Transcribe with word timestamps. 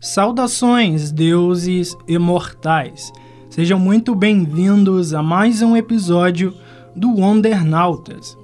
Saudações, 0.00 1.10
deuses 1.10 1.96
imortais! 2.06 3.12
Sejam 3.50 3.80
muito 3.80 4.14
bem-vindos 4.14 5.12
a 5.12 5.24
mais 5.24 5.60
um 5.60 5.76
episódio 5.76 6.54
do 6.94 7.16
Wondernautas. 7.16 8.38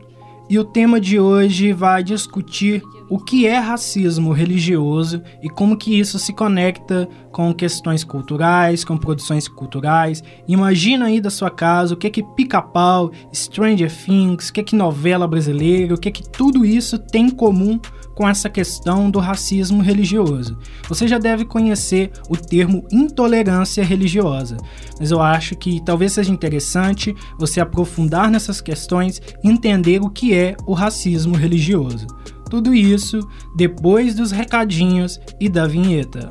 E 0.51 0.59
o 0.59 0.65
tema 0.65 1.01
de 1.01 1.21
hoje 1.21 1.73
vai 1.73 2.03
discutir 2.03 2.83
o 3.09 3.21
que 3.21 3.47
é 3.47 3.57
racismo 3.57 4.33
religioso 4.33 5.23
e 5.41 5.49
como 5.49 5.77
que 5.77 5.97
isso 5.97 6.19
se 6.19 6.33
conecta 6.33 7.09
com 7.31 7.55
questões 7.55 8.03
culturais, 8.03 8.85
com 8.85 8.97
produções 8.97 9.47
culturais. 9.47 10.25
Imagina 10.49 11.07
aí 11.07 11.21
da 11.21 11.31
sua 11.31 11.51
casa 11.51 11.95
o 11.95 11.97
que 11.97 12.09
é 12.09 12.11
que 12.11 12.23
Pica-Pau, 12.23 13.13
Stranger 13.33 13.93
Things, 13.93 14.49
o 14.49 14.53
que 14.53 14.61
é 14.61 14.65
que 14.65 14.75
novela 14.75 15.29
brasileira, 15.29 15.95
o 15.95 15.99
que 15.99 16.09
é 16.09 16.13
que 16.13 16.29
tudo 16.29 16.65
isso 16.65 16.99
tem 16.99 17.27
em 17.27 17.31
comum 17.31 17.79
com 18.15 18.29
essa 18.29 18.49
questão 18.49 19.11
do 19.11 19.19
racismo 19.19 19.83
religioso. 19.83 20.57
Você 20.89 21.09
já 21.09 21.19
deve 21.19 21.45
conhecer 21.45 22.13
o 22.29 22.37
termo 22.37 22.87
intolerância 22.91 23.85
religiosa, 23.85 24.57
mas 24.99 25.11
eu 25.11 25.21
acho 25.21 25.57
que 25.57 25.83
talvez 25.85 26.13
seja 26.13 26.33
interessante 26.33 27.15
você 27.39 27.61
aprofundar 27.61 28.31
nessas 28.31 28.61
questões 28.61 29.21
e 29.43 29.49
entender 29.49 30.01
o 30.01 30.11
que 30.11 30.35
é 30.35 30.57
o 30.67 30.73
racismo 30.73 31.35
religioso. 31.35 32.07
Tudo 32.49 32.75
isso 32.75 33.21
depois 33.57 34.15
dos 34.15 34.31
recadinhos 34.31 35.19
e 35.41 35.49
da 35.49 35.67
vinheta. 35.67 36.31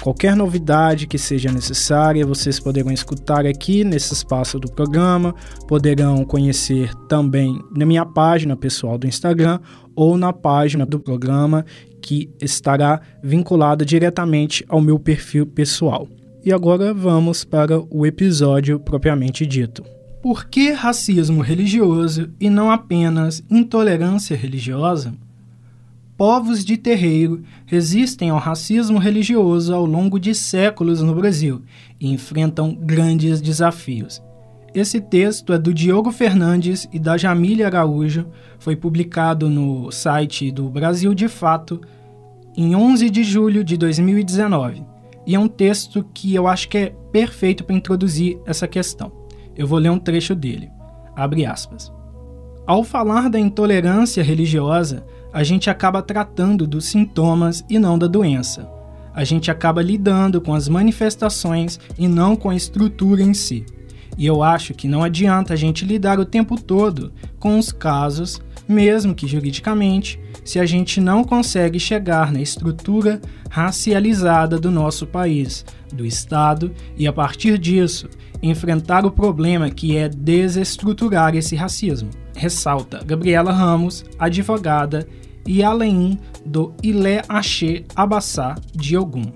Qualquer 0.00 0.36
novidade 0.36 1.06
que 1.06 1.18
seja 1.18 1.50
necessária, 1.50 2.24
vocês 2.24 2.60
poderão 2.60 2.92
escutar 2.92 3.44
aqui 3.44 3.82
nesse 3.82 4.14
espaço 4.14 4.58
do 4.58 4.70
programa, 4.70 5.34
poderão 5.66 6.24
conhecer 6.24 6.94
também 7.08 7.60
na 7.76 7.84
minha 7.84 8.06
página 8.06 8.56
pessoal 8.56 8.96
do 8.96 9.08
Instagram 9.08 9.58
ou 9.96 10.16
na 10.16 10.32
página 10.32 10.86
do 10.86 11.00
programa 11.00 11.66
que 12.00 12.30
estará 12.40 13.00
vinculada 13.22 13.84
diretamente 13.84 14.64
ao 14.68 14.80
meu 14.80 14.98
perfil 14.98 15.44
pessoal. 15.44 16.08
E 16.44 16.52
agora 16.52 16.94
vamos 16.94 17.44
para 17.44 17.80
o 17.90 18.06
episódio 18.06 18.78
propriamente 18.78 19.44
dito. 19.44 19.84
Por 20.22 20.46
que 20.46 20.70
racismo 20.70 21.42
religioso 21.42 22.30
e 22.40 22.48
não 22.48 22.70
apenas 22.70 23.42
intolerância 23.50 24.36
religiosa? 24.36 25.12
Povos 26.18 26.64
de 26.64 26.76
terreiro 26.76 27.44
resistem 27.64 28.30
ao 28.30 28.38
racismo 28.38 28.98
religioso 28.98 29.72
ao 29.72 29.86
longo 29.86 30.18
de 30.18 30.34
séculos 30.34 31.00
no 31.00 31.14
Brasil 31.14 31.62
e 32.00 32.12
enfrentam 32.12 32.74
grandes 32.74 33.40
desafios. 33.40 34.20
Esse 34.74 35.00
texto 35.00 35.52
é 35.52 35.58
do 35.58 35.72
Diogo 35.72 36.10
Fernandes 36.10 36.88
e 36.92 36.98
da 36.98 37.16
Jamília 37.16 37.66
Araújo, 37.66 38.26
foi 38.58 38.74
publicado 38.74 39.48
no 39.48 39.92
site 39.92 40.50
do 40.50 40.68
Brasil 40.68 41.14
de 41.14 41.28
Fato 41.28 41.80
em 42.56 42.74
11 42.74 43.08
de 43.08 43.22
julho 43.22 43.62
de 43.62 43.76
2019. 43.76 44.84
E 45.24 45.36
é 45.36 45.38
um 45.38 45.48
texto 45.48 46.04
que 46.12 46.34
eu 46.34 46.48
acho 46.48 46.68
que 46.68 46.78
é 46.78 46.94
perfeito 47.12 47.62
para 47.62 47.76
introduzir 47.76 48.40
essa 48.44 48.66
questão. 48.66 49.12
Eu 49.56 49.68
vou 49.68 49.78
ler 49.78 49.90
um 49.90 49.98
trecho 49.98 50.34
dele. 50.34 50.68
Abre 51.14 51.46
aspas. 51.46 51.92
Ao 52.66 52.82
falar 52.82 53.30
da 53.30 53.38
intolerância 53.38 54.22
religiosa, 54.22 55.06
a 55.32 55.42
gente 55.42 55.68
acaba 55.68 56.02
tratando 56.02 56.66
dos 56.66 56.86
sintomas 56.86 57.64
e 57.68 57.78
não 57.78 57.98
da 57.98 58.06
doença. 58.06 58.68
A 59.14 59.24
gente 59.24 59.50
acaba 59.50 59.82
lidando 59.82 60.40
com 60.40 60.54
as 60.54 60.68
manifestações 60.68 61.78
e 61.98 62.06
não 62.06 62.36
com 62.36 62.50
a 62.50 62.56
estrutura 62.56 63.22
em 63.22 63.34
si. 63.34 63.66
E 64.16 64.26
eu 64.26 64.42
acho 64.42 64.74
que 64.74 64.88
não 64.88 65.02
adianta 65.02 65.54
a 65.54 65.56
gente 65.56 65.84
lidar 65.84 66.18
o 66.18 66.24
tempo 66.24 66.60
todo 66.60 67.12
com 67.38 67.58
os 67.58 67.70
casos, 67.70 68.40
mesmo 68.68 69.14
que 69.14 69.26
juridicamente, 69.26 70.20
se 70.44 70.58
a 70.58 70.66
gente 70.66 71.00
não 71.00 71.22
consegue 71.24 71.78
chegar 71.78 72.32
na 72.32 72.40
estrutura 72.40 73.20
racializada 73.50 74.58
do 74.58 74.70
nosso 74.70 75.06
país, 75.06 75.64
do 75.92 76.04
Estado, 76.04 76.72
e 76.96 77.06
a 77.06 77.12
partir 77.12 77.58
disso 77.58 78.08
enfrentar 78.42 79.04
o 79.04 79.10
problema 79.10 79.70
que 79.70 79.96
é 79.96 80.08
desestruturar 80.08 81.34
esse 81.34 81.56
racismo. 81.56 82.10
Ressalta 82.38 83.02
Gabriela 83.04 83.52
Ramos, 83.52 84.04
advogada 84.16 85.06
e 85.44 85.62
além 85.62 86.18
do 86.46 86.72
Ilé 86.82 87.22
Axé 87.28 87.82
Abassá 87.96 88.54
de 88.72 88.96
Ogum. 88.96 89.32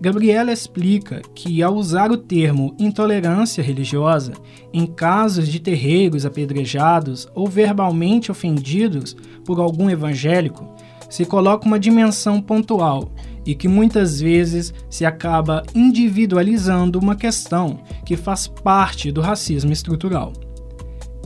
Gabriela 0.00 0.52
explica 0.52 1.20
que, 1.34 1.62
ao 1.62 1.74
usar 1.74 2.10
o 2.10 2.16
termo 2.16 2.74
intolerância 2.78 3.62
religiosa 3.62 4.32
em 4.72 4.86
casos 4.86 5.48
de 5.48 5.60
terreiros 5.60 6.26
apedrejados 6.26 7.28
ou 7.34 7.46
verbalmente 7.46 8.30
ofendidos 8.30 9.16
por 9.44 9.60
algum 9.60 9.90
evangélico, 9.90 10.74
se 11.08 11.24
coloca 11.24 11.66
uma 11.66 11.78
dimensão 11.78 12.40
pontual 12.40 13.10
e 13.44 13.54
que 13.54 13.68
muitas 13.68 14.20
vezes 14.20 14.74
se 14.90 15.04
acaba 15.04 15.62
individualizando 15.74 16.98
uma 16.98 17.14
questão 17.14 17.80
que 18.04 18.16
faz 18.16 18.46
parte 18.46 19.12
do 19.12 19.20
racismo 19.20 19.72
estrutural. 19.72 20.32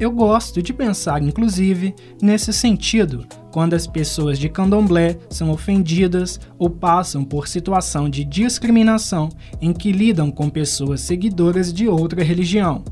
Eu 0.01 0.11
gosto 0.11 0.63
de 0.63 0.73
pensar, 0.73 1.23
inclusive, 1.23 1.95
nesse 2.23 2.55
sentido, 2.55 3.27
quando 3.53 3.75
as 3.75 3.87
pessoas 3.87 4.39
de 4.39 4.49
candomblé 4.49 5.19
são 5.29 5.51
ofendidas 5.51 6.41
ou 6.59 6.71
passam 6.71 7.23
por 7.23 7.47
situação 7.47 8.09
de 8.09 8.25
discriminação 8.25 9.29
em 9.61 9.75
que 9.75 9.93
lidam 9.93 10.31
com 10.31 10.49
pessoas 10.49 11.03
seguidoras 11.03 11.71
de 11.71 11.87
outra 11.87 12.25
religião. 12.25 12.83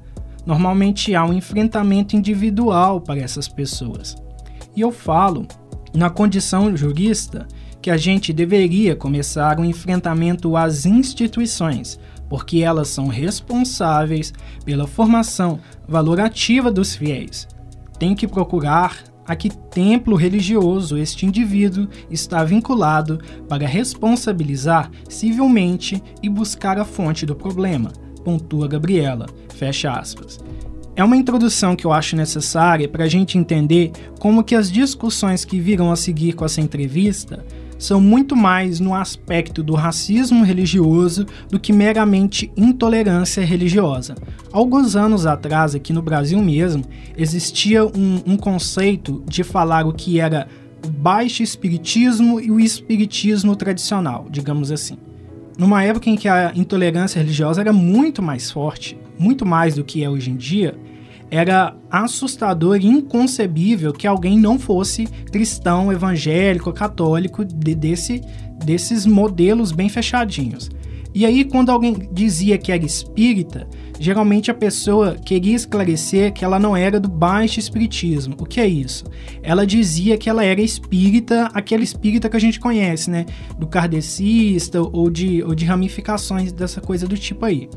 Normalmente 0.44 1.14
há 1.14 1.24
um 1.24 1.32
enfrentamento 1.32 2.14
individual 2.14 3.00
para 3.00 3.20
essas 3.20 3.48
pessoas. 3.48 4.14
E 4.76 4.82
eu 4.82 4.92
falo, 4.92 5.48
na 5.94 6.10
condição 6.10 6.76
jurista, 6.76 7.48
que 7.80 7.90
a 7.90 7.96
gente 7.96 8.34
deveria 8.34 8.94
começar 8.94 9.58
um 9.58 9.64
enfrentamento 9.64 10.58
às 10.58 10.84
instituições, 10.84 11.98
porque 12.28 12.58
elas 12.58 12.88
são 12.88 13.06
responsáveis 13.08 14.32
pela 14.64 14.86
formação 14.86 15.60
valorativa 15.86 16.70
dos 16.70 16.94
fiéis. 16.94 17.48
Tem 17.98 18.14
que 18.14 18.28
procurar 18.28 19.02
a 19.26 19.36
que 19.36 19.50
templo 19.50 20.16
religioso 20.16 20.96
este 20.96 21.26
indivíduo 21.26 21.86
está 22.10 22.42
vinculado 22.44 23.20
para 23.46 23.66
responsabilizar 23.66 24.90
civilmente 25.08 26.02
e 26.22 26.28
buscar 26.30 26.78
a 26.78 26.84
fonte 26.84 27.26
do 27.26 27.36
problema, 27.36 27.92
pontua 28.24 28.66
Gabriela. 28.66 29.26
Fecha 29.54 29.92
aspas. 29.92 30.38
É 30.96 31.04
uma 31.04 31.16
introdução 31.16 31.76
que 31.76 31.84
eu 31.84 31.92
acho 31.92 32.16
necessária 32.16 32.88
para 32.88 33.04
a 33.04 33.08
gente 33.08 33.38
entender 33.38 33.92
como 34.18 34.42
que 34.42 34.54
as 34.54 34.68
discussões 34.72 35.44
que 35.44 35.60
viram 35.60 35.92
a 35.92 35.96
seguir 35.96 36.32
com 36.32 36.44
essa 36.44 36.60
entrevista 36.60 37.44
são 37.78 38.00
muito 38.00 38.34
mais 38.34 38.80
no 38.80 38.94
aspecto 38.94 39.62
do 39.62 39.74
racismo 39.74 40.44
religioso 40.44 41.24
do 41.48 41.60
que 41.60 41.72
meramente 41.72 42.50
intolerância 42.56 43.44
religiosa. 43.44 44.16
Alguns 44.52 44.96
anos 44.96 45.24
atrás, 45.26 45.74
aqui 45.74 45.92
no 45.92 46.02
Brasil 46.02 46.40
mesmo, 46.42 46.84
existia 47.16 47.86
um, 47.86 48.22
um 48.26 48.36
conceito 48.36 49.22
de 49.26 49.44
falar 49.44 49.86
o 49.86 49.92
que 49.92 50.18
era 50.18 50.48
o 50.84 50.90
baixo 50.90 51.42
espiritismo 51.42 52.40
e 52.40 52.50
o 52.50 52.60
espiritismo 52.60 53.54
tradicional, 53.56 54.26
digamos 54.30 54.70
assim. 54.70 54.98
numa 55.58 55.82
época 55.82 56.08
em 56.08 56.14
que 56.14 56.28
a 56.28 56.52
intolerância 56.54 57.18
religiosa 57.20 57.60
era 57.60 57.72
muito 57.72 58.22
mais 58.22 58.48
forte, 58.48 58.96
muito 59.18 59.44
mais 59.44 59.74
do 59.74 59.82
que 59.82 60.04
é 60.04 60.08
hoje 60.08 60.30
em 60.30 60.36
dia, 60.36 60.78
era 61.30 61.74
assustador 61.90 62.78
e 62.80 62.86
inconcebível 62.86 63.92
que 63.92 64.06
alguém 64.06 64.38
não 64.38 64.58
fosse 64.58 65.06
cristão, 65.06 65.92
evangélico, 65.92 66.72
católico, 66.72 67.44
de, 67.44 67.74
desse, 67.74 68.22
desses 68.64 69.04
modelos 69.04 69.72
bem 69.72 69.88
fechadinhos. 69.88 70.70
E 71.14 71.24
aí, 71.24 71.44
quando 71.44 71.70
alguém 71.70 72.08
dizia 72.12 72.58
que 72.58 72.70
era 72.70 72.84
espírita, 72.84 73.66
geralmente 73.98 74.50
a 74.50 74.54
pessoa 74.54 75.16
queria 75.16 75.56
esclarecer 75.56 76.32
que 76.32 76.44
ela 76.44 76.58
não 76.58 76.76
era 76.76 77.00
do 77.00 77.08
baixo 77.08 77.58
espiritismo. 77.58 78.36
O 78.38 78.44
que 78.44 78.60
é 78.60 78.66
isso? 78.66 79.04
Ela 79.42 79.66
dizia 79.66 80.18
que 80.18 80.28
ela 80.28 80.44
era 80.44 80.60
espírita, 80.60 81.50
aquele 81.54 81.82
espírita 81.82 82.28
que 82.28 82.36
a 82.36 82.40
gente 82.40 82.60
conhece, 82.60 83.10
né? 83.10 83.26
Do 83.58 83.66
kardecista 83.66 84.80
ou 84.80 85.10
de, 85.10 85.42
ou 85.42 85.54
de 85.54 85.64
ramificações 85.64 86.52
dessa 86.52 86.80
coisa 86.80 87.08
do 87.08 87.16
tipo 87.16 87.44
aí. 87.44 87.68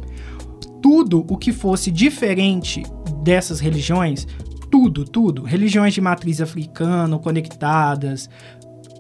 Tudo 0.82 1.26
o 1.28 1.38
que 1.38 1.52
fosse 1.52 1.90
diferente 1.90 2.84
dessas 3.22 3.60
religiões, 3.60 4.28
tudo, 4.70 5.04
tudo, 5.04 5.44
religiões 5.44 5.94
de 5.94 6.02
matriz 6.02 6.42
africana 6.42 7.18
conectadas, 7.20 8.30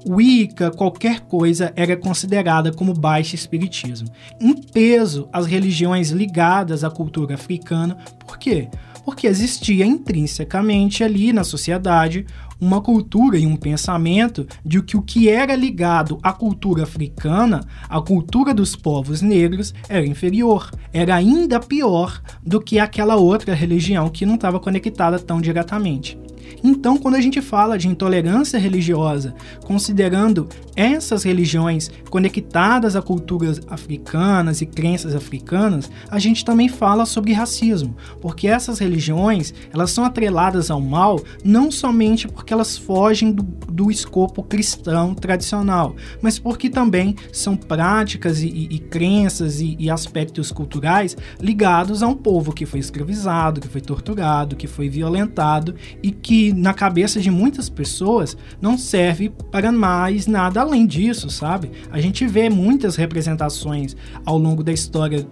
Wicca, 0.07 0.71
qualquer 0.71 1.21
coisa 1.21 1.71
era 1.75 1.95
considerada 1.95 2.71
como 2.71 2.94
baixo 2.94 3.35
espiritismo. 3.35 4.09
Em 4.39 4.53
peso, 4.53 5.29
as 5.31 5.45
religiões 5.45 6.09
ligadas 6.09 6.83
à 6.83 6.89
cultura 6.89 7.35
africana, 7.35 7.97
por 8.25 8.38
quê? 8.38 8.68
Porque 9.12 9.28
existia 9.28 9.86
intrinsecamente 9.86 11.04
ali 11.04 11.34
na 11.34 11.44
sociedade 11.44 12.25
uma 12.62 12.80
cultura 12.80 13.38
e 13.38 13.46
um 13.46 13.58
pensamento 13.58 14.48
de 14.66 14.81
que 14.81 14.96
o 14.96 15.02
que 15.02 15.28
era 15.28 15.54
ligado 15.54 16.18
à 16.24 16.31
cultura 16.31 16.84
africana, 16.84 17.60
à 17.90 18.00
cultura 18.00 18.54
dos 18.54 18.74
povos 18.74 19.22
negros, 19.22 19.74
era 19.90 20.06
inferior, 20.06 20.72
era 20.94 21.13
ainda 21.13 21.60
pior 21.60 22.22
do 22.42 22.62
que 22.62 22.80
aquela 22.80 23.18
outra 23.18 23.54
religião 23.54 24.08
que 24.08 24.25
não 24.25 24.36
estava 24.36 24.62
conectada 24.62 25.19
tão 25.19 25.42
diretamente. 25.42 26.18
Então, 26.63 26.98
quando 26.98 27.15
a 27.15 27.21
gente 27.21 27.42
fala 27.42 27.77
de 27.77 27.88
intolerância 27.88 28.59
religiosa, 28.59 29.33
considerando 29.65 30.48
essas 30.75 31.24
religiões 31.24 31.92
conectadas 32.09 32.95
a 32.95 33.01
culturas 33.01 33.62
africanas 33.68 34.62
e 34.62 34.65
crenças 34.65 35.15
africanas, 35.15 35.89
a 36.09 36.19
gente 36.19 36.44
também 36.45 36.68
fala 36.68 37.06
sobre 37.06 37.33
racismo, 37.33 37.95
porque 38.21 38.48
essas 38.48 38.80
religiões, 38.80 39.53
elas 39.74 39.92
são 39.92 40.03
atreladas 40.03 40.71
ao 40.71 40.81
mal 40.81 41.21
não 41.44 41.71
somente 41.71 42.27
porque 42.27 42.53
elas 42.53 42.77
fogem 42.77 43.31
do, 43.31 43.44
do 43.44 43.92
escopo 43.92 44.44
cristão 44.44 45.13
tradicional, 45.13 45.95
mas 46.21 46.39
porque 46.39 46.69
também 46.69 47.15
são 47.31 47.56
práticas 47.56 48.42
e, 48.42 48.48
e, 48.48 48.75
e 48.75 48.80
crenças 48.80 49.62
e, 49.62 49.75
e 49.80 49.89
aspectos 49.89 50.51
culturais 50.51 51.15
ligados 51.39 52.01
a 52.03 52.07
um 52.07 52.15
povo 52.15 52.53
que 52.53 52.65
foi 52.65 52.80
escravizado, 52.80 53.62
que 53.62 53.68
foi 53.68 53.81
torturado, 53.81 54.56
que 54.56 54.68
foi 54.68 54.89
violentado 54.89 55.75
e 56.01 56.12
que 56.12 56.40
na 56.53 56.73
cabeça 56.73 57.19
de 57.19 57.29
muitas 57.29 57.69
pessoas 57.69 58.38
não 58.61 58.77
serve 58.77 59.31
para 59.51 59.71
mais 59.71 60.25
nada 60.27 60.61
além 60.61 60.88
disso, 60.88 61.29
sabe? 61.29 61.71
A 61.91 61.99
gente 61.99 62.25
vê 62.25 62.49
muitas 62.49 62.95
representações 62.95 63.95
ao 64.25 64.38
longo 64.38 64.63
da 64.63 64.71
história 64.71 65.27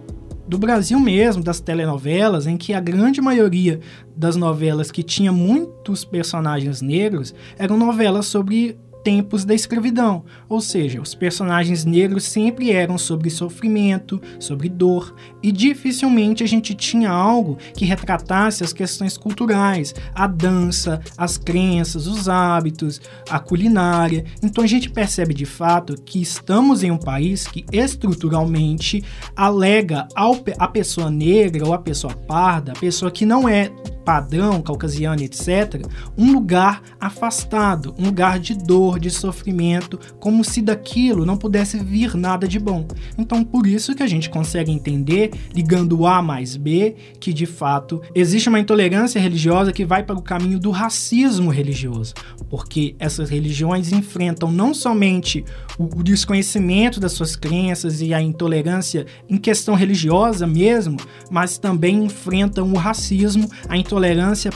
do 0.46 0.58
Brasil 0.58 0.98
mesmo, 0.98 1.42
das 1.42 1.60
telenovelas, 1.60 2.46
em 2.46 2.56
que 2.56 2.74
a 2.74 2.80
grande 2.80 3.20
maioria 3.20 3.80
das 4.16 4.34
novelas 4.34 4.90
que 4.90 5.02
tinha 5.02 5.30
muitos 5.30 6.04
personagens 6.04 6.82
negros 6.82 7.32
eram 7.56 7.76
novelas 7.76 8.26
sobre 8.26 8.76
tempos 9.02 9.44
da 9.44 9.54
escravidão, 9.54 10.24
ou 10.48 10.60
seja, 10.60 11.00
os 11.00 11.14
personagens 11.14 11.84
negros 11.84 12.24
sempre 12.24 12.70
eram 12.70 12.98
sobre 12.98 13.30
sofrimento, 13.30 14.20
sobre 14.38 14.68
dor, 14.68 15.14
e 15.42 15.50
dificilmente 15.50 16.42
a 16.42 16.46
gente 16.46 16.74
tinha 16.74 17.10
algo 17.10 17.58
que 17.74 17.84
retratasse 17.84 18.62
as 18.62 18.72
questões 18.72 19.16
culturais, 19.16 19.94
a 20.14 20.26
dança, 20.26 21.00
as 21.16 21.36
crenças, 21.36 22.06
os 22.06 22.28
hábitos, 22.28 23.00
a 23.28 23.38
culinária. 23.38 24.24
Então 24.42 24.64
a 24.64 24.66
gente 24.66 24.90
percebe 24.90 25.34
de 25.34 25.46
fato 25.46 25.94
que 26.02 26.20
estamos 26.20 26.82
em 26.82 26.90
um 26.90 26.98
país 26.98 27.46
que 27.46 27.64
estruturalmente 27.72 29.02
alega 29.34 30.06
ao, 30.14 30.36
a 30.58 30.68
pessoa 30.68 31.10
negra 31.10 31.66
ou 31.66 31.72
a 31.72 31.78
pessoa 31.78 32.14
parda, 32.14 32.72
a 32.72 32.78
pessoa 32.78 33.10
que 33.10 33.24
não 33.24 33.48
é 33.48 33.70
padrão, 34.10 34.60
caucasiano, 34.60 35.22
etc., 35.22 35.86
um 36.18 36.32
lugar 36.32 36.82
afastado, 36.98 37.94
um 37.96 38.06
lugar 38.06 38.40
de 38.40 38.58
dor, 38.58 38.98
de 38.98 39.08
sofrimento, 39.08 40.00
como 40.18 40.42
se 40.42 40.60
daquilo 40.60 41.24
não 41.24 41.36
pudesse 41.36 41.78
vir 41.78 42.16
nada 42.16 42.48
de 42.48 42.58
bom. 42.58 42.88
Então, 43.16 43.44
por 43.44 43.68
isso 43.68 43.94
que 43.94 44.02
a 44.02 44.08
gente 44.08 44.28
consegue 44.28 44.72
entender, 44.72 45.30
ligando 45.54 46.08
A 46.08 46.20
mais 46.20 46.56
B, 46.56 46.96
que 47.20 47.32
de 47.32 47.46
fato 47.46 48.02
existe 48.12 48.48
uma 48.48 48.58
intolerância 48.58 49.20
religiosa 49.20 49.72
que 49.72 49.84
vai 49.84 50.02
para 50.02 50.18
o 50.18 50.22
caminho 50.22 50.58
do 50.58 50.72
racismo 50.72 51.48
religioso, 51.48 52.14
porque 52.48 52.96
essas 52.98 53.30
religiões 53.30 53.92
enfrentam 53.92 54.50
não 54.50 54.74
somente 54.74 55.44
o 55.78 56.02
desconhecimento 56.02 56.98
das 56.98 57.12
suas 57.12 57.36
crenças 57.36 58.02
e 58.02 58.12
a 58.12 58.20
intolerância 58.20 59.06
em 59.28 59.36
questão 59.36 59.76
religiosa 59.76 60.48
mesmo, 60.48 60.96
mas 61.30 61.58
também 61.58 62.04
enfrentam 62.04 62.72
o 62.72 62.76
racismo, 62.76 63.48
a 63.68 63.76
intolerância 63.76 63.99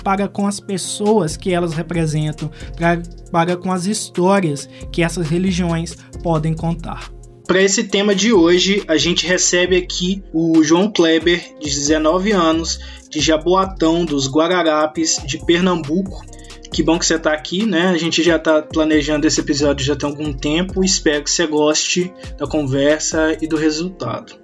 para 0.03 0.29
com 0.29 0.47
as 0.47 0.61
pessoas 0.61 1.37
que 1.37 1.53
elas 1.53 1.75
representam, 1.75 2.51
para, 2.77 3.03
para 3.31 3.57
com 3.57 3.73
as 3.73 3.87
histórias 3.87 4.69
que 4.93 5.03
essas 5.03 5.29
religiões 5.29 5.97
podem 6.23 6.55
contar. 6.55 7.11
Para 7.47 7.63
esse 7.63 7.85
tema 7.85 8.15
de 8.15 8.33
hoje, 8.33 8.83
a 8.89 8.97
gente 8.97 9.27
recebe 9.27 9.77
aqui 9.77 10.23
o 10.33 10.65
João 10.65 10.91
Kleber, 10.91 11.43
de 11.61 11.69
19 11.69 12.33
anos, 12.33 12.81
de 13.11 13.21
Jaboatão, 13.21 14.05
dos 14.05 14.27
Guararapes, 14.27 15.21
de 15.27 15.39
Pernambuco. 15.45 16.25
Que 16.73 16.83
bom 16.83 16.99
que 16.99 17.05
você 17.05 17.17
está 17.17 17.33
aqui, 17.33 17.67
né? 17.67 17.89
A 17.89 17.99
gente 17.99 18.23
já 18.23 18.37
está 18.37 18.63
planejando 18.63 19.27
esse 19.27 19.41
episódio 19.41 19.85
já 19.85 19.95
tem 19.95 20.09
algum 20.09 20.33
tempo. 20.33 20.83
Espero 20.83 21.23
que 21.23 21.31
você 21.31 21.47
goste 21.47 22.13
da 22.39 22.47
conversa 22.47 23.37
e 23.41 23.47
do 23.47 23.57
resultado. 23.57 24.44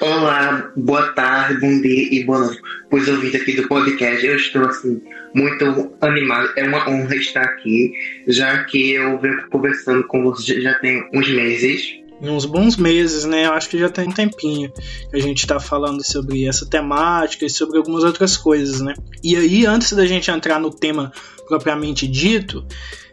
Olá, 0.00 0.72
boa 0.76 1.12
tarde, 1.12 1.60
bom 1.60 1.80
dia 1.80 2.08
e 2.10 2.24
boa 2.24 2.38
noite 2.40 2.60
os 2.90 3.08
ouvintes 3.08 3.40
aqui 3.40 3.52
do 3.52 3.68
podcast. 3.68 4.24
Eu 4.26 4.36
estou 4.36 4.66
assim 4.66 5.00
muito 5.34 5.92
animado, 6.00 6.52
é 6.56 6.64
uma 6.64 6.88
honra 6.88 7.14
estar 7.16 7.42
aqui, 7.42 7.92
já 8.26 8.64
que 8.64 8.92
eu 8.92 9.18
venho 9.18 9.48
conversando 9.48 10.04
com 10.06 10.22
vocês 10.22 10.62
já 10.62 10.74
tem 10.74 11.08
uns 11.14 11.28
meses. 11.28 12.00
Uns 12.20 12.44
bons 12.44 12.76
meses, 12.76 13.24
né? 13.24 13.46
Eu 13.46 13.52
acho 13.52 13.70
que 13.70 13.78
já 13.78 13.88
tem 13.88 14.08
um 14.08 14.12
tempinho 14.12 14.70
que 15.10 15.16
a 15.16 15.20
gente 15.20 15.38
está 15.38 15.58
falando 15.58 16.04
sobre 16.04 16.46
essa 16.46 16.68
temática 16.68 17.46
e 17.46 17.50
sobre 17.50 17.78
algumas 17.78 18.04
outras 18.04 18.36
coisas, 18.36 18.80
né? 18.80 18.94
E 19.24 19.36
aí, 19.36 19.64
antes 19.64 19.92
da 19.92 20.04
gente 20.04 20.30
entrar 20.30 20.58
no 20.58 20.70
tema 20.70 21.12
propriamente 21.48 22.06
dito, 22.06 22.64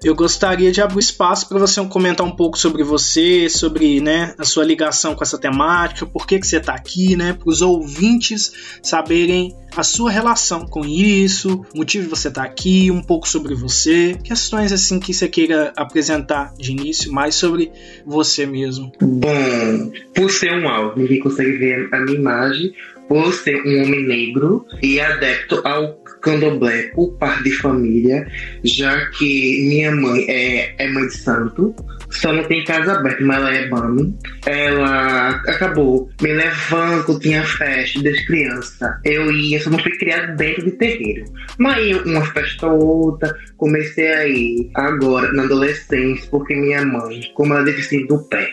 eu 0.03 0.15
gostaria 0.15 0.71
de 0.71 0.81
abrir 0.81 0.99
espaço 0.99 1.47
para 1.47 1.59
você 1.59 1.83
comentar 1.85 2.25
um 2.25 2.35
pouco 2.35 2.57
sobre 2.57 2.83
você, 2.83 3.49
sobre 3.49 3.99
né, 4.01 4.33
a 4.37 4.43
sua 4.43 4.63
ligação 4.63 5.15
com 5.15 5.23
essa 5.23 5.37
temática, 5.37 6.05
por 6.05 6.27
que, 6.27 6.39
que 6.39 6.47
você 6.47 6.57
está 6.57 6.73
aqui, 6.73 7.15
né, 7.15 7.33
para 7.33 7.49
os 7.49 7.61
ouvintes 7.61 8.79
saberem 8.81 9.55
a 9.75 9.83
sua 9.83 10.09
relação 10.09 10.65
com 10.65 10.85
isso, 10.85 11.65
o 11.73 11.77
motivo 11.77 12.05
de 12.05 12.09
você 12.09 12.29
estar 12.29 12.41
tá 12.41 12.47
aqui, 12.47 12.89
um 12.89 13.01
pouco 13.01 13.27
sobre 13.27 13.53
você, 13.53 14.17
questões 14.23 14.71
assim 14.71 14.99
que 14.99 15.13
você 15.13 15.27
queira 15.27 15.71
apresentar 15.75 16.53
de 16.57 16.71
início, 16.71 17.11
mais 17.11 17.35
sobre 17.35 17.71
você 18.05 18.45
mesmo. 18.45 18.91
Bom, 19.01 19.91
por 20.15 20.31
ser 20.31 20.53
um 20.53 20.67
áudio, 20.67 21.03
ninguém 21.03 21.19
consegue 21.19 21.57
ver 21.57 21.89
a 21.93 21.99
minha 21.99 22.17
imagem, 22.17 22.73
por 23.07 23.33
ser 23.33 23.61
um 23.65 23.83
homem 23.83 24.05
negro 24.05 24.65
e 24.81 24.99
adepto 24.99 25.61
ao 25.65 25.95
candomblé 26.21 26.89
por 26.93 27.13
parte 27.17 27.43
de 27.43 27.51
família, 27.51 28.27
já 28.63 29.05
que 29.11 29.67
minha 29.67 29.95
mãe 29.95 30.25
é, 30.27 30.75
é 30.77 30.87
mãe 30.89 31.07
de 31.07 31.17
santo, 31.17 31.75
só 32.09 32.33
não 32.33 32.43
tem 32.43 32.63
casa 32.63 32.93
aberta, 32.93 33.23
mas 33.23 33.37
ela 33.37 33.53
é 33.53 33.67
bami. 33.67 34.17
Ela 34.45 35.29
acabou 35.47 36.09
me 36.21 36.33
levando 36.33 37.19
tinha 37.19 37.43
festa 37.43 38.01
desde 38.01 38.25
criança. 38.25 38.99
Eu 39.03 39.31
ia, 39.31 39.61
só 39.61 39.69
não 39.69 39.79
fui 39.79 39.91
criado 39.97 40.35
dentro 40.35 40.65
de 40.65 40.71
terreiro. 40.71 41.25
Mas 41.57 42.05
uma 42.05 42.25
festa 42.25 42.67
ou 42.67 43.05
outra, 43.05 43.35
comecei 43.57 44.07
a 44.07 44.27
ir 44.27 44.69
agora, 44.75 45.31
na 45.33 45.43
adolescência, 45.43 46.27
porque 46.29 46.55
minha 46.55 46.85
mãe, 46.85 47.21
como 47.35 47.53
ela 47.53 47.61
é 47.63 47.65
deficiente 47.65 48.07
do 48.07 48.19
pé, 48.23 48.51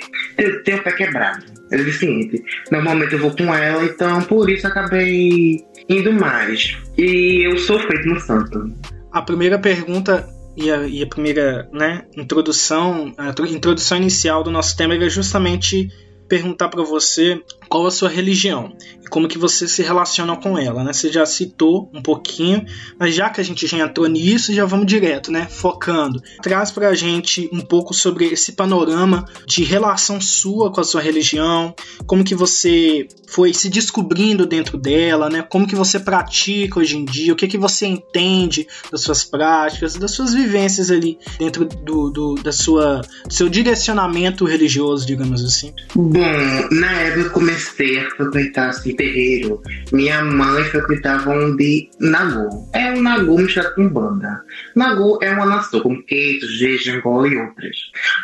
tem 0.65 0.75
o 0.75 0.83
pé 0.83 0.93
quebrado. 0.93 1.54
É 1.75 1.77
deficiente. 1.77 2.41
Normalmente 2.71 3.15
eu 3.15 3.19
vou 3.19 3.33
com 3.33 3.53
ela, 3.53 3.85
então 3.85 4.23
por 4.23 4.49
isso 4.49 4.65
acabei 4.65 5.61
indo 5.89 6.13
mais. 6.13 6.79
E 6.97 7.45
eu 7.45 7.59
sou 7.59 7.81
feito 7.81 8.09
no 8.09 8.21
santo. 8.21 8.73
A 9.11 9.21
primeira 9.21 9.59
pergunta 9.59 10.25
e 10.57 10.71
a, 10.71 10.87
e 10.87 11.03
a 11.03 11.07
primeira 11.07 11.69
né, 11.73 12.05
introdução, 12.17 13.13
a 13.19 13.31
introdução 13.49 13.99
inicial 13.99 14.45
do 14.45 14.53
nosso 14.53 14.77
tema 14.77 14.95
era 14.95 15.09
justamente 15.09 15.89
perguntar 16.29 16.69
para 16.69 16.85
você 16.85 17.43
qual 17.69 17.87
a 17.87 17.91
sua 17.91 18.09
religião 18.09 18.73
e 19.05 19.09
como 19.09 19.29
que 19.29 19.39
você 19.39 19.69
se 19.69 19.83
relaciona 19.83 20.37
com 20.37 20.59
ela, 20.59 20.83
né? 20.83 20.93
Você 20.93 21.13
já 21.13 21.27
citou 21.27 21.91
um 21.93 22.03
pouquinho, 22.03 22.65
mas 22.99 23.15
já 23.15 23.29
que 23.29 23.41
a 23.41 23.45
gente 23.45 23.67
já 23.67 23.79
entrou 23.79 24.07
nisso, 24.07 24.53
já 24.53 24.65
vamos 24.65 24.87
direto, 24.87 25.31
né? 25.31 25.47
Focando. 25.49 26.23
Traz 26.43 26.71
para 26.71 26.89
a 26.89 26.95
gente 26.95 27.49
um 27.53 27.61
pouco 27.61 27.93
sobre 27.93 28.27
esse 28.27 28.53
panorama 28.53 29.25
de 29.47 29.63
relação 29.63 30.21
sua 30.21 30.73
com 30.73 30.81
a 30.81 30.85
sua 30.85 31.01
religião, 31.01 31.75
como 32.07 32.25
que 32.25 32.35
você 32.35 33.07
foi 33.29 33.53
se 33.53 33.69
descobrindo 33.69 34.47
dentro 34.47 34.79
dela, 34.79 35.29
né? 35.29 35.43
Como 35.43 35.67
que 35.67 35.75
você 35.75 35.99
pratica 35.99 36.81
hoje 36.81 36.97
em 36.97 37.05
dia, 37.05 37.33
o 37.33 37.37
que 37.37 37.49
que 37.49 37.59
você 37.59 37.87
entende 37.87 38.67
das 38.91 39.03
suas 39.03 39.25
práticas, 39.25 39.95
das 39.95 40.13
suas 40.13 40.33
vivências 40.33 40.91
ali 40.91 41.19
dentro 41.39 41.65
do, 41.65 42.11
do 42.11 42.35
da 42.37 42.53
sua 42.53 43.03
do 43.27 43.33
seu 43.33 43.49
direcionamento 43.49 44.45
religioso, 44.45 45.07
digamos 45.07 45.45
assim. 45.45 45.73
Bom, 45.95 46.21
na 46.71 46.93
época 46.93 47.31
comecei 47.55 48.01
a 48.01 48.11
frequentar 48.11 48.71
assim, 48.71 48.97
terreiro. 48.97 49.63
Minha 49.93 50.25
mãe 50.25 50.65
frequentava 50.65 51.31
um 51.31 51.57
de 51.57 51.89
Nagô. 52.01 52.69
É 52.73 52.93
um 52.93 53.01
Nagô 53.01 53.39
misturado 53.39 53.75
com 53.77 53.89
banda. 53.89 54.43
Nagô 54.75 55.19
é 55.23 55.31
uma 55.31 55.47
nação 55.47 55.81
com 55.81 56.03
queijo, 56.03 56.47
jeje, 56.49 56.91
e 56.91 57.37
outras. 57.37 57.77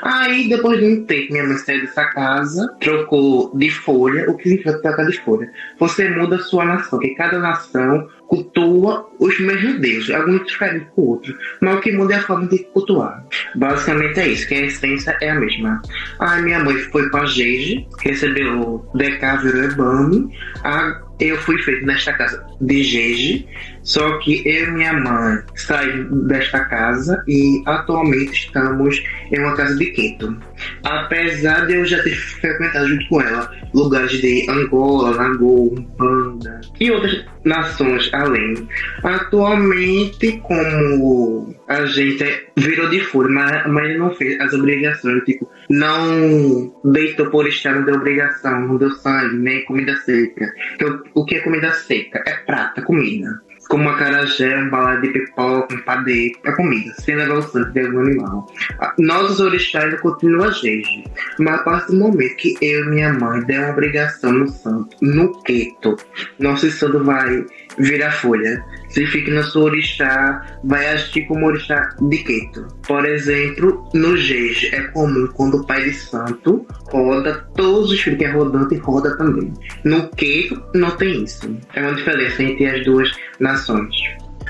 Aí, 0.03 0.49
depois 0.49 0.81
de 0.81 0.87
um 0.87 1.05
tempo, 1.05 1.33
minha 1.33 1.47
mãe 1.47 1.57
saiu 1.59 1.83
dessa 1.83 2.05
casa, 2.07 2.69
trocou 2.81 3.57
de 3.57 3.71
folha. 3.71 4.29
O 4.29 4.37
que 4.37 4.45
significa 4.45 4.81
trocar 4.83 5.07
de 5.07 5.21
folha? 5.21 5.51
Você 5.79 6.09
muda 6.09 6.37
a 6.37 6.41
sua 6.41 6.65
nação, 6.65 6.99
que 6.99 7.15
cada 7.15 7.39
nação 7.39 8.09
cultua 8.31 9.11
os 9.19 9.41
mesmos 9.41 9.81
deuses, 9.81 10.11
alguns 10.11 10.47
diferentes 10.47 10.87
com 10.95 11.03
outros, 11.03 11.35
mas 11.61 11.77
o 11.77 11.81
que 11.81 11.91
muda 11.91 12.15
é 12.15 12.17
a 12.17 12.23
forma 12.23 12.47
de 12.47 12.61
cultuar. 12.73 13.27
Basicamente 13.57 14.21
é 14.21 14.29
isso, 14.29 14.47
que 14.47 14.55
a 14.55 14.67
essência 14.67 15.19
é 15.21 15.31
a 15.31 15.35
mesma. 15.35 15.83
Aí 16.21 16.41
minha 16.41 16.63
mãe 16.63 16.79
foi 16.79 17.11
para 17.11 17.27
Jeje, 17.27 17.85
recebeu 17.99 18.61
o 18.61 18.97
Decávero 18.97 19.65
Ebami, 19.65 20.33
a 20.63 21.03
eu 21.19 21.37
fui 21.37 21.59
feito 21.59 21.85
nesta 21.85 22.13
casa 22.15 22.43
de 22.61 22.83
Jeje, 22.83 23.47
só 23.91 24.19
que 24.19 24.41
eu 24.49 24.69
e 24.69 24.71
minha 24.71 24.93
mãe 24.93 25.43
saímos 25.57 26.29
desta 26.29 26.65
casa 26.67 27.25
e 27.27 27.61
atualmente 27.67 28.47
estamos 28.47 29.03
em 29.33 29.41
uma 29.41 29.57
casa 29.57 29.77
de 29.77 29.87
Quito. 29.87 30.37
Apesar 30.85 31.67
de 31.67 31.75
eu 31.75 31.85
já 31.85 32.01
ter 32.05 32.15
frequentado 32.15 32.87
junto 32.87 33.09
com 33.09 33.21
ela 33.21 33.51
lugares 33.75 34.13
de 34.13 34.49
Angola, 34.49 35.11
Lagoa, 35.17 35.75
Banda 35.99 36.61
e 36.79 36.89
outras 36.89 37.25
nações 37.45 38.09
além. 38.15 38.69
Atualmente, 39.03 40.39
como 40.45 41.53
a 41.67 41.85
gente 41.87 42.25
virou 42.57 42.89
de 42.91 43.01
fora, 43.01 43.29
mas, 43.29 43.67
mas 43.67 43.99
não 43.99 44.15
fez 44.15 44.41
as 44.41 44.53
obrigações, 44.53 45.25
tipo, 45.25 45.51
não 45.69 46.73
deitou 46.85 47.29
por 47.31 47.49
estar, 47.49 47.85
deu 47.85 47.97
obrigação, 47.97 48.69
não 48.69 48.77
deu 48.77 48.93
sangue, 48.93 49.37
nem 49.37 49.65
comida 49.65 49.97
seca. 49.97 50.47
Então, 50.77 51.03
o 51.15 51.25
que 51.25 51.35
é 51.35 51.41
comida 51.41 51.73
seca? 51.73 52.23
É 52.25 52.35
prata, 52.47 52.83
comida 52.83 53.50
como 53.71 53.89
acarajé, 53.89 54.57
um 54.59 54.69
balada 54.69 55.01
de 55.01 55.09
pipoca, 55.11 55.75
um 55.75 55.81
padeiro, 55.83 56.39
é 56.45 56.53
comida, 56.53 56.93
sem 56.99 57.15
levar 57.15 57.39
o 57.39 57.43
sangue 57.43 57.73
de 57.73 57.87
algum 57.87 58.01
animal. 58.01 58.53
Nós, 58.99 59.31
os 59.31 59.41
orixás, 59.41 59.85
ainda 59.85 59.99
continua 59.99 60.49
a 60.49 60.51
gente, 60.51 61.05
mas 61.39 61.55
a 61.55 61.63
partir 61.63 61.93
do 61.93 61.99
momento 61.99 62.37
que 62.37 62.57
eu 62.61 62.85
e 62.85 62.89
minha 62.91 63.13
mãe 63.13 63.41
der 63.45 63.61
uma 63.61 63.71
obrigação 63.71 64.33
no 64.33 64.49
santo, 64.49 64.97
no 65.01 65.41
queto, 65.45 65.97
nosso 66.41 66.69
santo 66.71 67.03
vai 67.05 67.47
virar 67.79 68.11
folha. 68.11 68.63
Se 68.91 69.07
fica 69.07 69.33
na 69.33 69.43
sua 69.45 69.65
orixá, 69.65 70.59
vai 70.65 70.89
agir 70.89 71.27
como 71.27 71.47
orixá 71.47 71.95
de 72.01 72.19
queto. 72.19 72.67
Por 72.87 73.07
exemplo, 73.07 73.89
no 73.95 74.17
jeje 74.17 74.75
é 74.75 74.83
comum 74.89 75.29
quando 75.35 75.59
o 75.59 75.67
pai 75.67 75.85
de 75.85 75.95
santo 75.95 76.67
roda, 76.91 77.47
todos 77.55 77.91
os 77.91 78.01
filhos 78.01 78.19
que 78.19 78.25
é 78.25 78.31
rodante 78.31 78.77
roda 78.77 79.17
também. 79.17 79.53
No 79.85 80.09
queto 80.09 80.61
não 80.75 80.91
tem 80.97 81.25
isso. 81.25 81.57
É 81.75 81.83
uma 81.83 81.95
diferença 81.95 82.43
entre 82.43 82.67
as 82.67 82.85
duas 82.85 83.11
nações. 83.39 83.95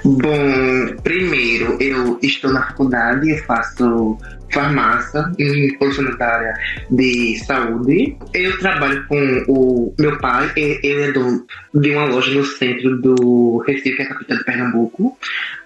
Bom, 0.05 0.97
primeiro 1.03 1.77
eu 1.79 2.19
estou 2.23 2.51
na 2.51 2.63
faculdade, 2.63 3.31
eu 3.31 3.39
faço 3.45 4.17
farmácia 4.53 5.31
em 5.39 5.77
área 6.21 6.55
de 6.91 7.39
saúde. 7.45 8.17
Eu 8.35 8.59
trabalho 8.59 9.07
com 9.07 9.45
o 9.49 9.95
meu 9.99 10.19
pai, 10.19 10.51
ele 10.57 11.03
é 11.03 11.13
dono 11.13 11.45
de 11.75 11.91
uma 11.91 12.07
loja 12.07 12.33
no 12.33 12.45
centro 12.45 13.01
do 13.01 13.63
Recife, 13.67 13.97
que 13.97 14.03
é 14.03 14.05
a 14.05 14.09
capital 14.09 14.39
de 14.39 14.45
Pernambuco. 14.45 15.19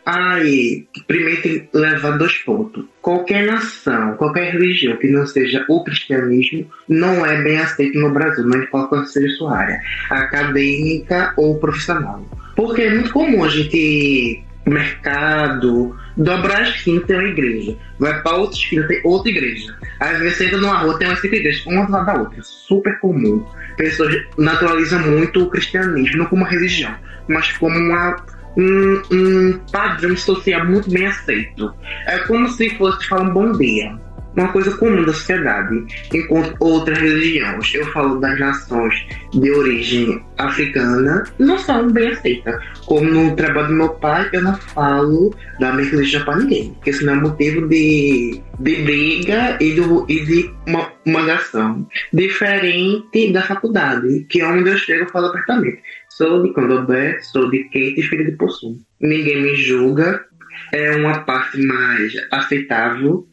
Aí, 0.06 0.86
primeiro 1.06 1.40
tem 1.40 1.60
que 1.60 1.68
levar 1.72 2.18
dois 2.18 2.34
pontos. 2.38 2.84
Qualquer 3.00 3.46
nação, 3.46 4.14
qualquer 4.16 4.52
religião 4.52 4.96
que 4.98 5.08
não 5.08 5.26
seja 5.26 5.64
o 5.68 5.82
cristianismo, 5.82 6.66
não 6.88 7.24
é 7.24 7.42
bem 7.42 7.58
aceito 7.58 7.98
no 7.98 8.10
Brasil, 8.10 8.44
não 8.44 8.62
importa 8.62 9.04
seja 9.06 9.34
sua 9.36 9.56
área, 9.56 9.80
acadêmica 10.10 11.32
ou 11.38 11.58
profissional. 11.58 12.22
Porque 12.54 12.82
é 12.82 12.90
muito 12.90 13.12
comum 13.12 13.44
a 13.44 13.48
gente 13.48 14.44
mercado, 14.70 15.96
dobrar 16.16 16.58
a 16.58 16.68
esquina 16.68 17.00
tem 17.02 17.16
uma 17.16 17.28
igreja, 17.28 17.76
vai 17.98 18.22
para 18.22 18.36
outra 18.36 18.56
esquina 18.56 18.86
tem 18.86 19.00
outra 19.04 19.30
igreja. 19.30 19.74
Às 20.00 20.18
vezes 20.18 20.38
você 20.38 20.46
entra 20.46 20.58
numa 20.58 20.78
rua 20.78 20.98
tem 20.98 21.08
umas 21.08 21.20
cinco 21.20 21.34
igrejas, 21.34 21.66
uma 21.66 21.84
do 21.84 21.92
lado 21.92 22.06
da 22.06 22.14
outra. 22.14 22.42
Super 22.42 22.98
comum. 23.00 23.44
Pessoas 23.76 24.14
naturalizam 24.38 25.00
muito 25.00 25.42
o 25.42 25.50
cristianismo, 25.50 26.18
não 26.18 26.26
como 26.26 26.44
religião, 26.44 26.94
mas 27.28 27.52
como 27.58 27.76
uma, 27.76 28.24
um, 28.56 29.02
um 29.10 29.60
padrão 29.70 30.16
social 30.16 30.64
muito 30.64 30.90
bem 30.90 31.06
aceito. 31.06 31.74
É 32.06 32.18
como 32.20 32.48
se 32.48 32.70
fosse 32.70 33.06
falar 33.06 33.22
um 33.22 33.32
bom 33.32 33.52
dia 33.52 33.98
uma 34.36 34.48
coisa 34.48 34.76
comum 34.76 35.04
da 35.04 35.12
sociedade, 35.12 35.84
enquanto 36.12 36.56
outras 36.60 36.98
religiões, 36.98 37.74
eu 37.74 37.86
falo 37.92 38.20
das 38.20 38.38
nações 38.38 38.94
de 39.32 39.50
origem 39.50 40.24
africana, 40.38 41.24
não 41.38 41.58
são 41.58 41.90
bem 41.90 42.08
aceitas. 42.08 42.60
Como 42.86 43.08
no 43.10 43.36
trabalho 43.36 43.68
do 43.68 43.74
meu 43.74 43.88
pai, 43.90 44.28
eu 44.32 44.42
não 44.42 44.56
falo 44.56 45.34
da 45.60 45.72
minha 45.72 45.88
religião 45.88 46.24
para 46.24 46.36
ninguém, 46.36 46.72
porque 46.74 46.92
senão 46.92 47.14
é 47.14 47.16
motivo 47.16 47.68
de, 47.68 48.40
de 48.58 48.76
briga 48.82 49.56
e, 49.60 49.74
do, 49.74 50.04
e 50.08 50.24
de 50.24 50.54
uma, 50.66 50.92
uma 51.04 51.22
nação. 51.22 51.86
Diferente 52.12 53.32
da 53.32 53.42
faculdade, 53.42 54.26
que 54.28 54.40
é 54.40 54.46
onde 54.46 54.68
eu 54.68 54.76
chego 54.76 55.04
e 55.04 55.10
falo 55.10 55.26
abertamente. 55.26 55.80
Sou 56.08 56.42
de 56.42 56.52
Candomblé, 56.52 57.18
sou 57.20 57.50
de 57.50 57.64
Kate 57.64 57.94
e 57.98 58.02
filho 58.02 58.24
de 58.24 58.32
Possum. 58.32 58.78
Ninguém 59.00 59.42
me 59.42 59.56
julga, 59.56 60.24
é 60.72 60.92
uma 60.96 61.20
parte 61.20 61.58
mais 61.58 62.12
aceitável 62.30 63.26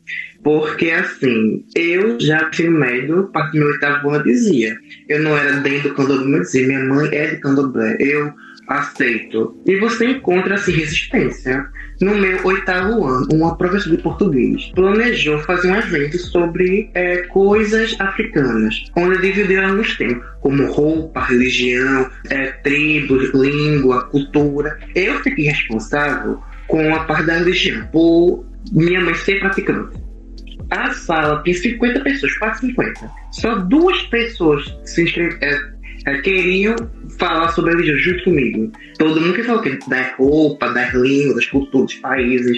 porque, 0.43 0.89
assim, 0.89 1.63
eu 1.75 2.19
já 2.19 2.50
ensino 2.50 2.79
médio, 2.79 3.19
a 3.19 3.27
partir 3.27 3.60
do 3.60 3.65
meu 3.65 3.74
oitavo 3.74 4.10
ano, 4.10 4.24
dizia. 4.24 4.75
Eu 5.07 5.21
não 5.21 5.38
era 5.38 5.53
dentro 5.60 5.89
do 5.89 5.95
candomblé, 5.95 6.39
dizia, 6.39 6.67
minha 6.67 6.83
mãe 6.86 7.10
é 7.12 7.27
de 7.27 7.38
candomblé. 7.38 7.98
Eu 8.00 8.33
aceito. 8.67 9.55
E 9.65 9.75
você 9.77 10.05
encontra, 10.07 10.55
assim, 10.55 10.71
resistência. 10.71 11.67
No 12.00 12.15
meu 12.15 12.43
oitavo 12.43 13.05
ano, 13.05 13.27
uma 13.31 13.55
professora 13.55 13.95
de 13.95 14.01
português 14.01 14.71
planejou 14.74 15.38
fazer 15.39 15.69
um 15.69 15.75
evento 15.75 16.17
sobre 16.17 16.89
é, 16.95 17.17
coisas 17.27 17.95
africanas, 18.00 18.86
onde 18.95 19.21
dividiu 19.21 19.63
alguns 19.63 19.95
temas, 19.98 20.25
como 20.39 20.65
roupa, 20.71 21.24
religião, 21.25 22.10
é, 22.31 22.48
tribos, 22.63 23.31
língua, 23.36 24.05
cultura. 24.05 24.79
Eu 24.95 25.19
fiquei 25.19 25.45
responsável 25.45 26.41
com 26.67 26.95
a 26.95 27.03
parte 27.03 27.27
da 27.27 27.38
religião, 27.38 27.86
por 27.91 28.45
minha 28.71 29.01
mãe 29.01 29.13
ser 29.13 29.39
praticante. 29.39 30.00
A 30.71 30.91
sala 30.91 31.43
tem 31.43 31.53
50 31.53 31.99
pessoas, 31.99 32.33
quase 32.37 32.61
50. 32.61 33.11
Só 33.31 33.55
duas 33.55 34.01
pessoas 34.03 34.73
se 34.85 35.03
inscreveram. 35.03 35.81
É, 36.05 36.17
queriam 36.21 36.75
falar 37.19 37.49
sobre 37.49 37.71
a 37.71 37.75
religião 37.75 37.97
junto 37.97 38.23
comigo. 38.23 38.71
Todo 38.97 39.21
mundo 39.21 39.33
que 39.33 39.43
falou 39.43 39.61
que 39.61 39.77
da 39.87 40.15
roupa, 40.17 40.69
das 40.69 40.93
línguas, 40.93 41.35
das 41.35 41.45
culturas, 41.45 41.91
dos 41.91 41.95
países. 41.95 42.57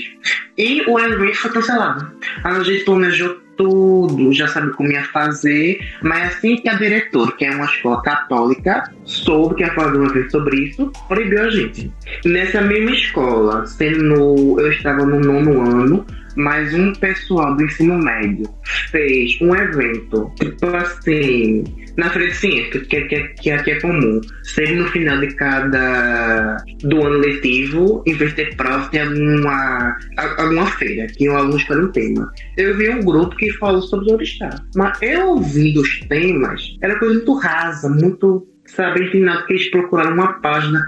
E 0.57 0.81
o 0.87 0.97
evento 0.99 1.35
foi 1.35 1.51
cancelado. 1.51 2.11
A 2.43 2.63
gente 2.63 2.85
planejou 2.85 3.41
tudo, 3.57 4.31
já 4.33 4.47
sabe 4.47 4.71
como 4.71 4.91
ia 4.91 5.03
fazer, 5.05 5.79
mas 6.01 6.35
assim 6.35 6.55
que 6.55 6.69
a 6.69 6.73
diretora, 6.75 7.31
que 7.33 7.45
é 7.45 7.51
uma 7.51 7.65
escola 7.65 8.01
católica, 8.01 8.91
soube 9.03 9.55
que 9.55 9.63
ia 9.63 9.73
fazer 9.73 9.97
um 9.97 10.05
evento 10.05 10.31
sobre 10.31 10.59
isso, 10.61 10.91
proibiu 11.07 11.43
a 11.43 11.49
gente. 11.49 11.91
Nessa 12.25 12.61
mesma 12.61 12.91
escola, 12.91 13.65
sendo 13.65 14.59
eu 14.59 14.71
estava 14.71 15.05
no 15.05 15.19
nono 15.19 15.61
ano, 15.61 16.05
mas 16.35 16.73
um 16.73 16.93
pessoal 16.93 17.55
do 17.55 17.63
ensino 17.63 17.97
médio 17.97 18.47
fez 18.91 19.37
um 19.41 19.55
evento, 19.55 20.31
tipo 20.39 20.67
assim, 20.67 21.63
na 21.97 22.09
Feira 22.09 22.29
de 22.29 22.35
Ciência, 22.35 22.79
que, 22.81 23.01
que, 23.03 23.49
é 23.49 23.79
comum, 23.79 24.21
sempre 24.43 24.75
no 24.75 24.87
final 24.87 25.19
de 25.19 25.27
cada 25.35 26.57
do 26.81 27.05
ano 27.05 27.19
letivo, 27.19 28.03
em 28.05 28.13
vez 28.13 28.31
de 28.31 28.37
ter 28.37 28.55
prova, 28.55 28.89
tem 28.89 29.01
alguma, 29.01 29.97
alguma 30.37 30.65
feira, 30.67 31.07
que 31.07 31.29
o 31.29 31.35
aluno 31.35 31.57
escolhe 31.57 31.81
um 31.81 31.91
tema. 31.91 32.31
Eu 32.57 32.75
vi 32.77 32.89
um 32.89 33.03
grupo 33.03 33.35
que 33.35 33.51
falou 33.53 33.81
sobre 33.81 34.11
o 34.11 34.15
orixá, 34.15 34.49
mas 34.75 35.01
eu 35.01 35.29
ouvindo 35.29 35.81
os 35.81 35.99
temas, 36.01 36.77
era 36.81 36.97
coisa 36.97 37.15
muito 37.15 37.33
rasa, 37.35 37.89
muito, 37.89 38.47
sabe, 38.65 39.05
ensinado 39.05 39.45
que 39.45 39.53
eles 39.53 39.69
procuraram 39.69 40.13
uma 40.13 40.33
página 40.33 40.83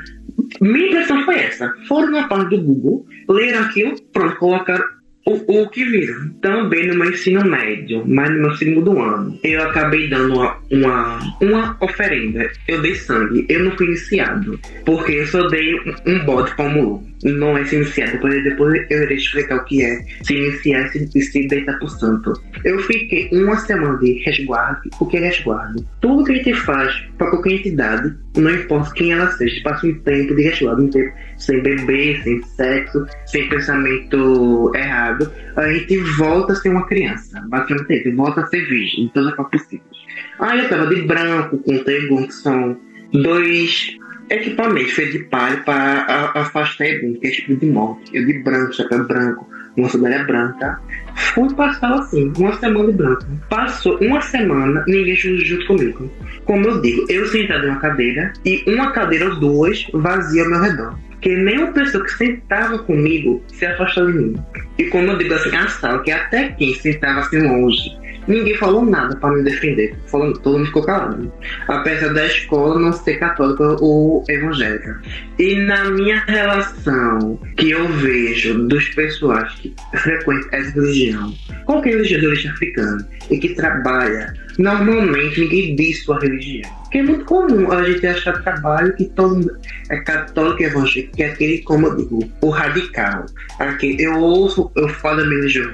minha 0.62 0.88
impressão 0.88 1.24
foi 1.24 1.36
essa. 1.36 1.74
Foram 1.88 2.12
na 2.12 2.28
página 2.28 2.50
do 2.50 2.62
Google, 2.62 3.06
leram 3.30 3.64
aquilo, 3.64 3.96
pronto, 4.12 4.36
colocaram 4.38 4.86
O, 5.26 5.62
o 5.62 5.70
que 5.70 5.84
viram? 5.84 6.30
Também 6.42 6.88
no 6.88 6.96
meu 6.96 7.10
ensino 7.10 7.44
médio, 7.44 8.04
mas 8.06 8.30
no 8.30 8.42
meu 8.42 8.56
segundo 8.58 9.00
ano, 9.02 9.40
eu 9.44 9.60
acabei 9.64 10.08
dando 10.08 10.36
uma, 10.36 10.58
uma, 10.72 11.20
uma 11.42 11.78
oferenda. 11.82 12.48
Eu 12.68 12.80
dei 12.84 12.94
sangue. 12.94 13.44
Eu 13.50 13.64
não 13.64 13.72
fui 13.76 13.88
iniciado, 13.88 14.60
porque 14.86 15.14
eu 15.14 15.26
só 15.26 15.48
dei 15.48 15.74
um, 15.80 15.96
um 16.06 16.26
bote 16.26 16.56
para 16.56 16.70
o 16.78 17.04
não 17.24 17.58
é 17.58 17.66
se 17.66 17.76
iniciar. 17.76 18.12
Depois, 18.12 18.44
depois 18.44 18.86
eu 18.90 19.04
irei 19.04 19.18
explicar 19.18 19.58
o 19.58 19.66
que 19.66 19.84
é 19.84 20.06
se 20.24 20.36
iniciar 20.36 20.86
e 20.96 21.08
se, 21.08 21.22
se 21.22 21.48
deitar 21.48 21.78
pro 21.80 21.88
santo. 21.88 22.34
Eu 22.64 22.80
fiquei 22.80 23.30
uma 23.32 23.58
semana 23.58 23.98
de 23.98 24.22
resguardo. 24.24 24.90
O 25.00 25.06
que 25.06 25.18
é 25.18 25.22
resguardo? 25.22 25.86
Tudo 26.02 26.24
que 26.24 26.34
a 26.34 26.36
gente 26.36 26.54
faz 26.54 26.94
para 27.18 27.32
qualquer 27.32 27.54
entidade, 27.54 28.14
não 28.38 28.52
importa 28.52 28.94
quem 28.94 29.12
ela 29.12 29.32
seja, 29.32 29.62
passa 29.64 29.88
um 29.88 29.94
tempo 30.00 30.36
de 30.36 30.44
resguardo, 30.44 30.84
um 30.84 30.90
tempo 30.90 31.12
sem 31.46 31.62
beber, 31.62 32.22
sem 32.24 32.42
sexo, 32.44 33.06
sem 33.26 33.48
pensamento 33.50 34.72
errado, 34.76 35.32
a 35.56 35.72
gente 35.72 35.98
volta 36.18 36.54
a 36.54 36.56
ser 36.56 36.70
uma 36.70 36.86
criança. 36.88 37.42
Basicamente, 37.48 37.92
a 37.92 37.96
gente 37.96 38.16
volta 38.16 38.42
a 38.42 38.48
ser 38.48 38.66
virgem 38.68 39.06
em 39.06 39.08
todas 39.10 39.38
as 39.38 39.50
possíveis. 39.50 40.06
Aí 40.40 40.60
eu 40.60 40.70
tava 40.70 40.88
de 40.88 41.02
branco, 41.04 41.58
com 41.60 41.78
Tegun, 41.80 42.28
que 42.28 42.34
são 42.34 42.78
dois 43.14 43.98
equipamentos 44.30 44.94
feitos 44.94 45.14
de 45.14 45.24
palha 45.26 45.58
para 45.62 46.32
afastar 46.36 46.86
Egum, 46.86 47.14
que 47.20 47.28
é 47.28 47.32
tipo 47.32 47.56
de 47.56 47.66
morte. 47.68 48.16
Eu 48.16 48.26
de 48.26 48.40
branco, 48.40 48.74
chapéu 48.74 49.06
branco, 49.06 49.48
uma 49.78 49.90
sandália 49.90 50.24
branca. 50.24 50.80
Fui 51.16 51.54
passar 51.54 51.94
assim, 51.94 52.32
uma 52.38 52.54
semana 52.58 52.92
de 52.92 52.98
branco. 52.98 53.26
Passou 53.50 53.98
uma 54.00 54.22
semana, 54.22 54.84
ninguém 54.88 55.16
junto 55.16 55.68
comigo. 55.68 56.12
Como 56.46 56.68
eu 56.68 56.82
digo, 56.82 57.06
eu 57.10 57.26
sentado 57.28 57.66
em 57.66 57.70
uma 57.70 57.80
cadeira 57.80 58.34
e 58.46 58.64
uma 58.68 58.92
cadeira 58.92 59.30
ou 59.30 59.40
duas 59.40 59.86
vazia 59.94 60.44
ao 60.44 60.50
meu 60.50 60.62
redor. 60.62 60.98
Porque 61.12 61.36
nenhuma 61.36 61.72
pessoa 61.72 62.04
que 62.04 62.12
sentava 62.12 62.78
comigo 62.80 63.42
se 63.48 63.66
afastou 63.66 64.12
de 64.12 64.18
mim. 64.18 64.36
E 64.78 64.84
como 64.86 65.12
eu 65.12 65.18
digo 65.18 65.34
assim, 65.34 65.56
a 65.56 65.68
sala, 65.68 66.04
que 66.04 66.12
até 66.12 66.50
quem 66.50 66.76
sentava 66.76 67.22
assim 67.22 67.42
longe 67.42 68.05
Ninguém 68.28 68.56
falou 68.56 68.86
nada 68.86 69.16
para 69.16 69.36
me 69.36 69.44
defender. 69.44 69.96
Falando, 70.08 70.40
todo 70.40 70.58
mundo 70.58 70.68
ficou 70.68 70.84
calado. 70.84 71.32
Apesar 71.68 72.14
da 72.14 72.26
escola 72.26 72.80
não 72.80 72.92
ser 72.92 73.16
católica 73.20 73.78
ou 73.82 74.24
evangélica. 74.30 75.02
E 75.38 75.56
na 75.56 75.86
minha 75.92 76.24
relação 76.28 77.40
que 77.58 77.72
eu 77.72 77.88
vejo 77.88 78.68
dos 78.68 78.90
pessoas 78.90 79.54
que 79.56 79.74
frequentam 79.96 80.50
essa 80.52 80.72
religião, 80.72 81.34
qualquer 81.66 81.92
religião 81.92 82.20
de 82.20 82.28
origem 82.28 82.52
africana, 82.52 83.08
e 83.30 83.38
que 83.38 83.50
trabalha, 83.56 84.34
normalmente 84.58 85.40
ninguém 85.40 85.76
diz 85.76 86.04
sua 86.04 86.20
religião. 86.20 86.70
Porque 86.84 87.00
é 87.00 87.04
muito 87.04 87.26
comum 87.26 87.72
a 87.72 87.84
gente 87.84 88.06
achar 88.08 88.42
trabalho 88.42 88.96
que 88.96 89.06
todo 89.06 89.58
é 89.90 89.98
católico 89.98 90.62
e 90.62 90.66
evangélico, 90.66 91.16
que 91.16 91.24
é 91.24 91.32
aquele, 91.32 91.58
como 91.60 91.88
eu 91.88 91.96
digo, 91.98 92.32
o 92.42 92.50
radical. 92.50 93.26
Aqui, 93.60 93.98
eu 94.00 94.18
ouço, 94.20 94.72
eu 94.76 94.88
falo 94.88 95.18
da 95.18 95.26
minha 95.26 95.38
religião 95.38 95.66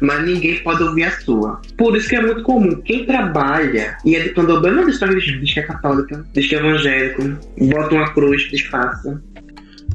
mas 0.00 0.24
ninguém 0.24 0.62
pode 0.62 0.82
ouvir 0.82 1.04
a 1.04 1.10
sua. 1.20 1.60
Por 1.76 1.96
isso 1.96 2.08
que 2.08 2.16
é 2.16 2.20
muito 2.20 2.42
comum. 2.42 2.80
Quem 2.82 3.04
trabalha 3.04 3.96
e 4.04 4.14
é 4.14 4.20
de 4.20 4.30
candomblé 4.30 4.70
não 4.70 4.86
diz 4.86 4.98
sua 4.98 5.08
religião, 5.08 5.40
diz 5.40 5.52
que 5.52 5.60
é 5.60 5.62
católica, 5.62 6.24
diz 6.32 6.46
que 6.46 6.54
é 6.54 6.58
evangélico, 6.58 7.22
bota 7.60 7.94
uma 7.94 8.12
cruz, 8.12 8.42
disfarça. 8.50 9.20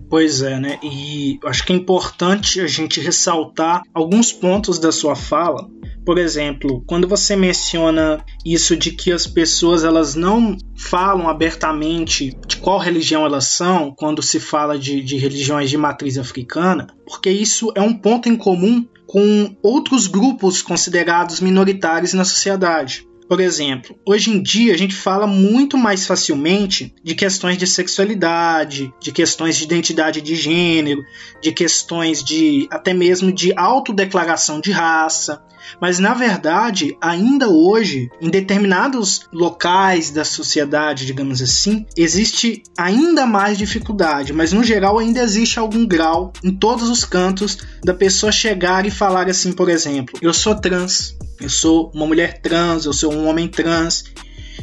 Pois 0.09 0.43
é, 0.43 0.59
né? 0.59 0.77
E 0.83 1.39
acho 1.45 1.65
que 1.65 1.73
é 1.73 1.75
importante 1.75 2.61
a 2.61 2.67
gente 2.67 2.99
ressaltar 2.99 3.81
alguns 3.93 4.31
pontos 4.31 4.77
da 4.77 4.91
sua 4.91 5.15
fala. 5.15 5.67
Por 6.05 6.17
exemplo, 6.17 6.83
quando 6.85 7.07
você 7.07 7.35
menciona 7.35 8.23
isso 8.45 8.75
de 8.75 8.91
que 8.91 9.11
as 9.11 9.25
pessoas 9.25 9.83
elas 9.83 10.15
não 10.15 10.57
falam 10.75 11.29
abertamente 11.29 12.37
de 12.45 12.57
qual 12.57 12.77
religião 12.77 13.25
elas 13.25 13.47
são 13.47 13.93
quando 13.95 14.21
se 14.21 14.39
fala 14.39 14.77
de, 14.77 15.01
de 15.01 15.17
religiões 15.17 15.69
de 15.69 15.77
matriz 15.77 16.17
africana, 16.17 16.87
porque 17.05 17.29
isso 17.29 17.71
é 17.75 17.81
um 17.81 17.93
ponto 17.93 18.27
em 18.27 18.35
comum 18.35 18.85
com 19.07 19.55
outros 19.61 20.07
grupos 20.07 20.61
considerados 20.61 21.39
minoritários 21.39 22.13
na 22.13 22.25
sociedade. 22.25 23.07
Por 23.33 23.41
exemplo, 23.41 23.95
hoje 24.05 24.29
em 24.29 24.43
dia 24.43 24.75
a 24.75 24.77
gente 24.77 24.93
fala 24.93 25.25
muito 25.25 25.75
mais 25.75 26.05
facilmente 26.05 26.93
de 27.03 27.15
questões 27.15 27.57
de 27.57 27.65
sexualidade, 27.65 28.93
de 29.01 29.11
questões 29.11 29.57
de 29.57 29.63
identidade 29.63 30.21
de 30.21 30.35
gênero, 30.35 31.01
de 31.41 31.51
questões 31.51 32.23
de 32.23 32.67
até 32.69 32.93
mesmo 32.93 33.31
de 33.31 33.51
autodeclaração 33.57 34.61
de 34.61 34.69
raça. 34.69 35.41
Mas 35.81 35.97
na 35.97 36.13
verdade, 36.13 36.95
ainda 37.01 37.49
hoje, 37.49 38.07
em 38.21 38.29
determinados 38.29 39.27
locais 39.33 40.11
da 40.11 40.23
sociedade, 40.23 41.03
digamos 41.03 41.41
assim, 41.41 41.87
existe 41.97 42.61
ainda 42.77 43.25
mais 43.25 43.57
dificuldade, 43.57 44.31
mas 44.31 44.53
no 44.53 44.63
geral 44.63 44.99
ainda 44.99 45.21
existe 45.21 45.57
algum 45.57 45.87
grau 45.87 46.31
em 46.43 46.51
todos 46.51 46.87
os 46.87 47.03
cantos 47.03 47.57
da 47.83 47.95
pessoa 47.95 48.31
chegar 48.31 48.85
e 48.85 48.91
falar 48.91 49.27
assim, 49.27 49.51
por 49.51 49.69
exemplo, 49.69 50.19
eu 50.21 50.33
sou 50.35 50.53
trans, 50.53 51.17
eu 51.39 51.49
sou 51.49 51.91
uma 51.93 52.05
mulher 52.05 52.41
trans, 52.41 52.85
eu 52.85 52.93
sou 52.93 53.13
um 53.13 53.27
homem 53.27 53.47
trans, 53.47 54.05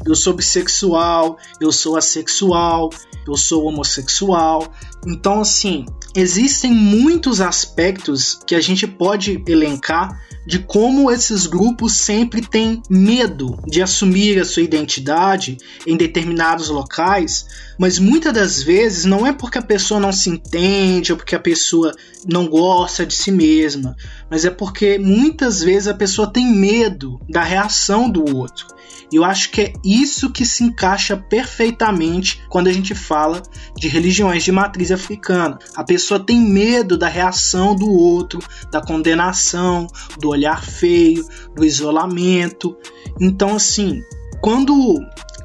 eu 0.06 0.14
sou 0.14 0.34
bissexual, 0.34 1.38
eu 1.60 1.72
sou 1.72 1.96
assexual, 1.96 2.90
eu 3.26 3.36
sou 3.36 3.64
homossexual. 3.66 4.72
Então, 5.06 5.40
assim, 5.40 5.84
existem 6.14 6.72
muitos 6.72 7.40
aspectos 7.40 8.38
que 8.46 8.54
a 8.54 8.60
gente 8.60 8.86
pode 8.86 9.42
elencar 9.46 10.20
de 10.46 10.58
como 10.58 11.10
esses 11.10 11.46
grupos 11.46 11.92
sempre 11.92 12.40
têm 12.40 12.82
medo 12.88 13.58
de 13.66 13.82
assumir 13.82 14.38
a 14.40 14.44
sua 14.44 14.62
identidade 14.62 15.58
em 15.86 15.96
determinados 15.96 16.68
locais, 16.68 17.46
mas 17.80 17.98
muitas 17.98 18.34
das 18.34 18.62
vezes 18.62 19.06
não 19.06 19.26
é 19.26 19.32
porque 19.32 19.56
a 19.56 19.62
pessoa 19.62 19.98
não 19.98 20.12
se 20.12 20.28
entende 20.28 21.12
ou 21.12 21.16
porque 21.16 21.34
a 21.34 21.40
pessoa 21.40 21.94
não 22.28 22.46
gosta 22.46 23.06
de 23.06 23.14
si 23.14 23.32
mesma, 23.32 23.96
mas 24.30 24.44
é 24.44 24.50
porque 24.50 24.98
muitas 24.98 25.62
vezes 25.62 25.88
a 25.88 25.94
pessoa 25.94 26.30
tem 26.30 26.46
medo 26.46 27.18
da 27.26 27.42
reação 27.42 28.10
do 28.10 28.36
outro. 28.36 28.66
E 29.10 29.16
eu 29.16 29.24
acho 29.24 29.50
que 29.50 29.62
é 29.62 29.72
isso 29.82 30.30
que 30.30 30.44
se 30.44 30.62
encaixa 30.62 31.16
perfeitamente 31.16 32.42
quando 32.50 32.68
a 32.68 32.72
gente 32.72 32.94
fala 32.94 33.42
de 33.74 33.88
religiões 33.88 34.44
de 34.44 34.52
matriz 34.52 34.92
africana. 34.92 35.58
A 35.74 35.82
pessoa 35.82 36.20
tem 36.20 36.38
medo 36.38 36.98
da 36.98 37.08
reação 37.08 37.74
do 37.74 37.90
outro, 37.90 38.40
da 38.70 38.82
condenação, 38.82 39.86
do 40.18 40.28
olhar 40.28 40.62
feio, 40.62 41.26
do 41.56 41.64
isolamento. 41.64 42.76
Então, 43.18 43.56
assim, 43.56 44.02
quando 44.42 45.00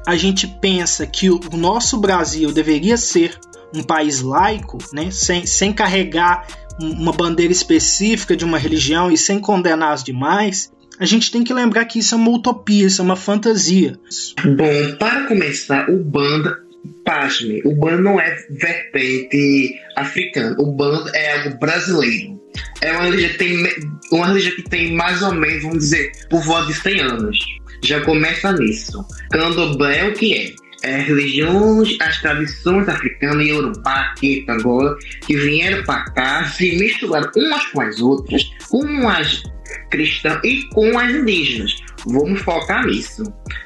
a 0.06 0.14
gente 0.16 0.46
pensa 0.46 1.06
que 1.06 1.28
o 1.28 1.40
nosso 1.56 1.98
Brasil 1.98 2.52
deveria 2.52 2.96
ser 2.96 3.38
um 3.74 3.82
país 3.82 4.20
laico, 4.20 4.78
né, 4.92 5.10
sem, 5.10 5.44
sem 5.44 5.72
carregar 5.72 6.46
uma 6.78 7.12
bandeira 7.12 7.52
específica 7.52 8.36
de 8.36 8.44
uma 8.44 8.58
religião 8.58 9.10
e 9.10 9.16
sem 9.16 9.40
condenar 9.40 9.92
as 9.92 10.04
demais, 10.04 10.70
a 10.98 11.04
gente 11.04 11.30
tem 11.30 11.42
que 11.42 11.52
lembrar 11.52 11.84
que 11.84 11.98
isso 11.98 12.14
é 12.14 12.18
uma 12.18 12.30
utopia, 12.30 12.86
isso 12.86 13.02
é 13.02 13.04
uma 13.04 13.16
fantasia. 13.16 13.98
Bom, 14.44 14.96
para 14.98 15.26
começar, 15.26 15.90
o 15.90 16.02
banda, 16.02 16.56
pasme, 17.04 17.60
o 17.64 17.74
banda 17.74 18.02
não 18.02 18.20
é 18.20 18.36
vertente 18.50 19.74
africana, 19.96 20.56
o 20.58 20.72
banda 20.72 21.10
é 21.14 21.38
algo 21.38 21.58
brasileiro. 21.58 22.40
É 22.80 22.92
uma 22.92 23.04
religião 23.04 23.36
tem, 23.36 23.64
uma 24.12 24.26
religião 24.28 24.56
que 24.56 24.62
tem 24.62 24.94
mais 24.94 25.22
ou 25.22 25.34
menos, 25.34 25.62
vamos 25.62 25.78
dizer, 25.78 26.12
por 26.30 26.42
volta 26.42 26.68
de 26.68 26.74
100 26.74 27.00
anos. 27.00 27.38
Já 27.86 28.00
começa 28.00 28.52
nisso. 28.52 29.06
Candomblé 29.30 29.98
é 30.00 30.08
o 30.08 30.12
que 30.12 30.34
é? 30.34 30.66
É, 30.82 30.98
religiões, 30.98 31.96
as 32.00 32.20
tradições 32.20 32.88
africanas 32.88 33.46
e 33.46 33.50
Yorubá, 33.50 34.14
Queta, 34.20 34.52
agora, 34.52 34.96
que 35.26 35.36
vieram 35.36 35.82
para 35.84 36.04
cá, 36.10 36.44
se 36.44 36.76
misturaram 36.76 37.30
umas 37.36 37.66
com 37.66 37.80
as 37.80 38.00
outras, 38.00 38.42
com 38.68 39.08
as 39.08 39.42
cristã 39.90 40.40
e 40.44 40.64
com 40.70 40.98
as 40.98 41.10
indígenas. 41.12 41.76
Vamos 42.06 42.40
focar 42.40 42.86
nisso. 42.86 43.22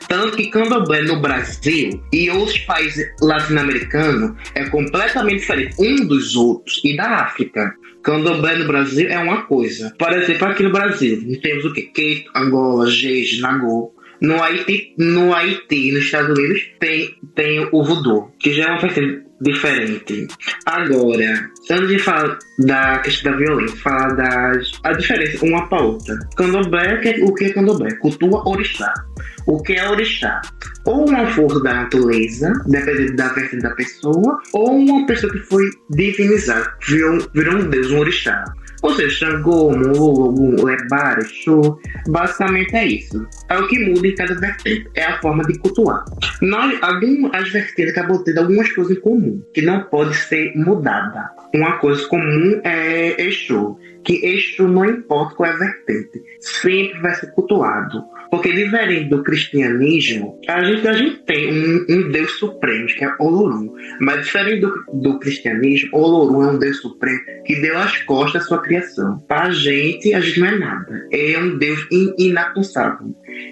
Tanto 0.09 0.37
que 0.37 0.49
candomblé 0.49 1.03
no 1.03 1.21
Brasil 1.21 2.03
e 2.13 2.31
outros 2.31 2.59
países 2.61 3.07
latino-americanos 3.21 4.33
é 4.55 4.65
completamente 4.69 5.41
diferente 5.41 5.77
um 5.79 6.07
dos 6.07 6.37
outros 6.37 6.81
e 6.85 6.97
da 6.97 7.09
África. 7.23 7.75
Candomblé 8.03 8.57
no 8.57 8.67
Brasil 8.67 9.09
é 9.09 9.19
uma 9.19 9.43
coisa. 9.43 9.95
Por 9.99 10.13
exemplo, 10.13 10.49
aqui 10.49 10.63
no 10.63 10.73
Brasil, 10.73 11.39
temos 11.43 11.65
o 11.65 11.73
que? 11.73 11.83
Queito, 11.83 12.31
Angola, 12.35 12.91
Jeje, 12.91 13.41
Nagô. 13.41 13.95
No 14.21 14.43
Haiti, 14.43 14.95
no 14.99 15.35
Haiti, 15.35 15.93
nos 15.93 16.05
Estados 16.05 16.37
Unidos, 16.39 16.63
tem, 16.79 17.17
tem 17.35 17.69
o 17.73 17.83
voodoo, 17.83 18.31
que 18.39 18.53
já 18.53 18.65
é 18.65 18.71
uma 18.73 18.81
festa 18.81 19.01
diferente. 19.41 20.29
Agora, 20.67 21.51
antes 21.71 21.89
de 21.89 21.99
falar 21.99 22.39
da 22.59 22.99
questão 22.99 23.33
da 23.33 23.39
violência, 23.39 23.77
falar 23.79 24.13
das 24.15 24.73
a 24.85 24.93
diferença 24.93 25.45
uma 25.45 25.67
para 25.69 25.83
outra. 25.83 26.19
Candomblé, 26.37 27.01
é 27.03 27.25
o 27.25 27.35
que 27.35 27.47
é 27.47 27.53
candomblé? 27.53 27.95
Cultua 27.97 28.47
orixá. 28.47 28.93
O 29.47 29.63
que 29.63 29.73
é 29.73 29.89
orixá? 29.89 30.41
Ou 30.85 31.09
uma 31.09 31.27
força 31.29 31.61
da 31.63 31.75
natureza, 31.75 32.53
dependendo 32.67 33.17
da 33.17 33.29
vertente 33.29 33.63
da 33.63 33.71
pessoa, 33.71 34.39
ou 34.53 34.77
uma 34.77 35.07
pessoa 35.07 35.33
que 35.33 35.39
foi 35.41 35.71
divinizada, 35.91 36.75
virou, 36.87 37.27
virou 37.35 37.55
um 37.57 37.71
deus, 37.71 37.91
um 37.91 38.01
orixá. 38.01 38.45
Ou 38.83 38.95
seja, 38.95 39.27
Xangô, 39.27 39.71
Mulu, 39.71 40.65
Lebar, 40.65 41.19
Exu, 41.19 41.79
basicamente 42.09 42.75
é 42.75 42.87
isso. 42.87 43.27
É 43.49 43.59
o 43.59 43.69
que 43.69 43.79
muda 43.79 44.07
em 44.07 44.15
cada 44.15 44.35
vertente, 44.35 44.89
é 44.95 45.05
a 45.05 45.21
forma 45.21 45.45
de 45.45 45.59
cultuar. 45.59 46.05
Nós, 46.41 46.79
algumas 46.83 47.51
vertentes 47.51 47.93
acabam 47.93 48.23
tendo 48.25 48.39
algumas 48.39 48.73
coisas 48.73 48.97
em 48.97 49.01
comum, 49.01 49.43
que 49.53 49.63
não 49.63 49.85
pode 49.85 50.17
ser 50.17 50.53
mudada. 50.57 51.31
Uma 51.55 51.79
coisa 51.79 52.07
comum 52.07 52.61
é 52.65 53.21
Exu, 53.23 53.79
que 54.05 54.25
Exu 54.25 54.67
não 54.67 54.85
importa 54.85 55.35
qual 55.35 55.51
é 55.51 55.53
a 55.53 55.57
vertente, 55.57 56.23
sempre 56.41 56.99
vai 57.01 57.15
ser 57.15 57.33
cultuado. 57.33 58.03
Porque 58.31 58.53
diferente 58.53 59.09
do 59.09 59.23
cristianismo, 59.23 60.39
a 60.49 60.63
gente, 60.63 60.87
a 60.87 60.93
gente 60.93 61.19
tem 61.23 61.53
um, 61.53 61.87
um 61.89 62.11
Deus 62.11 62.33
supremo, 62.33 62.87
que 62.87 63.05
é 63.05 63.15
Olorum. 63.19 63.75
Mas 64.01 64.25
diferente 64.25 64.61
do, 64.61 64.73
do 64.95 65.19
cristianismo, 65.19 65.91
Olorum 65.93 66.43
é 66.45 66.53
um 66.53 66.59
Deus 66.59 66.79
supremo 66.79 67.21
que 67.45 67.61
deu 67.61 67.79
as 67.79 67.99
costas 68.03 68.43
à 68.43 68.45
sua 68.47 68.63
criação. 68.63 69.19
Para 69.27 69.49
a 69.49 69.51
gente, 69.51 70.15
a 70.15 70.21
gente 70.21 70.41
não 70.41 70.47
é 70.47 70.59
nada. 70.59 71.09
É 71.13 71.39
um 71.39 71.59
Deus 71.59 71.87
in. 71.91 72.15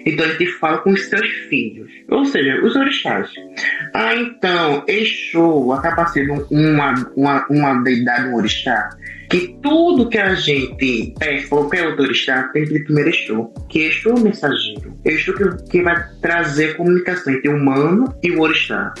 Então 0.05 0.25
a 0.25 0.29
gente 0.29 0.47
fala 0.53 0.79
com 0.79 0.91
os 0.91 1.05
seus 1.05 1.27
filhos, 1.49 1.91
ou 2.09 2.25
seja, 2.25 2.63
os 2.63 2.75
orixás. 2.75 3.29
Ah, 3.93 4.15
então, 4.15 4.83
Exu 4.87 5.71
acaba 5.71 6.05
sendo 6.07 6.45
uma, 6.49 6.93
uma, 7.15 7.45
uma 7.49 7.83
deidade, 7.83 8.27
um 8.27 8.35
orixá, 8.35 8.89
que 9.29 9.59
tudo 9.61 10.09
que 10.09 10.17
a 10.17 10.33
gente 10.33 11.13
é, 11.21 11.41
qualquer 11.43 11.87
outro 11.87 12.03
orixá 12.03 12.43
tem 12.51 12.65
que 12.65 12.79
primeiro 12.79 13.09
Exu, 13.09 13.53
que 13.69 13.91
o 14.07 14.19
mensageiro. 14.19 14.97
Exu 15.05 15.33
que, 15.33 15.69
que 15.69 15.81
vai 15.83 16.03
trazer 16.21 16.75
comunicação 16.75 17.33
entre 17.33 17.49
o 17.49 17.55
humano 17.55 18.13
e 18.23 18.31
o 18.31 18.41
orixá. 18.41 18.91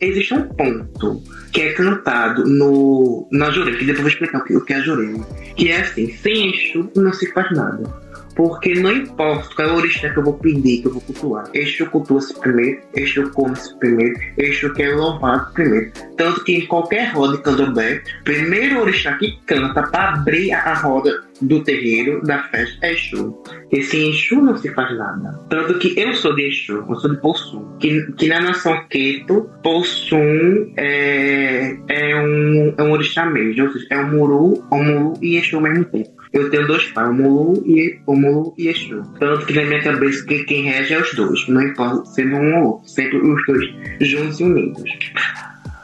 Existe 0.00 0.34
um 0.34 0.42
ponto 0.42 1.22
que 1.52 1.62
é 1.62 1.72
cantado 1.72 2.44
no, 2.44 3.26
na 3.32 3.50
Jurema, 3.50 3.78
que 3.78 3.86
depois 3.86 3.98
eu 3.98 4.02
vou 4.02 4.12
explicar 4.12 4.38
o 4.38 4.64
que, 4.64 4.72
é 4.72 4.76
a 4.76 4.80
Jurema, 4.80 5.26
que 5.56 5.70
é 5.70 5.80
assim, 5.80 6.12
sem 6.12 6.50
Exu 6.50 6.90
não 6.94 7.12
se 7.12 7.32
faz 7.32 7.50
nada. 7.52 8.07
Porque 8.38 8.72
não 8.72 8.92
importa 8.92 9.52
qual 9.56 9.68
é 9.68 9.72
o 9.72 9.76
orixá 9.78 10.10
que 10.10 10.16
eu 10.20 10.22
vou 10.22 10.34
pedir, 10.34 10.80
que 10.80 10.86
eu 10.86 10.92
vou 10.92 11.02
cultuar. 11.02 11.50
Este 11.52 11.84
cultua-se 11.86 12.32
primeiro, 12.38 12.80
este 12.94 13.20
come-se 13.30 13.76
primeiro, 13.80 14.14
este 14.36 14.72
quer 14.74 14.94
louvado 14.94 15.52
primeiro. 15.54 15.90
Tanto 16.16 16.44
que 16.44 16.54
em 16.54 16.66
qualquer 16.66 17.12
roda 17.12 17.36
de 17.36 17.42
candomblé, 17.42 18.00
primeiro 18.22 18.80
orixá 18.80 19.14
que 19.14 19.36
canta 19.44 19.82
para 19.82 20.10
abrir 20.10 20.52
a 20.52 20.72
roda 20.74 21.24
do 21.40 21.64
terreiro, 21.64 22.22
da 22.22 22.44
festa, 22.44 22.86
é 22.86 22.92
Exu. 22.92 23.42
E 23.72 23.82
sem 23.82 24.10
Exu 24.10 24.40
não 24.40 24.56
se 24.56 24.72
faz 24.72 24.96
nada. 24.96 25.38
Tanto 25.50 25.76
que 25.80 25.98
eu 25.98 26.14
sou 26.14 26.34
de 26.36 26.46
Exu, 26.46 26.84
eu 26.88 26.94
sou 26.94 27.10
de 27.10 27.20
Possum. 27.20 27.76
Que, 27.78 28.12
que 28.12 28.28
na 28.28 28.40
nação 28.40 28.86
Queto, 28.88 29.50
Possum 29.64 30.72
é, 30.76 31.76
é, 31.88 32.16
um, 32.16 32.74
é 32.76 32.82
um 32.84 32.92
orixá 32.92 33.26
mesmo. 33.26 33.64
Ou 33.64 33.72
seja, 33.72 33.86
é 33.90 33.98
um 33.98 34.10
Muru, 34.10 34.64
um 34.70 34.84
Muru 34.84 35.14
e 35.20 35.36
Exu 35.36 35.56
ao 35.56 35.62
mesmo 35.62 35.84
tempo. 35.86 36.17
Eu 36.32 36.50
tenho 36.50 36.66
dois 36.66 36.84
pais, 36.92 37.08
o 37.08 37.12
Mulu 37.12 37.62
e 37.66 37.98
o 38.06 38.14
Mulu 38.14 38.54
e 38.58 38.68
Exu. 38.68 39.02
Tanto 39.18 39.46
que 39.46 39.54
na 39.54 39.64
minha 39.64 39.82
cabeça 39.82 40.24
que 40.26 40.44
quem 40.44 40.64
rege 40.64 40.94
é 40.94 41.00
os 41.00 41.14
dois, 41.14 41.48
não 41.48 41.62
importa 41.62 42.04
sendo 42.06 42.36
um 42.36 42.58
ou 42.58 42.66
outro, 42.72 42.88
sempre 42.88 43.16
os 43.18 43.46
dois 43.46 43.70
juntos 44.00 44.40
e 44.40 44.44
unidos. 44.44 44.82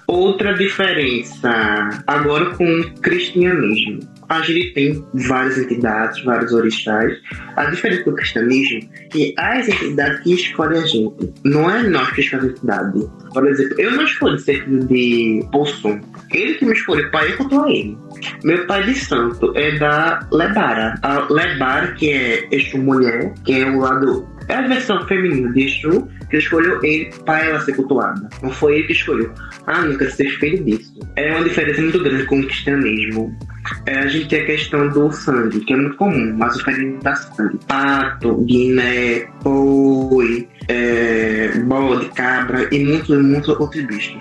Outra 0.06 0.52
diferença 0.54 2.02
agora 2.06 2.54
com 2.56 2.64
o 2.64 2.94
cristianismo. 3.00 4.00
A 4.34 4.42
gente 4.42 4.72
tem 4.72 5.06
várias 5.14 5.58
entidades, 5.58 6.24
vários 6.24 6.52
orixás. 6.52 7.16
A 7.54 7.66
diferença 7.66 8.02
do 8.02 8.16
cristianismo 8.16 8.80
é 8.92 9.04
que 9.08 9.34
as 9.38 9.68
entidades 9.68 10.20
que 10.20 10.34
escolhem 10.34 10.82
a 10.82 10.86
gente. 10.86 11.32
Não 11.44 11.70
é 11.70 11.84
nós 11.84 12.10
que 12.10 12.20
escolhemos 12.20 12.50
a 12.50 12.56
entidade. 12.56 13.10
Por 13.32 13.46
exemplo, 13.46 13.80
eu 13.80 13.92
não 13.92 14.04
escolhi 14.04 14.40
ser 14.40 14.64
filho 14.64 14.84
de 14.86 15.46
Possum. 15.52 16.00
Ele 16.32 16.54
que 16.54 16.64
me 16.64 16.72
escolheu, 16.72 17.08
pai, 17.12 17.30
eu 17.30 17.36
contou 17.36 17.62
a 17.62 17.70
ele. 17.70 17.96
Meu 18.42 18.66
pai 18.66 18.82
de 18.82 18.94
santo 18.96 19.52
é 19.54 19.78
da 19.78 20.26
Lebara. 20.32 20.98
A 21.02 21.32
Lebara, 21.32 21.92
que 21.92 22.10
é 22.10 22.48
Exu 22.50 22.78
Mulher, 22.78 23.32
que 23.44 23.52
é 23.52 23.70
o 23.70 23.78
lado. 23.78 24.33
É 24.48 24.54
a 24.54 24.62
versão 24.62 25.06
feminina 25.06 25.52
de 25.52 25.64
Exu, 25.64 26.08
que 26.30 26.36
escolheu 26.36 26.82
ele 26.84 27.10
para 27.24 27.44
ela 27.44 27.60
ser 27.60 27.74
cultuada. 27.74 28.28
Não 28.42 28.50
foi 28.50 28.76
ele 28.76 28.86
que 28.86 28.92
escolheu. 28.92 29.32
Ah, 29.66 29.82
nunca 29.82 30.10
ser 30.10 30.28
filho 30.38 30.64
disso. 30.64 30.94
É 31.16 31.34
uma 31.34 31.44
diferença 31.44 31.80
muito 31.80 32.02
grande 32.02 32.24
com 32.24 32.40
o 32.40 32.44
cristianismo. 32.44 33.36
É, 33.86 34.00
a 34.00 34.08
gente 34.08 34.28
tem 34.28 34.42
a 34.42 34.46
questão 34.46 34.88
do 34.88 35.10
sangue, 35.12 35.60
que 35.60 35.72
é 35.72 35.76
muito 35.76 35.96
comum, 35.96 36.34
mas 36.36 36.56
o 36.56 36.64
ferimento 36.64 37.02
da 37.02 37.14
sangue. 37.14 37.58
Pato, 37.66 38.36
guiné, 38.44 39.26
boi, 39.42 40.48
é, 40.68 41.58
bode, 41.60 42.06
cabra 42.10 42.68
e 42.70 42.84
muitos, 42.84 43.16
muitos 43.22 43.48
outros 43.48 43.84
bichos. 43.84 44.18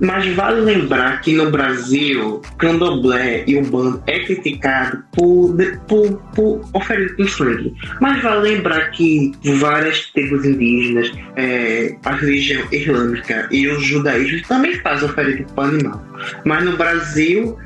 Mas 0.00 0.26
vale 0.34 0.60
lembrar 0.60 1.20
que 1.20 1.32
no 1.32 1.50
Brasil, 1.50 2.42
candomblé 2.58 3.44
e 3.46 3.56
umbanda 3.56 4.02
é 4.06 4.20
criticado 4.20 5.02
por, 5.12 5.56
por, 5.88 6.18
por 6.34 6.68
oferecer 6.74 7.28
sangue. 7.28 7.74
Mas 8.00 8.22
vale 8.22 8.54
lembrar 8.54 8.90
que 8.90 9.32
várias 9.58 10.06
tribos 10.12 10.44
indígenas, 10.44 11.12
é, 11.36 11.96
a 12.04 12.12
religião 12.12 12.62
islâmica 12.70 13.48
e 13.50 13.68
o 13.68 13.80
judaísmo 13.80 14.46
também 14.46 14.74
fazem 14.80 15.08
oferta 15.08 15.44
para 15.54 15.64
o 15.64 15.68
animal. 15.68 16.04
Mas 16.44 16.64
no 16.64 16.76
Brasil, 16.76 17.58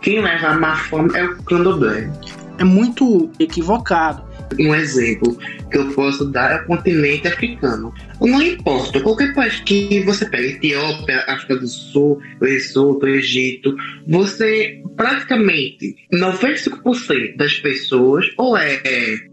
quem 0.00 0.20
leva 0.20 0.48
a 0.48 0.58
má 0.58 0.76
fama 0.76 1.16
é 1.16 1.24
o 1.24 1.42
candomblé. 1.42 2.10
É 2.58 2.64
muito 2.64 3.30
equivocado 3.40 4.31
um 4.58 4.74
exemplo 4.74 5.36
que 5.70 5.78
eu 5.78 5.92
posso 5.92 6.24
dar 6.26 6.52
é 6.52 6.62
o 6.62 6.66
continente 6.66 7.28
africano. 7.28 7.92
Não 8.20 8.40
importa, 8.40 9.00
qualquer 9.00 9.34
país 9.34 9.60
que 9.60 10.00
você 10.00 10.24
pega, 10.26 10.46
Etiópia, 10.46 11.24
África 11.28 11.56
do 11.56 11.66
Sul, 11.66 12.20
Lesoto, 12.40 13.06
Egito, 13.06 13.74
você 14.06 14.80
praticamente 14.96 15.96
95% 16.12 17.36
das 17.36 17.54
pessoas 17.54 18.26
ou 18.36 18.56
é 18.56 18.80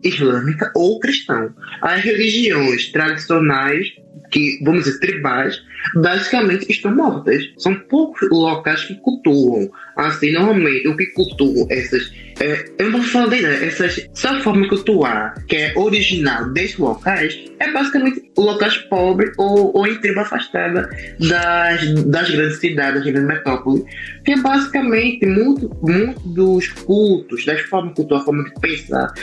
islâmica 0.04 0.72
ou 0.76 1.00
cristão. 1.00 1.54
As 1.82 2.02
religiões 2.02 2.92
tradicionais 2.92 3.88
que, 4.32 4.60
vamos 4.64 4.84
dizer, 4.84 5.00
tribais, 5.00 5.60
basicamente 5.96 6.70
estão 6.70 6.96
mortas. 6.96 7.44
São 7.58 7.76
poucos 7.76 8.28
locais 8.30 8.84
que 8.86 8.96
cultuam. 8.96 9.70
Assim, 9.96 10.32
normalmente, 10.32 10.88
o 10.88 10.96
que 10.96 11.08
cultuam 11.08 11.68
essas. 11.70 12.12
É, 12.40 12.66
eu 12.80 12.92
vou 12.92 13.04
falar 13.04 13.28
dele, 13.28 13.48
essas, 13.66 14.08
essa 14.16 14.40
forma 14.40 14.62
de 14.62 14.70
cultuar, 14.70 15.36
que 15.46 15.58
é 15.58 15.74
original 15.76 16.50
desses 16.52 16.78
locais, 16.78 17.38
é 17.60 17.70
basicamente 17.72 18.32
locais 18.38 18.78
pobres 18.78 19.34
ou, 19.38 19.76
ou 19.76 19.86
em 19.86 20.00
tribo 20.00 20.22
afastada 20.22 20.90
das, 21.20 21.94
das 22.06 22.32
grandes 22.32 22.60
cidades, 22.60 23.04
das 23.04 23.12
grandes 23.12 23.28
metrópoles. 23.28 23.84
Que 24.24 24.34
é 24.34 24.38
basicamente 24.38 25.26
muito, 25.26 25.70
muito 25.82 26.20
dos 26.30 26.68
cultos, 26.70 27.46
das 27.46 27.60
formas 27.62 27.90
de 27.90 27.96
cultuar, 27.98 28.24
forma 28.24 28.44
de 28.46 28.54
pensar 28.62 29.14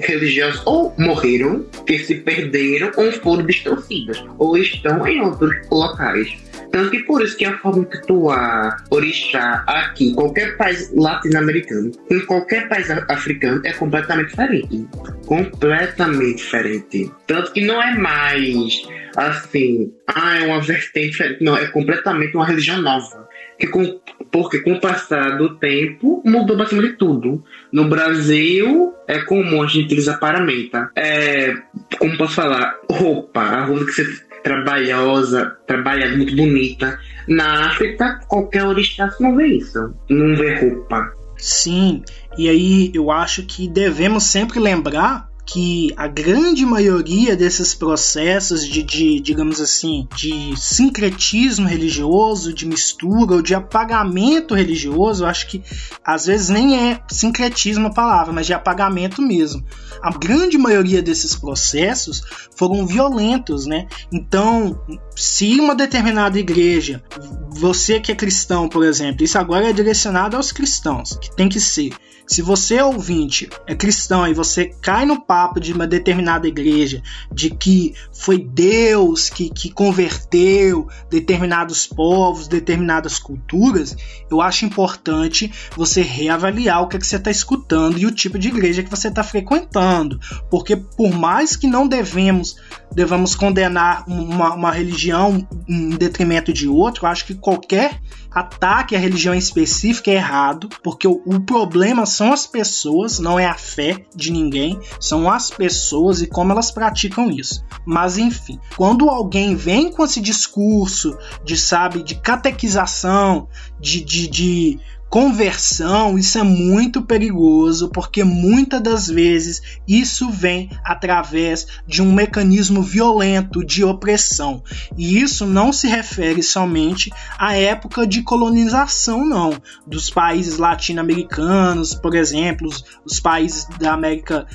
religiosos, 0.00 0.62
ou 0.64 0.94
morreram, 0.98 1.62
que 1.86 1.98
se 1.98 2.14
perderam, 2.16 2.90
ou 2.96 3.12
foram 3.12 3.44
distorcidas, 3.44 4.24
ou 4.38 4.56
estão 4.56 5.06
em 5.06 5.20
outros 5.20 5.54
locais. 5.70 6.45
Tanto 6.70 6.90
que 6.90 7.00
por 7.00 7.22
isso 7.22 7.36
que 7.36 7.44
a 7.44 7.58
forma 7.58 7.84
que 7.84 8.00
tu 8.06 8.30
há 8.30 8.76
orixá 8.90 9.64
aqui, 9.66 10.14
qualquer 10.14 10.56
país 10.56 10.92
latino-americano, 10.94 11.90
em 12.10 12.20
qualquer 12.26 12.68
país 12.68 12.90
africano, 12.90 13.60
é 13.64 13.72
completamente 13.72 14.30
diferente. 14.30 14.88
Completamente 15.26 16.36
diferente. 16.36 17.10
Tanto 17.26 17.52
que 17.52 17.64
não 17.64 17.82
é 17.82 17.94
mais 17.94 18.86
assim, 19.16 19.92
ah, 20.06 20.38
é 20.38 20.46
uma 20.46 20.60
vertente 20.60 21.12
diferente. 21.12 21.42
Não, 21.42 21.56
é 21.56 21.66
completamente 21.66 22.36
uma 22.36 22.46
religião 22.46 22.80
nova. 22.80 23.26
Que 23.58 23.66
com, 23.66 24.00
porque 24.30 24.60
com 24.60 24.74
o 24.74 24.80
passar 24.80 25.38
do 25.38 25.56
tempo 25.56 26.22
mudou 26.26 26.56
basicamente 26.56 26.98
tudo. 26.98 27.42
No 27.72 27.88
Brasil 27.88 28.92
é 29.08 29.20
comum 29.20 29.62
a 29.62 29.66
gente 29.66 29.86
utilizar 29.86 30.20
paramenta. 30.20 30.90
É, 30.94 31.54
como 31.98 32.18
posso 32.18 32.34
falar? 32.34 32.78
Roupa. 32.90 33.40
A 33.40 33.64
roupa 33.64 33.86
que 33.86 33.92
você 33.92 34.04
trabalhosa, 34.46 35.56
trabalhada, 35.66 36.16
muito 36.16 36.36
bonita. 36.36 37.00
Na 37.26 37.66
África, 37.66 38.20
qualquer 38.28 38.64
orixá 38.64 39.12
não 39.18 39.34
vê 39.34 39.48
isso. 39.48 39.92
Não 40.08 40.36
vê 40.36 40.54
roupa. 40.60 41.12
Sim, 41.36 42.04
e 42.38 42.48
aí 42.48 42.92
eu 42.94 43.10
acho 43.10 43.42
que 43.42 43.66
devemos 43.66 44.22
sempre 44.22 44.60
lembrar 44.60 45.28
que 45.46 45.94
a 45.96 46.08
grande 46.08 46.66
maioria 46.66 47.36
desses 47.36 47.72
processos 47.72 48.66
de, 48.66 48.82
de, 48.82 49.20
digamos 49.20 49.60
assim, 49.60 50.08
de 50.16 50.54
sincretismo 50.56 51.68
religioso, 51.68 52.52
de 52.52 52.66
mistura 52.66 53.36
ou 53.36 53.42
de 53.42 53.54
apagamento 53.54 54.56
religioso, 54.56 55.22
eu 55.22 55.28
acho 55.28 55.46
que 55.46 55.62
às 56.04 56.26
vezes 56.26 56.48
nem 56.48 56.90
é 56.90 57.00
sincretismo 57.08 57.86
a 57.86 57.94
palavra, 57.94 58.32
mas 58.32 58.46
de 58.46 58.52
apagamento 58.52 59.22
mesmo. 59.22 59.64
A 60.02 60.10
grande 60.10 60.58
maioria 60.58 61.00
desses 61.00 61.36
processos 61.36 62.22
foram 62.56 62.84
violentos, 62.84 63.66
né? 63.66 63.86
Então, 64.12 64.80
se 65.14 65.60
uma 65.60 65.76
determinada 65.76 66.38
igreja, 66.40 67.02
você 67.50 68.00
que 68.00 68.10
é 68.10 68.16
cristão, 68.16 68.68
por 68.68 68.84
exemplo, 68.84 69.22
isso 69.22 69.38
agora 69.38 69.70
é 69.70 69.72
direcionado 69.72 70.36
aos 70.36 70.50
cristãos, 70.50 71.16
que 71.16 71.34
tem 71.36 71.48
que 71.48 71.60
ser 71.60 71.94
Se 72.26 72.42
você, 72.42 72.80
ouvinte, 72.82 73.48
é 73.66 73.74
cristão 73.74 74.26
e 74.26 74.34
você 74.34 74.66
cai 74.82 75.06
no 75.06 75.20
papo 75.20 75.60
de 75.60 75.72
uma 75.72 75.86
determinada 75.86 76.48
igreja, 76.48 77.00
de 77.32 77.50
que 77.50 77.94
foi 78.12 78.38
Deus 78.38 79.30
que, 79.30 79.48
que 79.48 79.70
converteu 79.70 80.88
determinados 81.08 81.86
povos, 81.86 82.48
determinadas 82.48 83.18
culturas, 83.18 83.96
eu 84.28 84.40
acho 84.40 84.64
importante 84.64 85.52
você 85.76 86.02
reavaliar 86.02 86.82
o 86.82 86.88
que, 86.88 86.96
é 86.96 86.98
que 87.00 87.06
você 87.06 87.16
está 87.16 87.30
escutando 87.30 87.96
e 87.96 88.06
o 88.06 88.10
tipo 88.10 88.38
de 88.38 88.48
igreja 88.48 88.82
que 88.82 88.90
você 88.90 89.06
está 89.06 89.22
frequentando. 89.22 90.18
Porque 90.50 90.74
por 90.74 91.12
mais 91.12 91.54
que 91.54 91.68
não 91.68 91.86
devemos, 91.86 92.56
devamos 92.92 93.34
condenar 93.34 94.04
uma, 94.06 94.54
uma 94.54 94.70
religião 94.72 95.46
em 95.68 95.90
detrimento 95.90 96.52
de 96.52 96.68
outro, 96.68 97.04
eu 97.04 97.10
acho 97.10 97.26
que 97.26 97.34
qualquer 97.34 98.00
ataque 98.30 98.94
à 98.94 98.98
religião 98.98 99.34
específica 99.34 100.10
é 100.10 100.14
errado, 100.14 100.68
porque 100.82 101.08
o, 101.08 101.22
o, 101.24 101.40
problema 101.40 102.04
são 102.04 102.32
as 102.32 102.46
pessoas, 102.46 103.18
não 103.18 103.38
é 103.38 103.46
a 103.46 103.54
fé 103.54 104.04
de 104.14 104.30
ninguém, 104.30 104.78
são 105.00 105.30
as 105.30 105.50
pessoas 105.50 106.20
e 106.20 106.26
como 106.26 106.52
elas 106.52 106.70
praticam 106.70 107.30
isso. 107.30 107.64
Mas 107.84 108.18
enfim, 108.18 108.60
quando 108.76 109.08
alguém 109.08 109.54
vem 109.56 109.90
com 109.90 110.04
esse 110.04 110.20
discurso 110.20 111.16
de, 111.44 111.56
sabe, 111.56 112.02
de 112.02 112.14
catequização, 112.14 113.48
de, 113.80 114.02
de, 114.04 114.28
de 114.28 114.80
conversão, 115.16 116.18
isso 116.18 116.36
é 116.36 116.42
muito 116.42 117.00
perigoso, 117.00 117.88
porque 117.88 118.22
muitas 118.22 118.82
das 118.82 119.08
vezes 119.08 119.62
isso 119.88 120.28
vem 120.28 120.68
através 120.84 121.66
de 121.86 122.02
um 122.02 122.12
mecanismo 122.12 122.82
violento 122.82 123.64
de 123.64 123.82
opressão. 123.82 124.62
E 124.94 125.18
isso 125.18 125.46
não 125.46 125.72
se 125.72 125.88
refere 125.88 126.42
somente 126.42 127.10
à 127.38 127.56
época 127.56 128.06
de 128.06 128.20
colonização, 128.22 129.24
não. 129.24 129.54
Dos 129.86 130.10
países 130.10 130.58
latino-americanos, 130.58 131.94
por 131.94 132.14
exemplo, 132.14 132.68
os, 133.02 133.18
países 133.18 133.66
da 133.80 133.94
América 133.94 134.46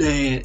é, 0.00 0.42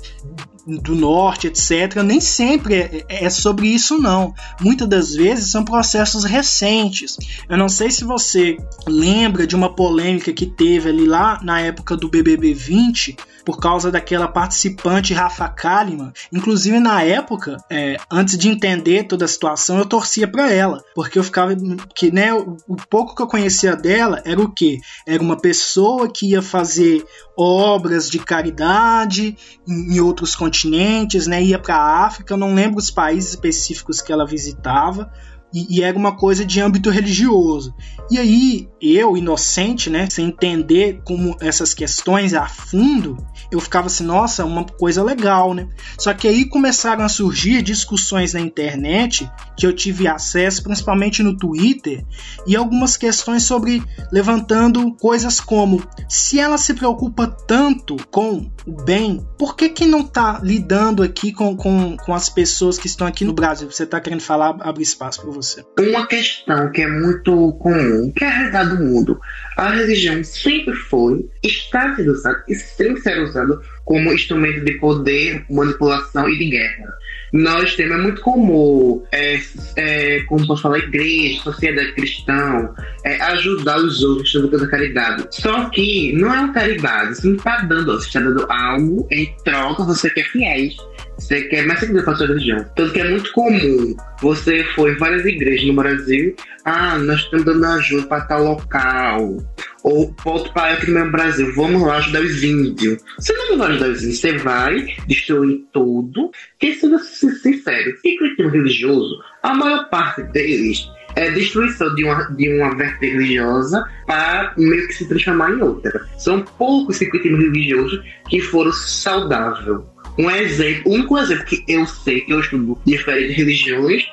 do 0.66 0.96
norte, 0.96 1.48
etc., 1.48 2.02
nem 2.04 2.22
sempre 2.22 2.76
é, 2.76 3.06
é, 3.08 3.30
sobre 3.30 3.68
isso, 3.68 3.98
não. 3.98 4.34
Muitas 4.62 4.88
das 4.88 5.14
vezes 5.14 5.52
são 5.52 5.66
processos 5.66 6.24
recentes. 6.24 7.18
Eu 7.50 7.58
não 7.58 7.68
sei 7.68 7.92
se 7.92 8.04
você 8.04 8.58
lembra 8.88 9.46
de 9.46 9.56
uma 9.56 9.76
polêmica 9.76 10.32
que 10.32 10.46
teve 10.46 10.90
ali 10.90 11.06
lá 11.06 11.40
na 11.44 11.60
época 11.60 11.98
do 11.98 12.10
BBB 12.10 12.54
20, 12.54 13.18
por 13.46 13.60
causa 13.60 13.92
daquela 13.92 14.28
participante 14.28 15.14
Rafa 15.14 15.48
Kalimann. 15.50 16.14
Inclusive, 16.32 16.80
na 16.80 17.04
época, 17.04 17.58
é, 17.70 17.98
antes 18.10 18.38
de 18.38 18.50
entender 18.50 19.04
toda 19.04 19.26
a 19.26 19.28
situação, 19.28 19.78
eu 19.78 19.86
torcia 19.86 20.28
para 20.28 20.52
ela, 20.52 20.84
porque 20.96 21.20
eu 21.20 21.24
ficava. 21.24 21.56
que 21.94 22.12
né, 22.12 22.34
o, 22.34 22.58
o 22.68 22.76
pouco 22.90 23.16
que 23.16 23.22
eu 23.22 23.28
conhecia 23.28 23.76
dela 23.76 24.22
era 24.26 24.42
o 24.42 24.52
que? 24.52 24.80
Era 25.08 25.22
uma 25.22 25.38
pessoa 25.38 26.12
que 26.12 26.32
ia 26.32 26.42
fazer 26.42 27.06
obras 27.38 28.10
de 28.10 28.20
caridade 28.20 29.38
em, 29.68 29.96
em 29.96 30.00
outros 30.00 30.36
continentes, 30.36 31.28
né? 31.28 31.44
Ia 31.44 31.60
para 31.60 31.76
a 31.76 32.06
África, 32.06 32.38
não 32.38 32.54
lembro 32.54 32.80
os 32.80 32.92
países 32.92 33.32
específicos 33.32 34.02
que 34.02 34.12
ela 34.12 34.26
visitava, 34.26 35.12
e, 35.54 35.78
e, 35.78 35.84
era 35.84 35.98
uma 35.98 36.16
coisa 36.16 36.44
de 36.44 36.60
âmbito 36.60 36.90
religioso. 36.90 37.76
E 38.10 38.18
aí, 38.18 38.70
eu, 38.82 39.16
inocente, 39.16 39.90
né, 39.90 40.10
sem 40.10 40.28
entender 40.28 41.02
como 41.06 41.38
essas 41.40 41.74
questões 41.74 42.34
a 42.34 42.48
fundo, 42.48 43.18
eu 43.52 43.60
ficava 43.60 43.88
assim, 43.88 44.04
nossa, 44.04 44.44
uma 44.44 44.66
coisa 44.66 45.04
legal, 45.04 45.54
né? 45.54 45.70
Só 45.98 46.14
que 46.14 46.28
aí 46.28 46.46
começaram 46.46 47.06
a 47.06 47.10
surgir 47.10 47.62
discussões 47.62 48.34
na 48.34 48.40
internet 48.40 49.30
que 49.56 49.66
eu 49.66 49.74
tive 49.74 50.08
acesso, 50.08 50.64
principalmente 50.64 51.22
no 51.22 51.38
Twitter, 51.38 52.04
e 52.48 52.56
algumas 52.56 52.98
questões 52.98 53.44
sobre 53.44 53.84
levantando 54.12 54.94
coisas 54.96 55.40
como 55.40 55.84
se 56.10 56.40
ela 56.40 56.58
se 56.58 56.74
preocupa 56.74 57.28
tanto 57.28 57.96
com 58.10 58.52
o 58.66 58.84
bem, 58.84 59.26
por 59.38 59.56
que, 59.56 59.70
que 59.70 59.86
não 59.86 60.04
tá 60.04 60.40
lidando 60.42 61.04
aqui 61.04 61.32
com, 61.32 61.56
com, 61.56 61.96
com 61.98 62.14
as 62.14 62.28
pessoas 62.28 62.78
que 62.78 62.88
estão 62.88 63.06
aqui 63.06 63.24
no 63.24 63.34
Brasil? 63.34 63.70
Você 63.70 63.86
tá 63.86 64.02
querendo 64.02 64.22
falar, 64.22 64.58
abre 64.62 64.82
espaço 64.82 65.22
para 65.22 65.32
você 65.32 65.43
Uma 65.80 66.08
questão 66.08 66.72
que 66.72 66.82
é 66.82 66.88
muito 66.88 67.54
comum, 67.54 68.12
que 68.16 68.24
é 68.24 68.28
a 68.28 68.32
realidade 68.32 68.70
do 68.76 68.84
mundo. 68.84 69.20
A 69.58 69.70
religião 69.70 70.24
sempre 70.24 70.74
foi, 70.74 71.30
está 71.42 71.96
sendo 71.96 72.12
usada 72.12 72.44
e 72.48 72.56
sempre 72.56 73.02
será 73.02 73.24
usada 73.24 73.60
como 73.86 74.14
instrumento 74.14 74.64
de 74.64 74.74
poder, 74.74 75.46
manipulação 75.50 76.28
e 76.30 76.38
de 76.38 76.50
guerra. 76.50 76.94
Nós 77.34 77.76
temos, 77.76 77.98
é 77.98 78.02
muito 78.02 78.22
comum, 78.22 79.04
é, 79.12 79.40
é, 79.76 80.20
como 80.22 80.46
posso 80.46 80.62
falar, 80.62 80.78
igreja, 80.78 81.42
sociedade 81.42 81.92
cristã, 81.94 82.70
é, 83.04 83.20
ajudar 83.22 83.78
os 83.78 84.04
outros 84.04 84.52
da 84.52 84.68
caridade. 84.68 85.28
Só 85.32 85.70
que 85.70 86.14
não 86.14 86.32
é 86.34 86.40
uma 86.42 86.54
caridade, 86.54 87.16
você 87.16 87.28
não 87.28 87.36
está 87.36 87.58
dando, 87.62 88.00
você 88.00 88.08
está 88.08 88.20
dando 88.20 88.46
algo 88.52 89.08
em 89.12 89.36
troca, 89.44 89.84
você 89.84 90.10
quer 90.12 90.26
fiéis. 90.26 90.76
Você 91.18 91.44
quer 91.44 91.66
mais 91.66 91.80
seguidores 91.80 92.06
para 92.06 92.16
sua 92.16 92.28
religião. 92.28 92.66
Tanto 92.76 92.94
que 92.94 93.00
é 93.00 93.10
muito 93.10 93.32
comum. 93.32 93.96
Você 94.22 94.64
foi 94.76 94.92
em 94.92 94.98
várias 94.98 95.26
igrejas 95.26 95.68
no 95.68 95.74
Brasil. 95.74 96.36
Ah, 96.66 96.98
nós 96.98 97.22
estamos 97.22 97.46
dando 97.46 97.66
ajuda 97.66 98.08
para 98.08 98.26
tal 98.26 98.44
local. 98.44 99.38
Ou 99.84 100.16
outro 100.26 100.54
país 100.54 100.78
aqui 100.78 100.88
no 100.88 100.94
mesmo 100.96 101.12
Brasil. 101.12 101.54
Vamos 101.56 101.82
lá 101.82 101.98
ajudar 101.98 102.22
os 102.22 102.44
índios. 102.44 103.02
Você 103.18 103.34
não 103.34 103.58
vai 103.58 103.70
ajudar 103.70 103.90
os 103.90 104.04
índios. 104.04 104.20
Você 104.20 104.38
vai 104.38 104.96
destruir 105.08 105.62
tudo. 105.72 106.32
Que 106.60 106.74
seja 106.76 107.00
sincero. 107.00 107.94
E 108.04 108.18
cristiano 108.18 108.52
religioso, 108.52 109.24
a 109.42 109.54
maior 109.54 109.90
parte 109.90 110.24
deles 110.24 110.88
é 111.16 111.30
destruição 111.30 111.94
de 111.96 112.04
uma, 112.04 112.24
de 112.32 112.50
uma 112.54 112.76
vertente 112.76 113.14
religiosa 113.14 113.88
para 114.08 114.54
meio 114.58 114.88
que 114.88 114.94
se 114.94 115.08
transformar 115.08 115.52
em 115.52 115.62
outra. 115.62 116.08
São 116.18 116.42
poucos 116.42 116.98
circuitos 116.98 117.30
religiosos 117.30 118.04
que 118.30 118.42
foram 118.42 118.72
saudáveis 118.72 119.93
um 120.18 120.30
exemplo, 120.30 120.92
o 120.92 120.96
único 120.96 121.18
exemplo 121.18 121.46
que 121.46 121.64
eu 121.68 121.86
sei 121.86 122.22
que 122.22 122.32
eu 122.32 122.40
estudo 122.40 122.78
diferentes 122.86 123.36
religiões 123.36 124.06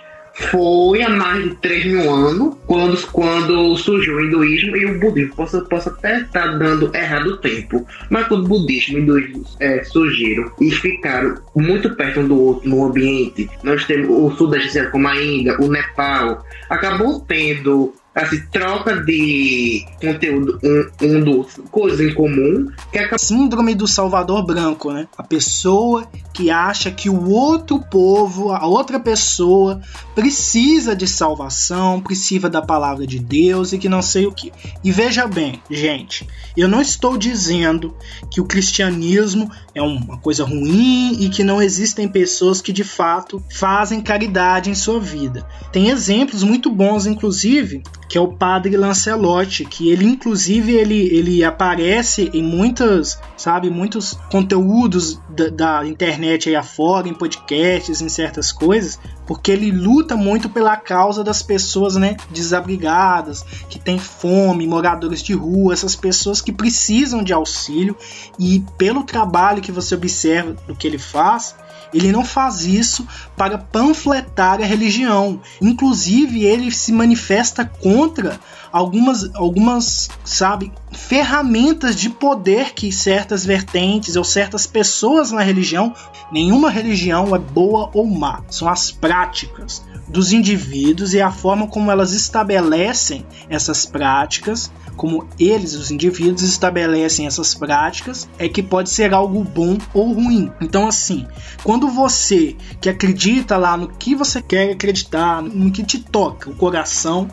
foi 0.50 1.02
há 1.02 1.10
mais 1.10 1.44
de 1.44 1.54
3 1.56 1.84
mil 1.86 2.10
anos, 2.10 2.56
quando, 2.66 3.06
quando 3.08 3.76
surgiu 3.76 4.16
o 4.16 4.24
hinduísmo 4.24 4.76
e 4.76 4.86
o 4.86 4.98
budismo. 4.98 5.34
Posso, 5.34 5.60
posso 5.66 5.90
até 5.90 6.20
estar 6.20 6.58
dando 6.58 6.94
errado 6.94 7.26
o 7.26 7.36
tempo, 7.36 7.86
mas 8.08 8.26
quando 8.26 8.44
o 8.44 8.48
budismo 8.48 8.98
e 8.98 9.00
o 9.00 9.02
hinduísmo 9.02 9.44
é, 9.58 9.84
surgiram 9.84 10.50
e 10.60 10.70
ficaram 10.70 11.36
muito 11.54 11.94
perto 11.94 12.20
um 12.20 12.28
do 12.28 12.40
outro 12.40 12.68
no 12.68 12.86
ambiente, 12.86 13.50
nós 13.62 13.84
temos 13.84 14.08
o 14.08 14.36
sudeste 14.36 14.82
como 14.90 15.08
a 15.08 15.22
Índia, 15.22 15.56
o 15.60 15.68
Nepal, 15.68 16.44
acabou 16.68 17.20
tendo 17.20 17.92
assim, 18.14 18.40
troca 18.50 18.96
de 19.02 19.86
conteúdo 20.00 20.58
um, 20.62 21.06
um 21.06 21.20
dos 21.20 21.60
coisas 21.70 22.00
em 22.00 22.12
comum 22.12 22.68
que 22.90 22.98
é 22.98 23.08
a 23.12 23.18
síndrome 23.18 23.74
do 23.74 23.86
salvador 23.86 24.44
branco 24.44 24.92
né? 24.92 25.06
A 25.16 25.22
pessoa 25.22 26.08
que 26.32 26.50
acha 26.50 26.90
que 26.90 27.08
o 27.08 27.30
outro 27.30 27.80
povo 27.80 28.52
a 28.52 28.66
outra 28.66 28.98
pessoa 28.98 29.80
precisa 30.14 30.96
de 30.96 31.06
salvação 31.06 32.00
precisa 32.00 32.50
da 32.50 32.60
palavra 32.60 33.06
de 33.06 33.18
Deus 33.18 33.72
e 33.72 33.78
que 33.78 33.88
não 33.88 34.02
sei 34.02 34.26
o 34.26 34.32
que 34.32 34.52
e 34.82 34.90
veja 34.90 35.26
bem 35.26 35.62
gente 35.70 36.26
eu 36.56 36.68
não 36.68 36.80
estou 36.80 37.16
dizendo 37.16 37.94
que 38.30 38.40
o 38.40 38.44
cristianismo 38.44 39.50
é 39.74 39.82
uma 39.82 40.18
coisa 40.18 40.44
ruim 40.44 41.16
e 41.20 41.28
que 41.28 41.44
não 41.44 41.62
existem 41.62 42.08
pessoas 42.08 42.60
que 42.60 42.72
de 42.72 42.84
fato 42.84 43.42
fazem 43.50 44.00
caridade 44.00 44.70
em 44.70 44.74
sua 44.74 44.98
vida. 44.98 45.46
Tem 45.72 45.88
exemplos 45.90 46.42
muito 46.42 46.70
bons 46.70 47.06
inclusive 47.06 47.82
que 48.10 48.18
é 48.18 48.20
o 48.20 48.26
Padre 48.26 48.76
Lancelotti, 48.76 49.64
que 49.64 49.88
ele 49.88 50.04
inclusive 50.04 50.72
ele, 50.72 50.98
ele 51.16 51.44
aparece 51.44 52.28
em 52.34 52.42
muitas, 52.42 53.20
sabe, 53.36 53.70
muitos 53.70 54.18
conteúdos 54.32 55.20
da, 55.28 55.48
da 55.48 55.86
internet 55.86 56.48
aí 56.48 56.56
afora, 56.56 57.08
em 57.08 57.14
podcasts, 57.14 58.00
em 58.00 58.08
certas 58.08 58.50
coisas, 58.50 58.98
porque 59.28 59.52
ele 59.52 59.70
luta 59.70 60.16
muito 60.16 60.48
pela 60.48 60.76
causa 60.76 61.22
das 61.22 61.40
pessoas, 61.40 61.94
né, 61.94 62.16
desabrigadas, 62.32 63.44
que 63.68 63.78
têm 63.78 63.96
fome, 63.96 64.66
moradores 64.66 65.22
de 65.22 65.32
rua, 65.32 65.72
essas 65.72 65.94
pessoas 65.94 66.40
que 66.40 66.50
precisam 66.50 67.22
de 67.22 67.32
auxílio 67.32 67.96
e 68.40 68.64
pelo 68.76 69.04
trabalho 69.04 69.59
que 69.60 69.72
você 69.72 69.94
observa 69.94 70.56
do 70.66 70.74
que 70.74 70.86
ele 70.86 70.98
faz, 70.98 71.54
ele 71.92 72.12
não 72.12 72.24
faz 72.24 72.64
isso 72.64 73.06
para 73.36 73.58
panfletar 73.58 74.60
a 74.60 74.64
religião. 74.64 75.40
Inclusive, 75.60 76.44
ele 76.44 76.70
se 76.70 76.92
manifesta 76.92 77.64
contra 77.64 78.38
algumas, 78.72 79.34
algumas, 79.34 80.08
sabe, 80.24 80.72
ferramentas 80.92 81.96
de 81.96 82.08
poder 82.08 82.72
que 82.72 82.92
certas 82.92 83.44
vertentes 83.44 84.16
ou 84.16 84.24
certas 84.24 84.66
pessoas 84.66 85.32
na 85.32 85.42
religião, 85.42 85.94
nenhuma 86.30 86.70
religião 86.70 87.34
é 87.34 87.38
boa 87.38 87.90
ou 87.92 88.06
má, 88.06 88.42
são 88.48 88.68
as 88.68 88.90
práticas 88.90 89.82
dos 90.10 90.32
indivíduos 90.32 91.14
e 91.14 91.20
a 91.20 91.30
forma 91.30 91.66
como 91.66 91.90
elas 91.90 92.12
estabelecem 92.12 93.24
essas 93.48 93.86
práticas 93.86 94.70
como 95.00 95.26
eles, 95.38 95.72
os 95.72 95.90
indivíduos, 95.90 96.42
estabelecem 96.42 97.26
essas 97.26 97.54
práticas, 97.54 98.28
é 98.38 98.46
que 98.50 98.62
pode 98.62 98.90
ser 98.90 99.14
algo 99.14 99.42
bom 99.42 99.78
ou 99.94 100.12
ruim. 100.12 100.52
Então, 100.60 100.86
assim, 100.86 101.26
quando 101.64 101.88
você 101.88 102.54
que 102.82 102.90
acredita 102.90 103.56
lá 103.56 103.78
no 103.78 103.88
que 103.88 104.14
você 104.14 104.42
quer 104.42 104.72
acreditar, 104.72 105.40
no 105.40 105.72
que 105.72 105.82
te 105.82 106.00
toca 106.00 106.50
o 106.50 106.54
coração, 106.54 107.28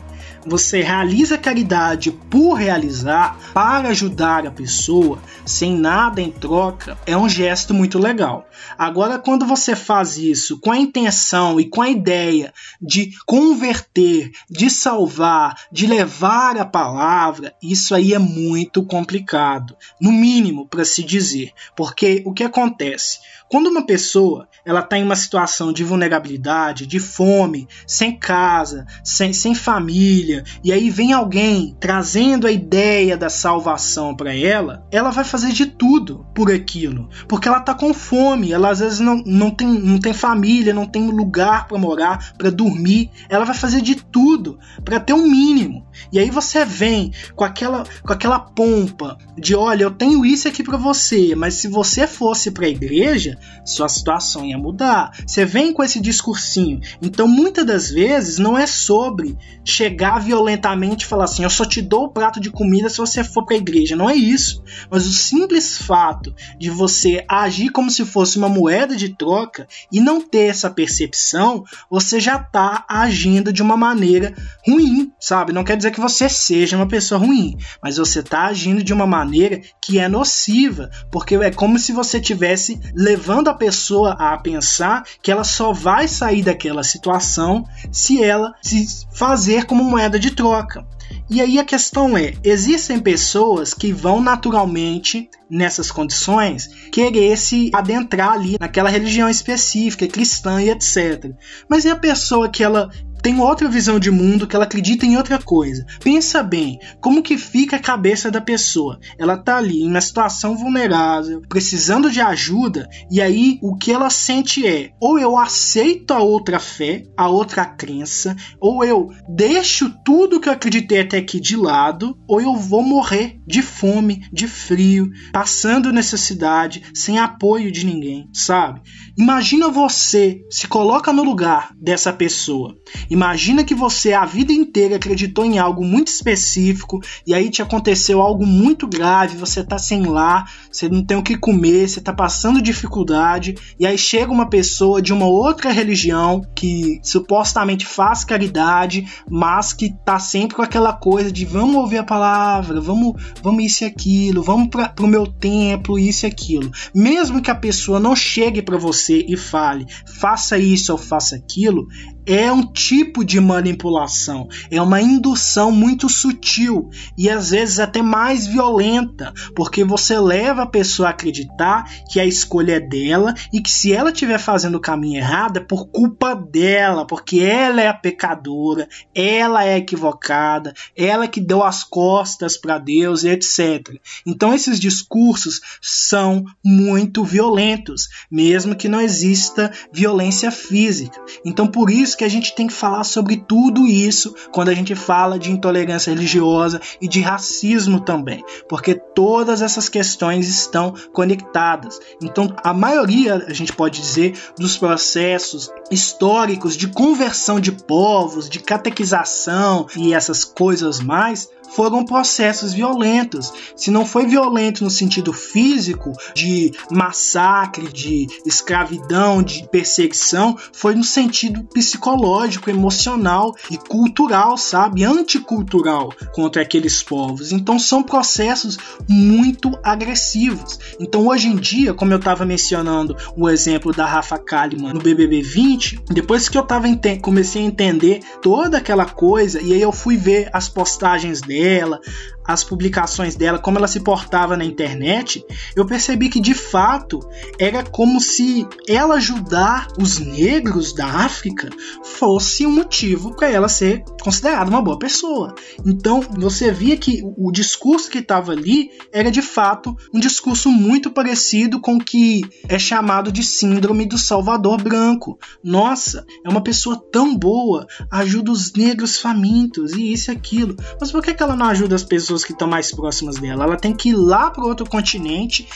você 0.46 0.82
realiza 0.82 1.38
caridade 1.38 2.10
por 2.10 2.54
realizar, 2.54 3.38
para 3.52 3.88
ajudar 3.88 4.46
a 4.46 4.50
pessoa, 4.50 5.20
sem 5.44 5.76
nada 5.76 6.20
em 6.20 6.30
troca, 6.30 6.98
é 7.06 7.16
um 7.16 7.28
gesto 7.28 7.74
muito 7.74 7.98
legal. 7.98 8.48
Agora, 8.76 9.18
quando 9.18 9.46
você 9.46 9.74
faz 9.76 10.16
isso 10.16 10.58
com 10.60 10.70
a 10.70 10.78
intenção 10.78 11.60
e 11.60 11.68
com 11.68 11.82
a 11.82 11.88
ideia 11.88 12.52
de 12.80 13.10
converter, 13.26 14.30
de 14.50 14.70
salvar, 14.70 15.56
de 15.70 15.86
levar 15.86 16.56
a 16.56 16.64
palavra, 16.64 17.54
isso 17.62 17.94
aí 17.94 18.14
é 18.14 18.18
muito 18.18 18.84
complicado, 18.84 19.76
no 20.00 20.12
mínimo 20.12 20.66
para 20.66 20.84
se 20.84 21.02
dizer, 21.02 21.52
porque 21.76 22.22
o 22.26 22.32
que 22.32 22.44
acontece? 22.44 23.18
Quando 23.48 23.68
uma 23.68 23.86
pessoa 23.86 24.46
ela 24.68 24.80
está 24.80 24.98
em 24.98 25.02
uma 25.02 25.16
situação 25.16 25.72
de 25.72 25.82
vulnerabilidade, 25.82 26.86
de 26.86 27.00
fome, 27.00 27.66
sem 27.86 28.14
casa, 28.14 28.86
sem, 29.02 29.32
sem 29.32 29.54
família, 29.54 30.27
e 30.62 30.72
aí 30.72 30.90
vem 30.90 31.12
alguém 31.12 31.76
trazendo 31.80 32.46
a 32.46 32.52
ideia 32.52 33.16
da 33.16 33.28
salvação 33.28 34.14
para 34.14 34.34
ela, 34.34 34.86
ela 34.90 35.10
vai 35.10 35.24
fazer 35.24 35.52
de 35.52 35.66
tudo 35.66 36.26
por 36.34 36.50
aquilo, 36.50 37.08
porque 37.26 37.48
ela 37.48 37.58
está 37.58 37.74
com 37.74 37.92
fome, 37.92 38.52
ela 38.52 38.70
às 38.70 38.80
vezes 38.80 39.00
não, 39.00 39.22
não, 39.24 39.50
tem, 39.50 39.66
não 39.66 39.98
tem 39.98 40.12
família, 40.12 40.74
não 40.74 40.86
tem 40.86 41.10
lugar 41.10 41.66
para 41.66 41.78
morar, 41.78 42.34
para 42.36 42.50
dormir, 42.50 43.10
ela 43.28 43.44
vai 43.44 43.54
fazer 43.54 43.80
de 43.80 43.94
tudo 43.94 44.58
para 44.84 45.00
ter 45.00 45.12
um 45.12 45.28
mínimo. 45.28 45.86
E 46.12 46.18
aí 46.18 46.30
você 46.30 46.64
vem 46.64 47.12
com 47.34 47.44
aquela, 47.44 47.84
com 48.02 48.12
aquela 48.12 48.38
pompa 48.38 49.18
de, 49.36 49.54
olha, 49.54 49.84
eu 49.84 49.90
tenho 49.90 50.24
isso 50.24 50.48
aqui 50.48 50.62
para 50.62 50.76
você, 50.76 51.34
mas 51.34 51.54
se 51.54 51.68
você 51.68 52.06
fosse 52.06 52.50
para 52.50 52.66
a 52.66 52.70
igreja, 52.70 53.38
sua 53.64 53.88
situação 53.88 54.44
ia 54.44 54.58
mudar. 54.58 55.12
Você 55.26 55.44
vem 55.44 55.72
com 55.72 55.82
esse 55.82 56.00
discursinho. 56.00 56.80
Então, 57.02 57.26
muitas 57.26 57.64
das 57.64 57.90
vezes, 57.90 58.38
não 58.38 58.56
é 58.56 58.66
sobre 58.66 59.36
chegar 59.64 60.17
violentamente 60.18 61.04
e 61.04 61.06
falar 61.06 61.24
assim: 61.24 61.42
eu 61.42 61.50
só 61.50 61.64
te 61.64 61.80
dou 61.80 62.04
o 62.04 62.08
prato 62.10 62.40
de 62.40 62.50
comida 62.50 62.88
se 62.88 62.98
você 62.98 63.22
for 63.24 63.44
para 63.44 63.54
a 63.54 63.58
igreja. 63.58 63.96
Não 63.96 64.08
é 64.08 64.14
isso. 64.14 64.62
Mas 64.90 65.06
o 65.06 65.12
simples 65.12 65.78
fato 65.78 66.34
de 66.58 66.70
você 66.70 67.24
agir 67.28 67.70
como 67.70 67.90
se 67.90 68.04
fosse 68.04 68.38
uma 68.38 68.48
moeda 68.48 68.96
de 68.96 69.10
troca 69.10 69.66
e 69.92 70.00
não 70.00 70.20
ter 70.20 70.46
essa 70.46 70.70
percepção, 70.70 71.64
você 71.90 72.20
já 72.20 72.36
está 72.36 72.84
agindo 72.88 73.52
de 73.52 73.62
uma 73.62 73.76
maneira 73.76 74.34
ruim, 74.66 75.12
sabe? 75.20 75.52
Não 75.52 75.64
quer 75.64 75.76
dizer 75.76 75.90
que 75.90 76.00
você 76.00 76.28
seja 76.28 76.76
uma 76.76 76.88
pessoa 76.88 77.18
ruim, 77.18 77.56
mas 77.82 77.96
você 77.96 78.20
está 78.20 78.46
agindo 78.46 78.82
de 78.82 78.92
uma 78.92 79.06
maneira 79.06 79.60
que 79.80 79.98
é 79.98 80.08
nociva, 80.08 80.90
porque 81.10 81.34
é 81.36 81.50
como 81.50 81.78
se 81.78 81.92
você 81.92 82.20
tivesse 82.20 82.80
levando 82.94 83.48
a 83.48 83.54
pessoa 83.54 84.12
a 84.12 84.36
pensar 84.38 85.04
que 85.22 85.30
ela 85.30 85.44
só 85.44 85.72
vai 85.72 86.08
sair 86.08 86.42
daquela 86.42 86.82
situação 86.82 87.64
se 87.90 88.22
ela 88.22 88.54
se 88.62 88.86
fazer 89.12 89.64
como 89.64 89.84
moeda 90.08 90.18
de 90.18 90.30
troca. 90.30 90.86
E 91.30 91.40
aí 91.40 91.58
a 91.58 91.64
questão 91.64 92.16
é: 92.16 92.34
existem 92.42 92.98
pessoas 92.98 93.74
que 93.74 93.92
vão 93.92 94.20
naturalmente 94.20 95.28
nessas 95.50 95.90
condições 95.90 96.68
querer 96.90 97.36
se 97.36 97.70
adentrar 97.72 98.32
ali 98.32 98.56
naquela 98.58 98.90
religião 98.90 99.28
específica, 99.28 100.06
cristã 100.06 100.62
e 100.62 100.70
etc. 100.70 101.32
Mas 101.68 101.84
e 101.84 101.90
a 101.90 101.96
pessoa 101.96 102.48
que 102.48 102.64
ela 102.64 102.90
tem 103.22 103.40
outra 103.40 103.68
visão 103.68 103.98
de 103.98 104.10
mundo, 104.10 104.46
que 104.46 104.54
ela 104.54 104.64
acredita 104.64 105.06
em 105.06 105.16
outra 105.16 105.38
coisa. 105.38 105.84
Pensa 106.02 106.42
bem, 106.42 106.78
como 107.00 107.22
que 107.22 107.36
fica 107.36 107.76
a 107.76 107.80
cabeça 107.80 108.30
da 108.30 108.40
pessoa? 108.40 108.98
Ela 109.18 109.36
tá 109.36 109.56
ali 109.56 109.82
em 109.82 109.88
uma 109.88 110.00
situação 110.00 110.56
vulnerável, 110.56 111.42
precisando 111.48 112.10
de 112.10 112.20
ajuda, 112.20 112.88
e 113.10 113.20
aí 113.20 113.58
o 113.62 113.76
que 113.76 113.92
ela 113.92 114.10
sente 114.10 114.66
é: 114.66 114.90
ou 115.00 115.18
eu 115.18 115.36
aceito 115.36 116.12
a 116.12 116.20
outra 116.20 116.58
fé, 116.58 117.04
a 117.16 117.28
outra 117.28 117.64
crença, 117.64 118.36
ou 118.60 118.84
eu 118.84 119.08
deixo 119.28 119.92
tudo 120.04 120.40
que 120.40 120.48
eu 120.48 120.52
acreditei 120.52 121.00
até 121.00 121.18
aqui 121.18 121.40
de 121.40 121.56
lado, 121.56 122.16
ou 122.26 122.40
eu 122.40 122.54
vou 122.56 122.82
morrer 122.82 123.38
de 123.46 123.62
fome, 123.62 124.26
de 124.32 124.46
frio, 124.46 125.10
passando 125.32 125.92
necessidade, 125.92 126.82
sem 126.94 127.18
apoio 127.18 127.70
de 127.72 127.84
ninguém, 127.84 128.28
sabe? 128.32 128.80
Imagina 129.16 129.68
você 129.68 130.40
se 130.50 130.66
coloca 130.66 131.12
no 131.12 131.22
lugar 131.22 131.72
dessa 131.80 132.12
pessoa. 132.12 132.76
Imagina 133.10 133.64
que 133.64 133.74
você 133.74 134.12
a 134.12 134.24
vida 134.24 134.52
inteira 134.52 134.96
acreditou 134.96 135.44
em 135.44 135.58
algo 135.58 135.84
muito 135.84 136.08
específico 136.08 137.00
e 137.26 137.34
aí 137.34 137.50
te 137.50 137.62
aconteceu 137.62 138.20
algo 138.20 138.46
muito 138.46 138.86
grave, 138.86 139.36
você 139.36 139.64
tá 139.64 139.78
sem 139.78 140.04
lar, 140.04 140.50
você 140.70 140.88
não 140.88 141.04
tem 141.04 141.16
o 141.16 141.22
que 141.22 141.36
comer, 141.36 141.88
você 141.88 142.00
tá 142.00 142.12
passando 142.12 142.60
dificuldade 142.60 143.54
e 143.78 143.86
aí 143.86 143.96
chega 143.96 144.32
uma 144.32 144.48
pessoa 144.48 145.00
de 145.00 145.12
uma 145.12 145.26
outra 145.26 145.70
religião 145.70 146.42
que 146.54 147.00
supostamente 147.02 147.86
faz 147.86 148.24
caridade, 148.24 149.06
mas 149.28 149.72
que 149.72 149.94
tá 150.04 150.18
sempre 150.18 150.56
com 150.56 150.62
aquela 150.62 150.92
coisa 150.92 151.30
de 151.32 151.44
vamos 151.44 151.76
ouvir 151.76 151.98
a 151.98 152.04
palavra, 152.04 152.80
vamos, 152.80 153.20
vamos 153.42 153.64
isso 153.64 153.84
e 153.84 153.86
aquilo, 153.86 154.42
vamos 154.42 154.68
para 154.68 154.88
pro 154.88 155.06
meu 155.06 155.26
templo, 155.26 155.98
isso 155.98 156.26
e 156.26 156.28
aquilo. 156.28 156.70
Mesmo 156.94 157.40
que 157.40 157.50
a 157.50 157.54
pessoa 157.54 158.00
não 158.00 158.16
chegue 158.16 158.62
para 158.62 158.76
você 158.76 159.24
e 159.28 159.36
fale, 159.36 159.86
faça 160.18 160.58
isso 160.58 160.92
ou 160.92 160.98
faça 160.98 161.36
aquilo, 161.36 161.86
é 162.28 162.52
um 162.52 162.62
tipo 162.62 163.24
de 163.24 163.40
manipulação, 163.40 164.48
é 164.70 164.82
uma 164.82 165.00
indução 165.00 165.72
muito 165.72 166.10
sutil 166.10 166.90
e 167.16 167.30
às 167.30 167.48
vezes 167.48 167.78
até 167.78 168.02
mais 168.02 168.46
violenta, 168.46 169.32
porque 169.56 169.82
você 169.82 170.18
leva 170.20 170.64
a 170.64 170.66
pessoa 170.66 171.08
a 171.08 171.10
acreditar 171.12 171.90
que 172.10 172.20
a 172.20 172.26
escolha 172.26 172.74
é 172.74 172.80
dela 172.80 173.32
e 173.50 173.62
que 173.62 173.70
se 173.70 173.94
ela 173.94 174.10
estiver 174.10 174.38
fazendo 174.38 174.74
o 174.74 174.80
caminho 174.80 175.16
errado 175.16 175.56
é 175.56 175.60
por 175.60 175.86
culpa 175.86 176.34
dela, 176.34 177.06
porque 177.06 177.40
ela 177.40 177.80
é 177.80 177.88
a 177.88 177.94
pecadora, 177.94 178.86
ela 179.14 179.64
é 179.64 179.78
equivocada, 179.78 180.74
ela 180.94 181.26
que 181.26 181.40
deu 181.40 181.62
as 181.62 181.82
costas 181.82 182.58
para 182.58 182.76
Deus 182.76 183.24
etc. 183.24 183.98
Então 184.26 184.52
esses 184.52 184.78
discursos 184.78 185.62
são 185.80 186.44
muito 186.62 187.24
violentos, 187.24 188.06
mesmo 188.30 188.76
que 188.76 188.86
não 188.86 189.00
exista 189.00 189.72
violência 189.90 190.50
física. 190.50 191.18
Então 191.42 191.66
por 191.66 191.88
isso 191.88 192.17
que 192.18 192.24
a 192.24 192.28
gente 192.28 192.54
tem 192.54 192.66
que 192.66 192.72
falar 192.72 193.04
sobre 193.04 193.36
tudo 193.36 193.86
isso 193.86 194.34
quando 194.50 194.70
a 194.70 194.74
gente 194.74 194.94
fala 194.94 195.38
de 195.38 195.52
intolerância 195.52 196.12
religiosa 196.12 196.80
e 197.00 197.06
de 197.06 197.20
racismo 197.20 198.00
também, 198.00 198.44
porque 198.68 198.94
todas 198.94 199.62
essas 199.62 199.88
questões 199.88 200.48
estão 200.48 200.92
conectadas. 201.12 202.00
Então, 202.20 202.52
a 202.64 202.74
maioria, 202.74 203.46
a 203.46 203.54
gente 203.54 203.72
pode 203.72 204.00
dizer, 204.00 204.36
dos 204.58 204.76
processos 204.76 205.70
históricos 205.90 206.76
de 206.76 206.88
conversão 206.88 207.60
de 207.60 207.70
povos, 207.70 208.48
de 208.48 208.58
catequização 208.58 209.86
e 209.96 210.12
essas 210.12 210.44
coisas 210.44 210.98
mais 210.98 211.48
foram 211.70 212.04
processos 212.04 212.72
violentos. 212.72 213.52
Se 213.76 213.90
não 213.90 214.04
foi 214.04 214.26
violento 214.26 214.82
no 214.82 214.90
sentido 214.90 215.32
físico, 215.32 216.12
de 216.34 216.72
massacre, 216.90 217.88
de 217.88 218.26
escravidão, 218.44 219.42
de 219.42 219.68
perseguição, 219.68 220.56
foi 220.72 220.94
no 220.94 221.04
sentido 221.04 221.62
psicológico, 221.64 222.70
emocional 222.70 223.54
e 223.70 223.76
cultural, 223.76 224.56
sabe? 224.56 225.04
Anticultural 225.04 226.12
contra 226.32 226.62
aqueles 226.62 227.02
povos. 227.02 227.52
Então 227.52 227.78
são 227.78 228.02
processos 228.02 228.78
muito 229.08 229.78
agressivos. 229.82 230.78
Então 230.98 231.26
hoje 231.28 231.48
em 231.48 231.56
dia, 231.56 231.94
como 231.94 232.12
eu 232.12 232.18
estava 232.18 232.44
mencionando 232.44 233.16
o 233.36 233.48
exemplo 233.48 233.92
da 233.92 234.06
Rafa 234.06 234.38
Kalimann 234.38 234.94
no 234.94 235.00
BBB 235.00 235.42
20, 235.42 236.00
depois 236.10 236.48
que 236.48 236.56
eu 236.56 236.62
tava 236.62 236.88
comecei 237.20 237.62
a 237.62 237.66
entender 237.66 238.20
toda 238.40 238.78
aquela 238.78 239.04
coisa 239.04 239.60
e 239.60 239.74
aí 239.74 239.82
eu 239.82 239.92
fui 239.92 240.16
ver 240.16 240.48
as 240.52 240.68
postagens 240.68 241.40
dele 241.40 241.57
dela, 241.58 242.00
as 242.48 242.64
publicações 242.64 243.36
dela, 243.36 243.58
como 243.58 243.76
ela 243.76 243.86
se 243.86 244.00
portava 244.00 244.56
na 244.56 244.64
internet, 244.64 245.44
eu 245.76 245.84
percebi 245.84 246.30
que 246.30 246.40
de 246.40 246.54
fato 246.54 247.20
era 247.58 247.84
como 247.84 248.20
se 248.22 248.66
ela 248.88 249.16
ajudar 249.16 249.88
os 249.98 250.18
negros 250.18 250.94
da 250.94 251.06
África 251.06 251.68
fosse 252.02 252.66
um 252.66 252.72
motivo 252.72 253.36
para 253.36 253.50
ela 253.50 253.68
ser 253.68 254.02
considerada 254.22 254.70
uma 254.70 254.80
boa 254.80 254.98
pessoa. 254.98 255.54
Então 255.84 256.22
você 256.22 256.72
via 256.72 256.96
que 256.96 257.22
o 257.36 257.52
discurso 257.52 258.10
que 258.10 258.18
estava 258.18 258.52
ali 258.52 258.90
era 259.12 259.30
de 259.30 259.42
fato 259.42 259.94
um 260.12 260.18
discurso 260.18 260.70
muito 260.70 261.10
parecido 261.10 261.80
com 261.80 261.96
o 261.96 262.04
que 262.04 262.48
é 262.66 262.78
chamado 262.78 263.30
de 263.30 263.42
síndrome 263.42 264.06
do 264.06 264.16
Salvador 264.16 264.82
Branco. 264.82 265.38
Nossa, 265.62 266.24
é 266.44 266.48
uma 266.48 266.62
pessoa 266.62 266.96
tão 267.12 267.36
boa, 267.36 267.86
ajuda 268.10 268.50
os 268.50 268.72
negros 268.72 269.18
famintos 269.18 269.92
e 269.92 270.12
isso 270.12 270.30
e 270.30 270.32
aquilo. 270.32 270.74
Mas 270.98 271.12
por 271.12 271.22
que, 271.22 271.42
ela 271.42 271.54
não 271.54 271.66
ajuda 271.66 271.94
as 271.94 272.04
pessoas 272.04 272.37
pessoas 272.38 272.44
que 272.44 272.52
estão 272.52 272.68
mais 272.68 272.92
próximas 272.92 273.36
dela. 273.36 273.64
Ela 273.64 273.76
tem 273.76 273.92
que 273.92 274.10
ir 274.10 274.14
lá 274.14 274.50
para 274.50 274.64
outro 274.64 274.88
continente, 274.88 275.66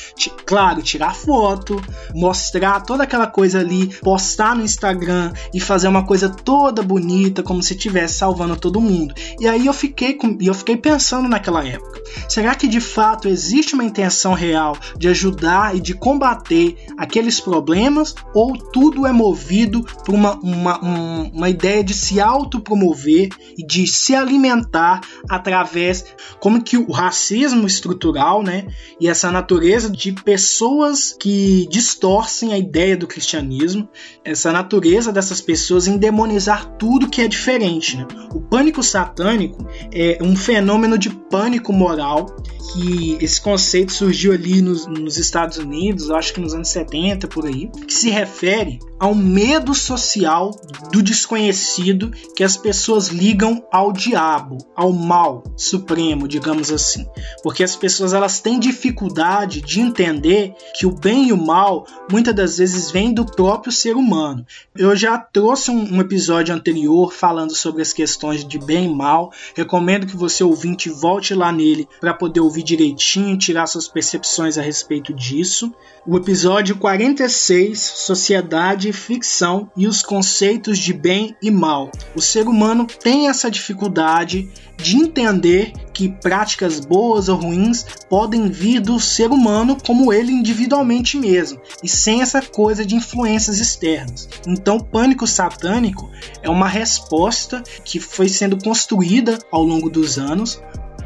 claro, 0.46 0.82
tirar 0.82 1.14
foto, 1.14 1.82
mostrar 2.14 2.80
toda 2.80 3.02
aquela 3.02 3.26
coisa 3.26 3.60
ali, 3.60 3.88
postar 4.00 4.54
no 4.54 4.62
Instagram 4.62 5.32
e 5.52 5.60
fazer 5.60 5.88
uma 5.88 6.04
coisa 6.04 6.28
toda 6.28 6.82
bonita, 6.82 7.42
como 7.42 7.62
se 7.62 7.74
estivesse 7.74 8.14
salvando 8.14 8.56
todo 8.56 8.80
mundo. 8.80 9.14
E 9.40 9.48
aí 9.48 9.66
eu 9.66 9.72
fiquei 9.72 10.14
com, 10.14 10.36
eu 10.40 10.54
fiquei 10.54 10.76
pensando 10.76 11.28
naquela 11.28 11.66
época. 11.66 12.02
Será 12.28 12.54
que 12.54 12.68
de 12.68 12.80
fato 12.80 13.28
existe 13.28 13.74
uma 13.74 13.84
intenção 13.84 14.34
real 14.34 14.76
de 14.96 15.08
ajudar 15.08 15.76
e 15.76 15.80
de 15.80 15.94
combater 15.94 16.76
aqueles 16.96 17.40
problemas 17.40 18.14
ou 18.34 18.56
tudo 18.56 19.06
é 19.06 19.12
movido 19.12 19.82
por 20.04 20.14
uma, 20.14 20.34
uma, 20.36 20.78
uma 20.80 21.48
ideia 21.48 21.82
de 21.82 21.94
se 21.94 22.20
autopromover 22.20 23.28
e 23.56 23.66
de 23.66 23.86
se 23.86 24.14
alimentar 24.14 25.00
através 25.28 26.04
como 26.42 26.60
que 26.60 26.76
o 26.76 26.90
racismo 26.90 27.68
estrutural, 27.68 28.42
né, 28.42 28.66
e 28.98 29.08
essa 29.08 29.30
natureza 29.30 29.88
de 29.88 30.10
pessoas 30.10 31.16
que 31.16 31.68
distorcem 31.70 32.52
a 32.52 32.58
ideia 32.58 32.96
do 32.96 33.06
cristianismo, 33.06 33.88
essa 34.24 34.50
natureza 34.50 35.12
dessas 35.12 35.40
pessoas 35.40 35.86
em 35.86 35.96
demonizar 35.96 36.76
tudo 36.76 37.08
que 37.08 37.20
é 37.20 37.28
diferente. 37.28 37.96
Né? 37.96 38.08
O 38.34 38.40
pânico 38.40 38.82
satânico 38.82 39.64
é 39.94 40.18
um 40.20 40.34
fenômeno 40.34 40.98
de 40.98 41.10
pânico 41.10 41.72
moral 41.72 42.26
que 42.72 43.18
esse 43.20 43.40
conceito 43.40 43.92
surgiu 43.92 44.32
ali 44.32 44.62
nos, 44.62 44.86
nos 44.86 45.18
Estados 45.18 45.58
Unidos, 45.58 46.10
acho 46.10 46.32
que 46.32 46.40
nos 46.40 46.54
anos 46.54 46.68
70 46.68 47.28
por 47.28 47.46
aí, 47.46 47.70
que 47.86 47.92
se 47.92 48.10
refere 48.10 48.78
ao 48.98 49.14
medo 49.14 49.74
social 49.74 50.50
do 50.90 51.02
desconhecido 51.02 52.10
que 52.34 52.44
as 52.44 52.56
pessoas 52.56 53.08
ligam 53.08 53.64
ao 53.70 53.92
diabo, 53.92 54.58
ao 54.74 54.92
mal 54.92 55.42
supremo, 55.56 56.28
digamos 56.32 56.72
assim. 56.72 57.06
Porque 57.42 57.62
as 57.62 57.76
pessoas 57.76 58.12
elas 58.12 58.40
têm 58.40 58.58
dificuldade 58.58 59.60
de 59.60 59.80
entender 59.80 60.54
que 60.74 60.86
o 60.86 60.90
bem 60.90 61.28
e 61.28 61.32
o 61.32 61.36
mal 61.36 61.86
muitas 62.10 62.34
das 62.34 62.58
vezes 62.58 62.90
vêm 62.90 63.12
do 63.12 63.24
próprio 63.24 63.70
ser 63.70 63.96
humano. 63.96 64.46
Eu 64.74 64.96
já 64.96 65.18
trouxe 65.18 65.70
um, 65.70 65.96
um 65.96 66.00
episódio 66.00 66.54
anterior 66.54 67.12
falando 67.12 67.54
sobre 67.54 67.82
as 67.82 67.92
questões 67.92 68.44
de 68.44 68.58
bem 68.58 68.86
e 68.86 68.94
mal. 68.94 69.32
Recomendo 69.54 70.06
que 70.06 70.16
você 70.16 70.42
ouvinte 70.42 70.88
volte 70.88 71.34
lá 71.34 71.52
nele 71.52 71.86
para 72.00 72.14
poder 72.14 72.40
ouvir 72.40 72.62
direitinho, 72.62 73.36
tirar 73.36 73.66
suas 73.66 73.86
percepções 73.86 74.56
a 74.56 74.62
respeito 74.62 75.12
disso. 75.12 75.72
O 76.06 76.16
episódio 76.16 76.76
46, 76.76 77.78
Sociedade 77.78 78.88
e 78.88 78.92
Ficção 78.92 79.70
e 79.76 79.86
os 79.86 80.02
conceitos 80.02 80.78
de 80.78 80.92
bem 80.92 81.36
e 81.42 81.50
mal. 81.50 81.92
O 82.16 82.20
ser 82.20 82.48
humano 82.48 82.86
tem 82.86 83.28
essa 83.28 83.50
dificuldade 83.50 84.50
de 84.82 84.96
entender 84.96 85.72
que 85.92 86.08
práticas 86.08 86.80
boas 86.80 87.28
ou 87.28 87.36
ruins 87.36 87.84
podem 88.08 88.50
vir 88.50 88.80
do 88.80 88.98
ser 88.98 89.30
humano 89.30 89.76
como 89.86 90.12
ele 90.12 90.32
individualmente 90.32 91.16
mesmo, 91.16 91.60
e 91.82 91.88
sem 91.88 92.22
essa 92.22 92.42
coisa 92.42 92.84
de 92.84 92.94
influências 92.94 93.58
externas. 93.58 94.28
Então, 94.46 94.76
o 94.76 94.84
pânico 94.84 95.26
satânico 95.26 96.10
é 96.42 96.50
uma 96.50 96.68
resposta 96.68 97.62
que 97.84 98.00
foi 98.00 98.28
sendo 98.28 98.58
construída 98.62 99.38
ao 99.50 99.62
longo 99.62 99.88
dos 99.88 100.18
anos 100.18 100.60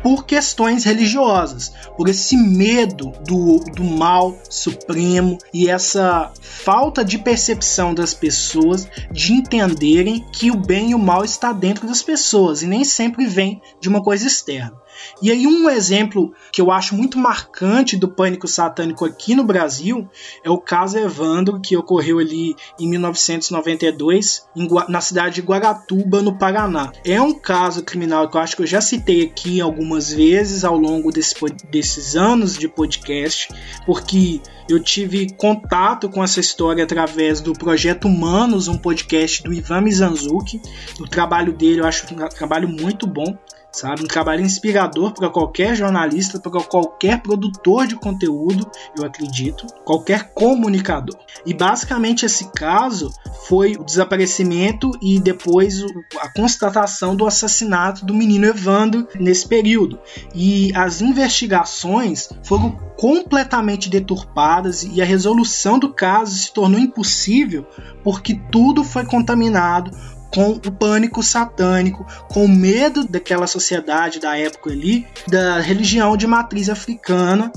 por 0.07 0.25
questões 0.25 0.85
religiosas, 0.85 1.73
por 1.97 2.09
esse 2.09 2.37
medo 2.37 3.11
do, 3.27 3.59
do 3.59 3.83
mal 3.83 4.39
supremo 4.49 5.37
e 5.53 5.69
essa 5.69 6.33
falta 6.41 7.05
de 7.05 7.19
percepção 7.19 7.93
das 7.93 8.15
pessoas 8.15 8.89
de 9.11 9.33
entenderem 9.33 10.25
que 10.31 10.49
o 10.49 10.57
bem 10.57 10.93
e 10.93 10.95
o 10.95 10.99
mal 10.99 11.25
está 11.25 11.53
dentro 11.53 11.89
das 11.89 12.05
pessoas 12.05 12.63
e 12.63 12.69
nem 12.69 12.85
sempre 12.85 13.27
vem 13.27 13.61
de 13.81 13.89
uma 13.89 14.01
coisa 14.01 14.29
externa. 14.29 14.81
E 15.23 15.31
aí, 15.31 15.47
um 15.47 15.69
exemplo 15.69 16.33
que 16.53 16.61
eu 16.61 16.71
acho 16.71 16.95
muito 16.95 17.19
marcante 17.19 17.97
do 17.97 18.09
pânico 18.09 18.47
satânico 18.47 19.05
aqui 19.05 19.35
no 19.35 19.45
Brasil 19.45 20.09
é 20.45 20.51
o 20.51 20.59
caso 20.59 20.99
Evandro, 20.99 21.61
que 21.61 21.77
ocorreu 21.77 22.19
ali 22.19 22.55
em 22.79 22.89
1992, 22.89 24.47
na 24.89 25.01
cidade 25.01 25.37
de 25.37 25.43
Guaratuba, 25.43 26.23
no 26.23 26.39
Paraná. 26.39 26.93
É 27.05 27.21
um 27.21 27.33
caso 27.33 27.83
criminal 27.83 28.29
que 28.29 28.37
eu 28.37 28.41
acho 28.41 28.57
que 28.57 28.63
eu 28.63 28.67
já 28.67 28.81
citei 28.81 29.25
aqui 29.25 29.61
algumas 29.61 30.13
vezes 30.13 30.65
ao 30.65 30.77
longo 30.77 31.11
desse, 31.11 31.35
desses 31.71 32.17
anos 32.17 32.57
de 32.57 32.69
podcast, 32.69 33.49
porque 33.85 34.41
eu 34.69 34.83
tive 34.83 35.33
contato 35.35 36.09
com 36.09 36.23
essa 36.23 36.41
história 36.41 36.83
através 36.83 37.41
do 37.41 37.53
Projeto 37.53 38.09
Humanos, 38.09 38.67
um 38.67 38.77
podcast 38.77 39.43
do 39.43 39.53
Ivan 39.53 39.83
Mizanzuki. 39.83 40.61
O 41.01 41.09
trabalho 41.09 41.53
dele 41.53 41.81
eu 41.81 41.87
acho 41.87 42.07
um 42.13 42.29
trabalho 42.29 42.69
muito 42.69 43.07
bom 43.07 43.37
sabe? 43.77 44.03
Um 44.03 44.07
trabalho 44.07 44.41
inspirador 44.41 45.13
para 45.13 45.29
qualquer 45.29 45.77
jornalista, 45.77 46.41
para 46.41 46.63
qualquer 46.63 47.21
produtor 47.21 47.87
de 47.87 47.95
conteúdo, 47.95 48.69
eu 48.99 49.05
acredito, 49.05 49.67
qualquer 49.85 50.33
comunicador. 50.33 51.17
E 51.45 51.53
basicamente 51.53 52.25
esse 52.25 52.51
caso 52.53 53.13
foi 53.47 53.77
o 53.79 53.85
desaparecimento 53.85 54.91
e 55.01 55.21
depois 55.21 55.85
a 56.19 56.33
constatação 56.33 57.15
do 57.15 57.27
assassinato 57.27 58.05
do 58.05 58.15
menino 58.15 58.47
Evandro 58.47 59.07
nesse 59.21 59.47
período. 59.47 59.99
E 60.35 60.73
as 60.75 61.03
investigações 61.03 62.31
foram 62.43 62.71
completamente 62.97 63.91
deturpadas 63.91 64.83
e 64.83 65.03
a 65.03 65.05
resolução 65.05 65.79
do 65.79 65.93
caso 65.93 66.35
se 66.35 66.53
tornou 66.53 66.81
impossível 66.81 67.67
porque 68.03 68.41
tudo 68.51 68.83
foi 68.83 69.05
contaminado 69.05 69.91
com 70.37 70.51
o 70.51 70.71
pânico 70.71 71.23
satânico, 71.23 72.07
com 72.29 72.47
medo 72.47 73.09
daquela 73.09 73.47
sociedade 73.47 74.21
da 74.21 74.37
época 74.37 74.71
ali, 74.71 75.07
da 75.27 75.61
religião 75.61 76.15
de 76.15 76.27
matriz 76.27 76.69
africana, 76.69 77.51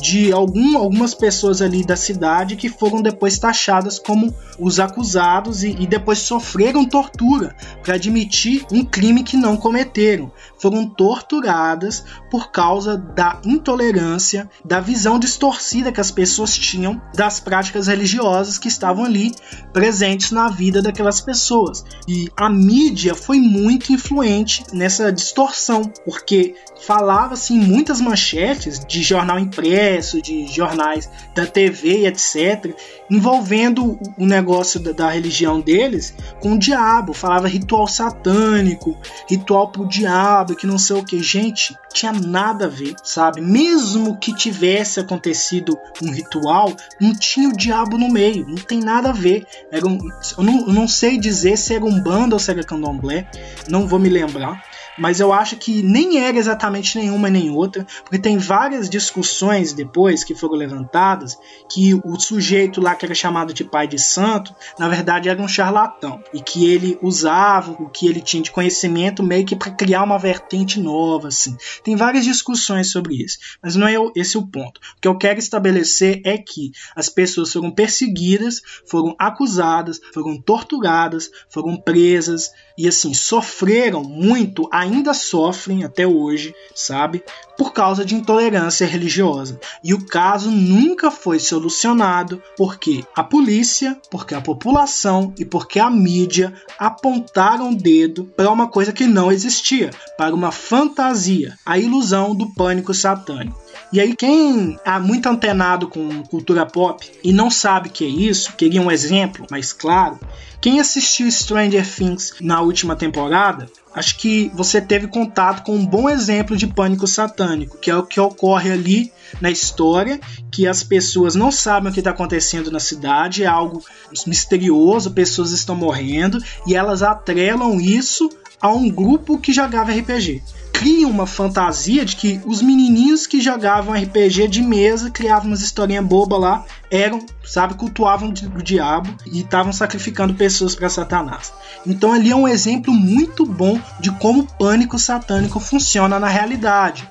de 0.00 0.32
algum, 0.32 0.76
algumas 0.76 1.14
pessoas 1.14 1.62
ali 1.62 1.86
da 1.86 1.94
cidade 1.94 2.56
que 2.56 2.68
foram 2.68 3.00
depois 3.00 3.38
taxadas 3.38 4.00
como 4.00 4.34
os 4.58 4.80
acusados 4.80 5.62
e, 5.62 5.76
e 5.78 5.86
depois 5.86 6.18
sofreram 6.18 6.84
tortura 6.84 7.54
para 7.84 7.94
admitir 7.96 8.66
um 8.72 8.82
crime 8.82 9.22
que 9.22 9.36
não 9.36 9.56
cometeram. 9.56 10.32
Foram 10.58 10.86
torturadas 10.86 12.04
por 12.30 12.50
causa 12.50 12.96
da 12.96 13.40
intolerância, 13.44 14.48
da 14.64 14.80
visão 14.80 15.18
distorcida 15.18 15.92
que 15.92 16.00
as 16.00 16.10
pessoas 16.10 16.56
tinham 16.56 17.00
das 17.14 17.38
práticas 17.38 17.86
religiosas 17.86 18.58
que 18.58 18.68
estavam 18.68 19.04
ali 19.04 19.32
presentes 19.72 20.30
na 20.30 20.48
vida 20.48 20.80
daquelas 20.80 21.20
pessoas. 21.20 21.84
E 22.08 22.28
a 22.34 22.48
mídia 22.48 23.14
foi 23.14 23.38
muito 23.38 23.92
influente 23.92 24.64
nessa 24.72 25.12
distorção, 25.12 25.82
porque 26.04 26.54
falava-se 26.80 27.52
em 27.52 27.58
muitas 27.58 28.00
manchetes 28.00 28.84
de 28.84 29.02
jornal 29.02 29.38
impresso, 29.38 30.22
de 30.22 30.46
jornais 30.46 31.08
da 31.34 31.46
TV, 31.46 32.06
etc., 32.06 32.74
envolvendo 33.10 33.98
o 34.16 34.26
negócio 34.26 34.80
da, 34.80 34.92
da 34.92 35.10
religião 35.10 35.60
deles 35.60 36.14
com 36.40 36.52
o 36.52 36.58
diabo. 36.58 37.12
Falava 37.12 37.46
ritual 37.46 37.73
satânico, 37.86 38.96
ritual 39.28 39.70
pro 39.70 39.88
diabo, 39.88 40.54
que 40.54 40.66
não 40.66 40.78
sei 40.78 40.96
o 40.96 41.04
que. 41.04 41.22
Gente, 41.22 41.76
tinha 41.92 42.12
nada 42.12 42.66
a 42.66 42.68
ver, 42.68 42.94
sabe? 43.02 43.40
Mesmo 43.40 44.16
que 44.16 44.34
tivesse 44.34 45.00
acontecido 45.00 45.78
um 46.02 46.10
ritual, 46.10 46.72
não 47.00 47.14
tinha 47.14 47.48
o 47.48 47.56
diabo 47.56 47.98
no 47.98 48.08
meio, 48.08 48.46
não 48.46 48.56
tem 48.56 48.80
nada 48.80 49.10
a 49.10 49.12
ver. 49.12 49.46
Era 49.70 49.86
um, 49.86 49.98
eu, 50.38 50.44
não, 50.44 50.66
eu 50.66 50.72
não 50.72 50.88
sei 50.88 51.18
dizer 51.18 51.56
se 51.58 51.74
era 51.74 51.84
um 51.84 52.00
banda 52.00 52.36
ou 52.36 52.38
se 52.38 52.50
era 52.50 52.62
candomblé, 52.62 53.28
não 53.68 53.86
vou 53.86 53.98
me 53.98 54.08
lembrar 54.08 54.62
mas 54.98 55.20
eu 55.20 55.32
acho 55.32 55.56
que 55.56 55.82
nem 55.82 56.18
era 56.18 56.36
exatamente 56.36 56.98
nenhuma 56.98 57.30
nem 57.30 57.50
outra, 57.50 57.86
porque 58.02 58.18
tem 58.18 58.38
várias 58.38 58.88
discussões 58.88 59.72
depois 59.72 60.24
que 60.24 60.34
foram 60.34 60.54
levantadas 60.54 61.38
que 61.70 61.94
o 61.94 62.18
sujeito 62.18 62.80
lá 62.80 62.94
que 62.94 63.04
era 63.04 63.14
chamado 63.14 63.52
de 63.52 63.64
pai 63.64 63.86
de 63.86 63.98
santo, 63.98 64.54
na 64.78 64.88
verdade 64.88 65.28
era 65.28 65.40
um 65.40 65.48
charlatão 65.48 66.22
e 66.32 66.40
que 66.40 66.66
ele 66.70 66.98
usava 67.02 67.72
o 67.72 67.88
que 67.88 68.06
ele 68.06 68.20
tinha 68.20 68.42
de 68.42 68.50
conhecimento 68.50 69.22
meio 69.22 69.44
que 69.44 69.56
para 69.56 69.70
criar 69.70 70.02
uma 70.02 70.18
vertente 70.18 70.80
nova, 70.80 71.28
assim. 71.28 71.56
Tem 71.82 71.96
várias 71.96 72.24
discussões 72.24 72.90
sobre 72.90 73.14
isso, 73.14 73.38
mas 73.62 73.76
não 73.76 73.86
é 73.86 73.94
esse 74.16 74.38
o 74.38 74.46
ponto. 74.46 74.80
O 74.96 75.00
que 75.00 75.08
eu 75.08 75.16
quero 75.16 75.38
estabelecer 75.38 76.20
é 76.24 76.38
que 76.38 76.72
as 76.94 77.08
pessoas 77.08 77.52
foram 77.52 77.70
perseguidas, 77.70 78.60
foram 78.86 79.14
acusadas, 79.18 80.00
foram 80.12 80.40
torturadas, 80.40 81.30
foram 81.48 81.76
presas 81.76 82.50
e 82.76 82.88
assim 82.88 83.14
sofreram 83.14 84.02
muito 84.02 84.68
ainda 84.72 85.14
sofrem 85.14 85.84
até 85.84 86.06
hoje, 86.06 86.54
sabe, 86.74 87.22
por 87.56 87.72
causa 87.72 88.04
de 88.04 88.14
intolerância 88.14 88.86
religiosa. 88.86 89.58
E 89.82 89.94
o 89.94 90.04
caso 90.04 90.50
nunca 90.50 91.10
foi 91.10 91.38
solucionado 91.38 92.42
porque 92.56 93.04
a 93.14 93.22
polícia, 93.22 93.98
porque 94.10 94.34
a 94.34 94.40
população 94.40 95.32
e 95.38 95.44
porque 95.44 95.78
a 95.78 95.90
mídia 95.90 96.52
apontaram 96.78 97.70
o 97.70 97.76
dedo 97.76 98.24
para 98.36 98.50
uma 98.50 98.68
coisa 98.68 98.92
que 98.92 99.06
não 99.06 99.30
existia, 99.30 99.90
para 100.16 100.34
uma 100.34 100.52
fantasia, 100.52 101.56
a 101.64 101.78
ilusão 101.78 102.34
do 102.34 102.52
pânico 102.54 102.92
satânico. 102.92 103.64
E 103.92 104.00
aí, 104.00 104.16
quem 104.16 104.78
é 104.84 104.98
muito 104.98 105.28
antenado 105.28 105.86
com 105.88 106.22
cultura 106.24 106.66
pop 106.66 107.08
e 107.22 107.32
não 107.32 107.50
sabe 107.50 107.88
o 107.88 107.92
que 107.92 108.04
é 108.04 108.08
isso, 108.08 108.54
queria 108.56 108.80
um 108.80 108.90
exemplo 108.90 109.46
mais 109.50 109.72
claro. 109.72 110.18
Quem 110.60 110.80
assistiu 110.80 111.30
Stranger 111.30 111.86
Things 111.88 112.34
na 112.40 112.60
última 112.60 112.96
temporada, 112.96 113.66
acho 113.94 114.18
que 114.18 114.50
você 114.54 114.80
teve 114.80 115.06
contato 115.06 115.62
com 115.62 115.74
um 115.76 115.86
bom 115.86 116.08
exemplo 116.08 116.56
de 116.56 116.66
pânico 116.66 117.06
satânico, 117.06 117.78
que 117.78 117.90
é 117.90 117.96
o 117.96 118.02
que 118.02 118.20
ocorre 118.20 118.72
ali 118.72 119.12
na 119.40 119.50
história, 119.50 120.20
que 120.50 120.66
as 120.66 120.82
pessoas 120.82 121.34
não 121.34 121.50
sabem 121.50 121.90
o 121.90 121.92
que 121.92 122.00
está 122.00 122.10
acontecendo 122.10 122.70
na 122.70 122.80
cidade, 122.80 123.44
é 123.44 123.46
algo 123.46 123.82
misterioso, 124.26 125.12
pessoas 125.12 125.52
estão 125.52 125.74
morrendo 125.74 126.38
e 126.66 126.74
elas 126.74 127.02
atrelam 127.02 127.80
isso 127.80 128.28
a 128.60 128.68
um 128.68 128.88
grupo 128.88 129.38
que 129.38 129.52
jogava 129.52 129.92
RPG 129.92 130.42
cria 130.84 131.08
uma 131.08 131.26
fantasia 131.26 132.04
de 132.04 132.14
que 132.14 132.42
os 132.44 132.60
menininhos 132.60 133.26
que 133.26 133.40
jogavam 133.40 133.94
RPG 133.94 134.48
de 134.48 134.60
mesa, 134.60 135.10
criavam 135.10 135.46
umas 135.46 135.62
historinhas 135.62 136.04
bobas 136.04 136.38
lá, 136.38 136.62
eram, 136.90 137.24
sabe, 137.42 137.72
cultuavam 137.72 138.28
o 138.28 138.62
diabo 138.62 139.08
e 139.24 139.40
estavam 139.40 139.72
sacrificando 139.72 140.34
pessoas 140.34 140.74
para 140.74 140.90
Satanás. 140.90 141.54
Então 141.86 142.12
ali 142.12 142.30
é 142.30 142.36
um 142.36 142.46
exemplo 142.46 142.92
muito 142.92 143.46
bom 143.46 143.80
de 143.98 144.10
como 144.18 144.42
o 144.42 144.46
pânico 144.46 144.98
satânico 144.98 145.58
funciona 145.58 146.20
na 146.20 146.28
realidade. 146.28 147.08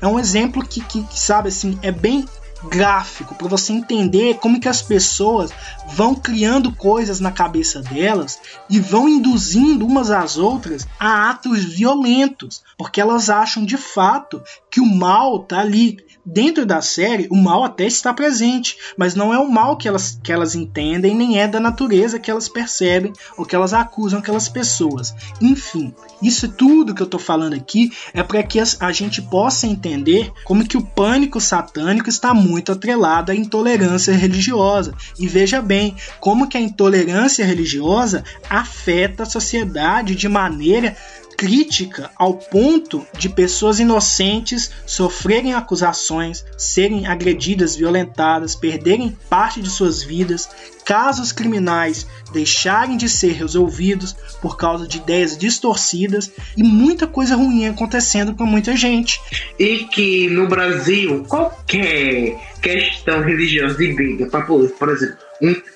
É 0.00 0.06
um 0.06 0.16
exemplo 0.16 0.64
que, 0.64 0.80
que, 0.80 1.02
que 1.02 1.18
sabe 1.18 1.48
assim, 1.48 1.76
é 1.82 1.90
bem 1.90 2.24
gráfico 2.64 3.34
para 3.34 3.48
você 3.48 3.72
entender 3.72 4.38
como 4.38 4.60
que 4.60 4.68
as 4.68 4.82
pessoas 4.82 5.50
vão 5.88 6.14
criando 6.14 6.72
coisas 6.72 7.20
na 7.20 7.30
cabeça 7.30 7.82
delas 7.82 8.38
e 8.68 8.80
vão 8.80 9.08
induzindo 9.08 9.86
umas 9.86 10.10
às 10.10 10.36
outras 10.36 10.86
a 10.98 11.30
atos 11.30 11.64
violentos, 11.64 12.62
porque 12.76 13.00
elas 13.00 13.30
acham 13.30 13.64
de 13.64 13.76
fato 13.76 14.42
que 14.70 14.80
o 14.80 14.86
mal 14.86 15.40
tá 15.40 15.60
ali 15.60 15.98
dentro 16.30 16.66
da 16.66 16.82
série, 16.82 17.26
o 17.30 17.36
mal 17.36 17.64
até 17.64 17.86
está 17.86 18.12
presente, 18.12 18.76
mas 18.96 19.14
não 19.14 19.32
é 19.32 19.38
o 19.38 19.50
mal 19.50 19.78
que 19.78 19.88
elas, 19.88 20.20
que 20.22 20.30
elas 20.30 20.54
entendem, 20.54 21.14
nem 21.14 21.40
é 21.40 21.48
da 21.48 21.58
natureza 21.58 22.18
que 22.18 22.30
elas 22.30 22.48
percebem 22.48 23.12
ou 23.36 23.46
que 23.46 23.56
elas 23.56 23.72
acusam 23.72 24.18
aquelas 24.18 24.48
pessoas. 24.48 25.14
Enfim, 25.40 25.94
isso 26.22 26.48
tudo 26.48 26.94
que 26.94 27.00
eu 27.00 27.06
estou 27.06 27.18
falando 27.18 27.54
aqui 27.54 27.90
é 28.12 28.22
para 28.22 28.42
que 28.42 28.60
a 28.60 28.92
gente 28.92 29.22
possa 29.22 29.66
entender 29.66 30.30
como 30.44 30.66
que 30.66 30.76
o 30.76 30.84
pânico 30.84 31.40
satânico 31.40 32.10
está 32.10 32.34
muito 32.34 32.72
atrelado 32.72 33.32
à 33.32 33.34
intolerância 33.34 34.12
religiosa. 34.14 34.94
E 35.18 35.26
veja 35.26 35.62
bem, 35.62 35.96
como 36.20 36.46
que 36.46 36.58
a 36.58 36.60
intolerância 36.60 37.44
religiosa 37.44 38.22
afeta 38.50 39.22
a 39.22 39.26
sociedade 39.26 40.14
de 40.14 40.28
maneira 40.28 40.94
crítica 41.38 42.10
ao 42.16 42.34
ponto 42.34 43.06
de 43.16 43.28
pessoas 43.28 43.78
inocentes 43.78 44.72
sofrerem 44.84 45.54
acusações, 45.54 46.44
serem 46.56 47.06
agredidas, 47.06 47.76
violentadas, 47.76 48.56
perderem 48.56 49.16
parte 49.30 49.62
de 49.62 49.70
suas 49.70 50.02
vidas, 50.02 50.50
casos 50.84 51.30
criminais 51.30 52.08
deixarem 52.32 52.96
de 52.96 53.08
ser 53.08 53.34
resolvidos 53.34 54.16
por 54.42 54.56
causa 54.56 54.88
de 54.88 54.98
ideias 54.98 55.38
distorcidas 55.38 56.32
e 56.56 56.62
muita 56.64 57.06
coisa 57.06 57.36
ruim 57.36 57.66
acontecendo 57.66 58.34
com 58.34 58.44
muita 58.44 58.74
gente. 58.76 59.20
E 59.56 59.84
que 59.84 60.28
no 60.28 60.48
Brasil 60.48 61.24
qualquer 61.28 62.36
questão 62.60 63.22
religiosa 63.22 63.82
e 63.84 63.94
briga 63.94 64.26
por 64.26 64.88
exemplo, 64.88 65.27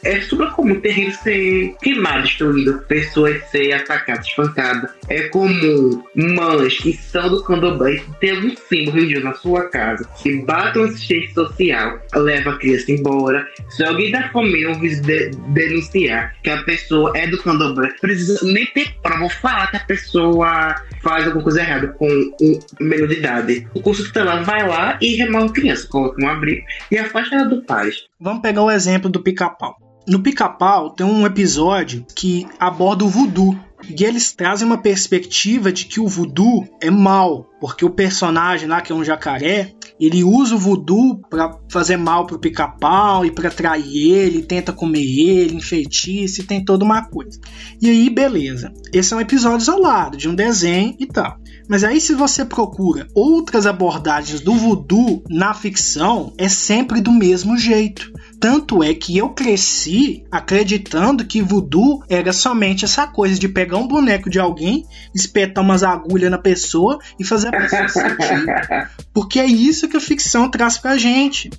é 0.05 0.21
super 0.23 0.51
comum 0.51 0.81
terreiro 0.81 1.13
ser 1.13 1.75
queimado, 1.81 2.23
destruído, 2.23 2.79
pessoas 2.89 3.43
serem 3.51 3.75
atacadas, 3.75 4.27
espancadas. 4.27 4.91
É 5.09 5.29
comum 5.29 6.03
mães 6.15 6.79
que 6.79 6.93
são 6.95 7.29
do 7.29 7.43
candomblé 7.45 8.03
ter 8.21 8.31
algum 8.31 8.55
símbolo 8.57 8.97
religioso 8.97 9.25
na 9.25 9.35
sua 9.35 9.69
casa, 9.69 10.09
que 10.23 10.43
batam 10.43 10.85
assistência 10.85 11.35
social, 11.35 12.01
leva 12.15 12.51
a 12.51 12.59
criança 12.59 12.93
embora. 12.93 13.47
Se 13.71 13.85
alguém 13.85 14.11
da 14.11 14.29
família 14.31 14.71
ouvir 14.71 15.01
de, 15.01 15.31
denunciar 15.49 16.35
que 16.43 16.51
a 16.51 16.63
pessoa 16.63 17.13
é 17.17 17.27
do 17.27 17.39
candomblé, 17.43 17.89
precisa 18.01 18.45
nem 18.45 18.67
ter 18.67 18.93
prova 19.03 19.29
falar 19.31 19.71
que 19.71 19.77
a 19.77 19.81
pessoa 19.81 20.75
faz 21.03 21.27
alguma 21.27 21.43
coisa 21.43 21.61
errada 21.61 21.89
com 21.89 22.09
um 22.09 22.59
menor 22.81 23.09
de 23.09 23.15
idade. 23.15 23.67
O 23.75 23.81
tutelar 23.81 24.45
vai 24.45 24.67
lá 24.67 24.99
e 25.01 25.17
remove 25.17 25.47
a 25.47 25.53
criança, 25.53 25.89
coloca 25.89 26.23
um 26.23 26.29
abrigo 26.29 26.65
e 26.91 26.99
afasta 26.99 27.35
ela 27.35 27.45
do 27.45 27.63
pai. 27.63 27.91
Vamos 28.23 28.41
pegar 28.41 28.63
o 28.63 28.71
exemplo 28.71 29.11
do 29.11 29.21
pica-pau. 29.21 29.75
No 30.07 30.21
pica-pau 30.21 30.91
tem 30.91 31.07
um 31.07 31.25
episódio 31.25 32.05
que 32.15 32.47
aborda 32.59 33.05
o 33.05 33.09
voodoo. 33.09 33.59
E 33.89 34.05
eles 34.05 34.33
trazem 34.33 34.67
uma 34.67 34.79
perspectiva 34.79 35.73
de 35.73 35.87
que 35.87 35.99
o 35.99 36.07
voodoo 36.07 36.69
é 36.81 36.89
mal, 36.89 37.49
porque 37.61 37.85
o 37.85 37.91
personagem 37.91 38.69
lá, 38.69 38.81
que 38.81 38.93
é 38.93 38.95
um 38.95 39.05
jacaré, 39.05 39.75
ele 39.99 40.23
usa 40.23 40.55
o 40.55 40.59
voodoo 40.59 41.21
para 41.29 41.59
fazer 41.69 41.97
mal 41.97 42.27
pro 42.27 42.39
pica-pau 42.39 43.25
e 43.27 43.31
para 43.31 43.49
atrair 43.49 44.13
ele, 44.13 44.43
tenta 44.43 44.73
comer 44.73 45.05
ele, 45.05 45.57
enfeitiça 45.57 46.41
e 46.41 46.45
tem 46.45 46.65
toda 46.65 46.85
uma 46.85 47.05
coisa. 47.05 47.39
E 47.81 47.91
aí, 47.91 48.09
beleza. 48.09 48.73
Esse 48.93 49.15
é 49.15 49.17
um 49.17 49.21
episódio 49.21 49.63
isolado 49.63 50.17
de 50.17 50.29
um 50.29 50.35
desenho 50.35 50.95
e 50.99 51.07
tal. 51.07 51.37
Mas 51.69 51.85
aí, 51.85 52.01
se 52.01 52.15
você 52.15 52.45
procura 52.45 53.09
outras 53.15 53.67
abordagens 53.67 54.41
do 54.41 54.55
voodoo 54.55 55.23
na 55.29 55.55
ficção, 55.55 56.33
é 56.37 56.49
sempre 56.49 57.01
do 57.01 57.13
mesmo 57.13 57.57
jeito. 57.57 58.13
Tanto 58.43 58.83
é 58.83 58.93
que 58.93 59.17
eu 59.17 59.29
cresci 59.29 60.25
acreditando 60.29 61.25
que 61.25 61.41
voodoo 61.41 62.03
era 62.09 62.33
somente 62.33 62.85
essa 62.85 63.07
coisa 63.07 63.39
de 63.39 63.47
pegar 63.47 63.77
um 63.77 63.87
boneco 63.87 64.29
de 64.29 64.41
alguém, 64.41 64.85
espetar 65.15 65.63
umas 65.63 65.85
agulhas 65.85 66.29
na 66.29 66.39
pessoa 66.39 66.99
e 67.21 67.25
fazer 67.25 67.55
a 67.55 67.61
pessoa 67.61 67.89
sentir. 67.89 68.89
Porque 69.15 69.39
é 69.39 69.47
isso 69.47 69.87
que 69.87 69.97
a 69.97 70.01
ficção 70.01 70.51
traz 70.51 70.77
pra 70.77 70.99
gente. 70.99 71.51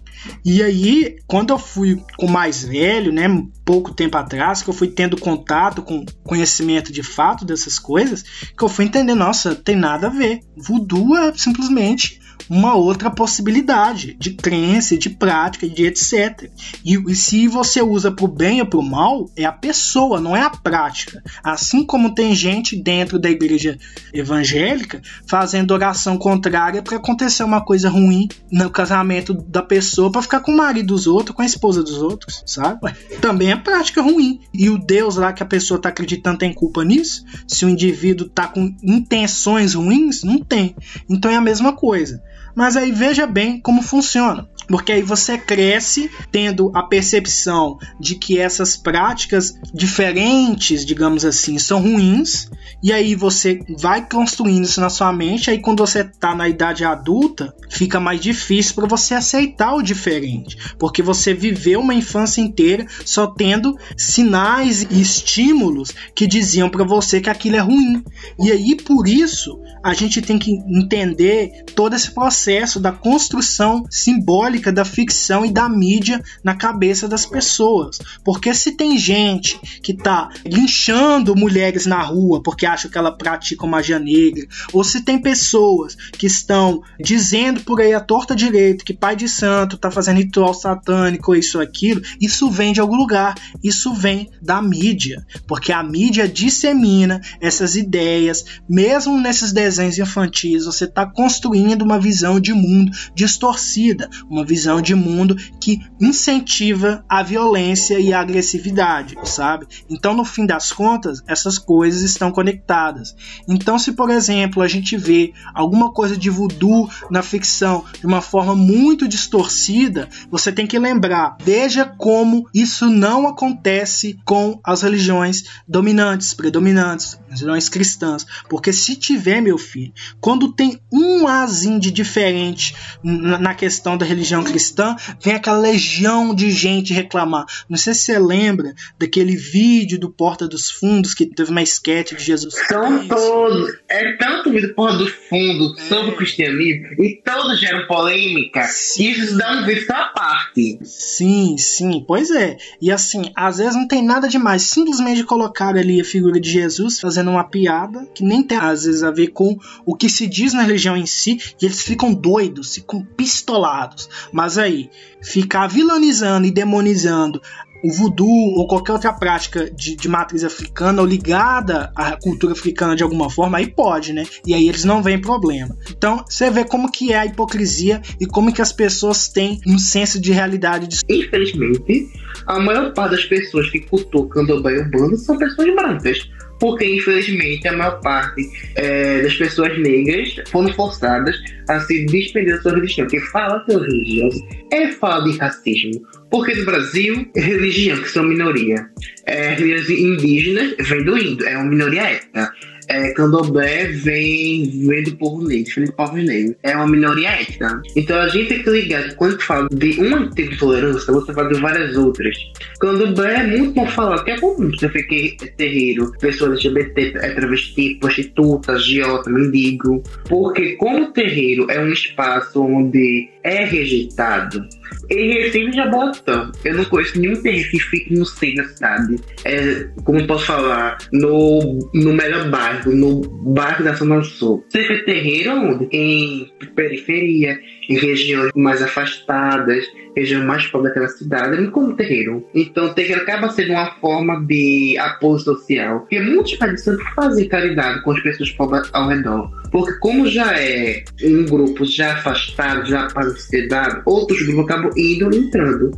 E 0.43 0.61
aí, 0.61 1.15
quando 1.25 1.51
eu 1.51 1.57
fui 1.57 2.03
com 2.17 2.27
mais 2.27 2.65
velho, 2.65 3.13
né, 3.13 3.29
pouco 3.63 3.93
tempo 3.93 4.17
atrás, 4.17 4.61
que 4.61 4.69
eu 4.69 4.73
fui 4.73 4.89
tendo 4.89 5.15
contato 5.15 5.81
com 5.81 6.03
conhecimento 6.21 6.91
de 6.91 7.01
fato 7.01 7.45
dessas 7.45 7.79
coisas, 7.79 8.23
que 8.57 8.61
eu 8.61 8.67
fui 8.67 8.83
entender, 8.83 9.15
nossa, 9.15 9.55
tem 9.55 9.77
nada 9.77 10.07
a 10.07 10.09
ver. 10.09 10.41
Voodoo 10.57 11.15
é 11.15 11.31
simplesmente 11.33 12.21
uma 12.49 12.75
outra 12.75 13.09
possibilidade 13.09 14.15
de 14.19 14.31
crença, 14.31 14.97
de 14.97 15.09
prática, 15.09 15.67
de 15.67 15.85
etc. 15.85 16.49
E, 16.83 16.95
e 16.95 17.15
se 17.15 17.47
você 17.47 17.81
usa 17.81 18.11
para 18.11 18.25
o 18.25 18.27
bem 18.27 18.61
ou 18.61 18.67
para 18.67 18.79
o 18.79 18.83
mal, 18.83 19.29
é 19.35 19.45
a 19.45 19.51
pessoa, 19.51 20.19
não 20.19 20.35
é 20.35 20.41
a 20.41 20.49
prática. 20.49 21.23
Assim 21.43 21.83
como 21.85 22.13
tem 22.13 22.35
gente 22.35 22.75
dentro 22.75 23.19
da 23.19 23.29
igreja 23.29 23.77
evangélica 24.13 25.01
fazendo 25.25 25.71
oração 25.71 26.17
contrária 26.17 26.81
para 26.81 26.97
acontecer 26.97 27.43
uma 27.43 27.63
coisa 27.63 27.89
ruim 27.89 28.27
no 28.51 28.69
casamento 28.69 29.33
da 29.33 29.61
pessoa 29.61 30.11
para 30.11 30.21
ficar 30.21 30.39
com 30.41 30.51
o 30.51 30.57
marido 30.57 30.87
dos 30.87 31.07
outros, 31.07 31.35
com 31.35 31.41
a 31.41 31.45
esposa 31.45 31.81
dos 31.81 32.01
outros, 32.01 32.43
sabe? 32.45 32.93
Também 33.21 33.51
é 33.51 33.55
prática 33.55 34.01
ruim. 34.01 34.39
E 34.53 34.69
o 34.69 34.77
Deus 34.77 35.15
lá 35.15 35.33
que 35.33 35.43
a 35.43 35.45
pessoa 35.45 35.77
está 35.77 35.89
acreditando 35.89 36.37
tem 36.37 36.53
culpa 36.53 36.83
nisso? 36.83 37.23
Se 37.47 37.65
o 37.65 37.69
indivíduo 37.69 38.27
está 38.27 38.47
com 38.47 38.75
intenções 38.83 39.73
ruins, 39.73 40.23
não 40.23 40.39
tem. 40.39 40.75
Então 41.09 41.31
é 41.31 41.35
a 41.35 41.41
mesma 41.41 41.73
coisa. 41.73 42.21
Mas 42.55 42.77
aí 42.77 42.91
veja 42.91 43.25
bem 43.25 43.59
como 43.59 43.81
funciona. 43.81 44.47
Porque 44.67 44.91
aí 44.91 45.01
você 45.01 45.37
cresce 45.37 46.09
tendo 46.31 46.71
a 46.73 46.83
percepção 46.83 47.77
de 47.99 48.15
que 48.15 48.39
essas 48.39 48.75
práticas 48.75 49.53
diferentes, 49.73 50.85
digamos 50.85 51.25
assim, 51.25 51.57
são 51.57 51.81
ruins, 51.81 52.49
e 52.81 52.91
aí 52.91 53.15
você 53.15 53.61
vai 53.79 54.07
construindo 54.07 54.65
isso 54.65 54.81
na 54.81 54.89
sua 54.89 55.11
mente, 55.13 55.49
aí 55.49 55.59
quando 55.59 55.85
você 55.85 56.01
está 56.01 56.35
na 56.35 56.47
idade 56.49 56.83
adulta, 56.83 57.53
fica 57.69 57.99
mais 57.99 58.19
difícil 58.19 58.75
para 58.75 58.87
você 58.87 59.13
aceitar 59.13 59.73
o 59.73 59.81
diferente, 59.81 60.57
porque 60.77 61.01
você 61.01 61.33
viveu 61.33 61.79
uma 61.79 61.93
infância 61.93 62.41
inteira 62.41 62.85
só 63.05 63.27
tendo 63.27 63.77
sinais 63.97 64.83
e 64.83 65.01
estímulos 65.01 65.91
que 66.15 66.27
diziam 66.27 66.69
para 66.69 66.83
você 66.83 67.21
que 67.21 67.29
aquilo 67.29 67.55
é 67.55 67.59
ruim. 67.59 68.03
E 68.39 68.51
aí 68.51 68.75
por 68.75 69.07
isso 69.07 69.59
a 69.83 69.93
gente 69.93 70.21
tem 70.21 70.37
que 70.37 70.51
entender 70.67 71.63
todo 71.75 71.95
esse 71.95 72.11
processo 72.11 72.79
da 72.79 72.91
construção 72.91 73.85
simbólica 73.89 74.52
da 74.59 74.85
ficção 74.85 75.45
e 75.45 75.51
da 75.51 75.67
mídia 75.67 76.21
na 76.43 76.55
cabeça 76.55 77.07
das 77.07 77.25
pessoas. 77.25 77.99
Porque 78.23 78.53
se 78.53 78.71
tem 78.71 78.97
gente 78.97 79.59
que 79.81 79.93
tá 79.93 80.29
linchando 80.45 81.35
mulheres 81.35 81.85
na 81.85 82.01
rua 82.01 82.41
porque 82.41 82.65
acha 82.65 82.89
que 82.89 82.97
ela 82.97 83.11
pratica 83.11 83.65
magia 83.67 83.99
negra, 83.99 84.47
ou 84.71 84.83
se 84.83 85.01
tem 85.01 85.21
pessoas 85.21 85.95
que 86.13 86.27
estão 86.27 86.81
dizendo 86.99 87.61
por 87.61 87.81
aí 87.81 87.93
a 87.93 87.99
torta 87.99 88.35
direito 88.35 88.85
que 88.85 88.93
pai 88.93 89.15
de 89.15 89.27
santo 89.27 89.77
tá 89.77 89.89
fazendo 89.89 90.17
ritual 90.17 90.53
satânico 90.53 91.33
isso 91.35 91.59
aquilo, 91.59 92.01
isso 92.19 92.49
vem 92.49 92.73
de 92.73 92.79
algum 92.79 92.95
lugar, 92.95 93.35
isso 93.63 93.93
vem 93.93 94.29
da 94.41 94.61
mídia, 94.61 95.25
porque 95.47 95.71
a 95.71 95.83
mídia 95.83 96.27
dissemina 96.27 97.21
essas 97.41 97.75
ideias, 97.75 98.45
mesmo 98.67 99.19
nesses 99.19 99.51
desenhos 99.51 99.97
infantis, 99.97 100.65
você 100.65 100.85
está 100.85 101.05
construindo 101.05 101.81
uma 101.81 101.99
visão 101.99 102.39
de 102.39 102.53
mundo 102.53 102.91
distorcida, 103.15 104.09
uma 104.29 104.42
uma 104.43 104.45
visão 104.45 104.81
de 104.81 104.93
mundo 104.93 105.35
que 105.59 105.79
incentiva 105.99 107.03
a 107.07 107.23
violência 107.23 107.97
e 107.99 108.13
a 108.13 108.19
agressividade, 108.19 109.15
sabe? 109.23 109.65
Então, 109.89 110.13
no 110.13 110.25
fim 110.25 110.45
das 110.45 110.71
contas, 110.71 111.23
essas 111.25 111.57
coisas 111.57 112.01
estão 112.01 112.31
conectadas. 112.31 113.15
Então, 113.47 113.79
se 113.79 113.93
por 113.93 114.09
exemplo 114.09 114.61
a 114.61 114.67
gente 114.67 114.97
vê 114.97 115.33
alguma 115.53 115.91
coisa 115.91 116.17
de 116.17 116.29
voodoo 116.29 116.89
na 117.09 117.21
ficção 117.21 117.85
de 117.97 118.05
uma 118.05 118.21
forma 118.21 118.53
muito 118.53 119.07
distorcida, 119.07 120.09
você 120.29 120.51
tem 120.51 120.67
que 120.67 120.77
lembrar, 120.77 121.37
veja 121.41 121.85
como 121.85 122.49
isso 122.53 122.89
não 122.89 123.27
acontece 123.27 124.19
com 124.25 124.59
as 124.63 124.81
religiões 124.81 125.43
dominantes, 125.67 126.33
predominantes, 126.33 127.19
as 127.31 127.39
religiões 127.39 127.69
cristãs, 127.69 128.25
porque 128.49 128.73
se 128.73 128.95
tiver, 128.95 129.41
meu 129.41 129.57
filho, 129.57 129.93
quando 130.19 130.51
tem 130.51 130.79
um 130.91 131.27
azinho 131.27 131.79
de 131.79 131.91
diferente 131.91 132.75
na 133.03 133.53
questão 133.53 133.97
da 133.97 134.05
religião 134.05 134.32
cristã, 134.41 134.95
vem 135.21 135.33
aquela 135.33 135.57
legião 135.57 136.33
de 136.33 136.49
gente 136.49 136.93
reclamar. 136.93 137.45
Não 137.69 137.77
sei 137.77 137.93
se 137.93 138.03
você 138.03 138.19
lembra 138.19 138.73
daquele 138.97 139.35
vídeo 139.35 139.99
do 139.99 140.09
Porta 140.09 140.47
dos 140.47 140.71
Fundos 140.71 141.13
que 141.13 141.25
teve 141.25 141.51
uma 141.51 141.61
esquete 141.61 142.15
de 142.15 142.23
Jesus 142.23 142.55
São 142.67 143.07
todos. 143.07 143.73
É 143.89 144.13
tanto 144.13 144.49
vídeo 144.49 144.73
Porta 144.73 144.97
dos 144.97 145.11
Fundos 145.11 145.77
é. 145.79 145.83
sobre 145.83 146.11
o 146.11 146.15
cristianismo 146.15 146.87
e 147.03 147.21
todos 147.23 147.59
geram 147.59 147.85
polêmica. 147.87 148.63
Sim. 148.63 149.03
E 149.03 149.11
isso 149.11 149.37
dá 149.37 149.51
um 149.51 149.65
vídeo 149.65 149.85
à 149.89 150.05
parte. 150.05 150.79
Sim, 150.83 151.57
sim. 151.57 152.03
Pois 152.07 152.31
é. 152.31 152.57
E 152.81 152.91
assim, 152.91 153.31
às 153.35 153.57
vezes 153.57 153.75
não 153.75 153.87
tem 153.87 154.03
nada 154.03 154.27
demais. 154.27 154.63
Simplesmente 154.63 155.23
colocar 155.23 155.75
ali 155.75 155.99
a 155.99 156.05
figura 156.05 156.39
de 156.39 156.49
Jesus 156.49 156.99
fazendo 156.99 157.31
uma 157.31 157.43
piada 157.43 158.07
que 158.13 158.23
nem 158.23 158.43
tem 158.43 158.57
às 158.57 158.85
vezes 158.85 159.03
a 159.03 159.11
ver 159.11 159.27
com 159.27 159.57
o 159.85 159.95
que 159.95 160.07
se 160.07 160.27
diz 160.27 160.53
na 160.53 160.63
religião 160.63 160.95
em 160.95 161.05
si. 161.05 161.37
E 161.61 161.65
eles 161.65 161.81
ficam 161.81 162.13
doidos, 162.13 162.75
ficam 162.75 163.03
pistolados. 163.03 164.09
Mas 164.31 164.57
aí, 164.57 164.89
ficar 165.21 165.67
vilanizando 165.67 166.47
e 166.47 166.51
demonizando 166.51 167.41
o 167.83 167.91
voodoo 167.91 168.53
ou 168.55 168.65
qualquer 168.65 168.93
outra 168.93 169.11
prática 169.11 169.69
de, 169.69 169.95
de, 169.97 170.07
matriz 170.07 170.43
africana 170.43 171.01
ou 171.01 171.07
ligada 171.07 171.91
à 171.93 172.15
cultura 172.15 172.53
africana 172.53 172.95
de 172.95 173.03
alguma 173.03 173.29
forma, 173.29 173.57
aí 173.57 173.67
pode, 173.67 174.13
né? 174.13 174.25
E 174.47 174.53
aí 174.53 174.69
eles 174.69 174.85
não 174.85 175.03
veem 175.03 175.19
problema. 175.19 175.75
Então, 175.89 176.23
você 176.27 176.49
vê 176.49 176.63
como 176.63 176.89
que 176.89 177.11
é 177.11 177.17
a 177.17 177.25
hipocrisia 177.25 178.01
e 178.21 178.25
como 178.25 178.53
que 178.53 178.61
as 178.61 178.71
pessoas 178.71 179.27
têm 179.27 179.59
um 179.67 179.77
senso 179.77 180.19
de 180.19 180.31
realidade. 180.31 180.87
De... 180.87 180.99
Infelizmente, 181.09 182.09
a 182.47 182.57
maior 182.59 182.93
parte 182.93 183.11
das 183.11 183.25
pessoas 183.25 183.69
que 183.69 183.81
cultuam 183.81 184.29
candomblé 184.29 184.79
urbano 184.79 185.17
são 185.17 185.37
pessoas 185.37 185.75
brancas 185.75 186.29
porque 186.63 186.85
infelizmente 186.85 187.67
a 187.67 187.73
maior 187.73 187.99
parte 187.99 188.49
é, 188.75 189.21
das 189.21 189.35
pessoas 189.35 189.77
negras 189.79 190.33
foram 190.49 190.73
forçadas 190.73 191.35
a 191.67 191.77
se 191.81 192.05
despender 192.05 192.55
da 192.55 192.61
sua 192.61 192.75
religião. 192.75 193.05
Quem 193.05 193.19
fala 193.19 193.65
que 193.65 193.73
é 193.73 193.75
religioso 193.75 194.47
é 194.71 194.87
fala 194.93 195.25
de 195.25 195.37
racismo. 195.37 196.01
Porque 196.31 196.55
no 196.55 196.63
Brasil, 196.63 197.29
religião, 197.35 197.97
que 197.97 198.07
são 198.07 198.23
minoria, 198.23 198.87
é, 199.25 199.55
religiões 199.55 199.89
indígenas 199.89 200.75
vem 200.87 201.03
do 201.03 201.17
índio, 201.17 201.45
é 201.45 201.57
uma 201.57 201.69
minoria 201.69 202.03
étnica 202.03 202.49
é, 202.87 203.11
candomblé 203.13 203.87
vem, 203.87 204.87
vem 204.87 205.03
do 205.03 205.15
povo 205.17 205.43
negro, 205.47 205.71
vem 205.75 205.85
do 205.85 205.93
povo 205.93 206.15
negro. 206.17 206.55
É 206.63 206.75
uma 206.75 206.87
minoria 206.87 207.29
étnica. 207.29 207.81
Então 207.95 208.19
a 208.19 208.27
gente 208.29 208.49
tem 208.49 208.63
que 208.63 208.69
ligar 208.69 209.03
que 209.09 209.15
quando 209.15 209.41
fala 209.41 209.67
de 209.71 209.99
uma 209.99 210.29
tipo 210.29 210.51
de 210.51 210.57
tolerância, 210.57 211.13
você 211.13 211.33
fala 211.33 211.53
de 211.53 211.59
várias 211.59 211.95
outras. 211.97 212.35
Candomblé 212.79 213.33
é 213.33 213.47
muito 213.47 213.73
bom 213.73 213.87
falar, 213.87 214.23
que 214.23 214.31
é 214.31 214.39
comum 214.39 214.71
você 214.71 214.89
fique 214.89 215.37
terreiro, 215.57 216.11
pessoas 216.19 216.53
LGBT, 216.53 217.13
é 217.17 217.29
travesti, 217.33 217.95
prostituta, 217.99 218.73
agiota, 218.73 219.29
mendigo. 219.29 220.03
Porque 220.27 220.73
como 220.77 221.05
o 221.05 221.11
terreiro 221.11 221.69
é 221.69 221.79
um 221.79 221.91
espaço 221.91 222.61
onde 222.61 223.29
é 223.43 223.65
rejeitado, 223.65 224.65
em 225.09 225.33
Recife 225.33 225.69
e 225.69 225.71
Jabotão. 225.71 226.51
Eu 226.63 226.75
não 226.75 226.85
conheço 226.85 227.19
nenhum 227.19 227.41
terreno 227.41 227.69
que 227.69 227.79
fique 227.79 228.13
no 228.13 228.25
centro 228.25 228.63
da 228.63 228.69
cidade. 228.69 229.15
É, 229.45 229.87
como 230.03 230.25
posso 230.27 230.45
falar, 230.45 230.97
no, 231.11 231.89
no 231.93 232.13
melhor 232.13 232.49
bairro, 232.49 232.91
no 232.95 233.21
bairro 233.53 233.83
da 233.83 233.93
Zona 233.93 234.21
Sul. 234.23 234.65
Vê 234.71 235.03
terreiro 235.03 235.51
onde? 235.51 235.87
Em 235.91 236.51
periferia, 236.75 237.59
em 237.89 237.97
regiões 237.97 238.51
mais 238.55 238.81
afastadas, 238.81 239.85
região 240.15 240.45
mais 240.45 240.65
pobre 240.67 240.89
daquela 240.89 241.07
cidade, 241.07 241.59
não 241.59 241.71
como 241.71 241.95
terreiro. 241.95 242.47
Então, 242.53 242.93
terreiro 242.93 243.21
acaba 243.21 243.49
sendo 243.49 243.71
uma 243.71 243.91
forma 243.95 244.43
de 244.45 244.97
apoio 244.97 245.39
social. 245.39 246.01
Porque 246.01 246.19
muitos 246.19 246.55
países 246.55 246.97
fazem 247.15 247.47
caridade 247.47 248.01
com 248.03 248.11
as 248.11 248.21
pessoas 248.21 248.51
pobres 248.51 248.89
ao 248.93 249.09
redor. 249.09 249.49
Porque 249.73 249.93
como 249.93 250.27
já 250.27 250.53
é 250.53 251.03
um 251.23 251.45
grupo 251.45 251.83
já 251.83 252.13
afastado, 252.13 252.85
já 252.85 253.07
para 253.07 253.25
a 253.25 253.29
sociedade, 253.31 254.03
outros 254.05 254.43
grupos 254.43 254.65
acabam 254.65 254.91
indo 254.95 255.33
e 255.33 255.37
entrando. 255.39 255.95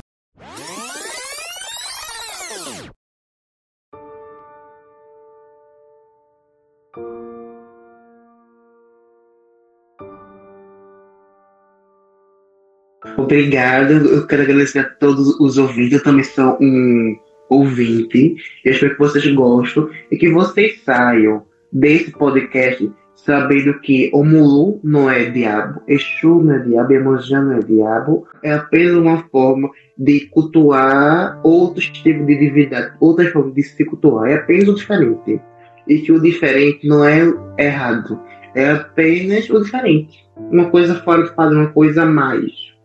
Obrigado, 13.17 13.91
eu 13.91 14.25
quero 14.25 14.43
agradecer 14.43 14.79
a 14.79 14.83
todos 14.85 15.37
os 15.37 15.57
ouvintes. 15.57 15.91
Eu 15.91 16.03
também 16.03 16.23
sou 16.23 16.57
um 16.61 17.19
ouvinte. 17.49 18.37
Eu 18.63 18.71
espero 18.71 18.93
que 18.93 18.99
vocês 18.99 19.35
gostem 19.35 19.89
e 20.11 20.17
que 20.17 20.31
vocês 20.31 20.81
saiam 20.85 21.45
desse 21.73 22.11
podcast 22.11 22.89
sabendo 23.15 23.79
que 23.79 24.09
o 24.13 24.23
Mulu 24.23 24.79
não 24.83 25.09
é 25.09 25.25
diabo, 25.25 25.81
Exu 25.87 26.41
não 26.43 26.55
é 26.55 26.59
diabo, 26.59 26.93
Emanjá 26.93 27.41
não 27.41 27.57
é 27.57 27.59
diabo. 27.59 28.27
É 28.43 28.53
apenas 28.53 28.95
uma 28.95 29.23
forma 29.29 29.69
de 29.97 30.27
cultuar 30.27 31.39
outros 31.43 31.87
tipos 31.89 32.27
de 32.27 32.37
divindade, 32.37 32.93
outras 32.99 33.31
formas 33.31 33.53
de 33.53 33.63
se 33.63 33.85
cultuar. 33.85 34.29
É 34.29 34.35
apenas 34.35 34.67
o 34.67 34.75
diferente. 34.75 35.39
E 35.87 35.99
que 35.99 36.11
o 36.11 36.19
diferente 36.19 36.87
não 36.87 37.05
é 37.05 37.21
errado, 37.57 38.19
é 38.55 38.71
apenas 38.71 39.49
o 39.49 39.63
diferente. 39.63 40.25
Uma 40.35 40.69
coisa 40.69 40.95
fora 40.95 41.23
de 41.23 41.33
padrão, 41.33 41.61
uma 41.61 41.71
coisa 41.71 42.03
a 42.03 42.05
mais 42.05 42.75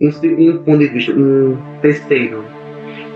um 0.00 0.12
segundo 0.12 0.60
ponto 0.60 0.78
de 0.78 0.88
vista, 0.88 1.12
um 1.12 1.56
terceiro, 1.82 2.44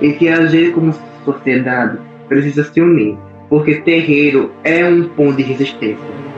e 0.00 0.12
que 0.12 0.28
a 0.28 0.46
gente 0.46 0.72
como 0.72 0.92
sociedade 1.24 1.98
precisa 2.28 2.64
se 2.64 2.80
unir, 2.80 3.16
porque 3.48 3.76
terreiro 3.76 4.50
é 4.64 4.84
um 4.84 5.08
ponto 5.10 5.36
de 5.36 5.42
resistência. 5.42 6.31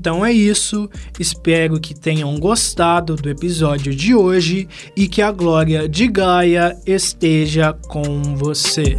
Então 0.00 0.24
é 0.24 0.32
isso, 0.32 0.88
espero 1.18 1.78
que 1.78 1.92
tenham 1.92 2.34
gostado 2.40 3.16
do 3.16 3.28
episódio 3.28 3.94
de 3.94 4.14
hoje 4.14 4.66
e 4.96 5.06
que 5.06 5.20
a 5.20 5.30
glória 5.30 5.86
de 5.86 6.08
Gaia 6.08 6.74
esteja 6.86 7.74
com 7.86 8.22
você. 8.34 8.96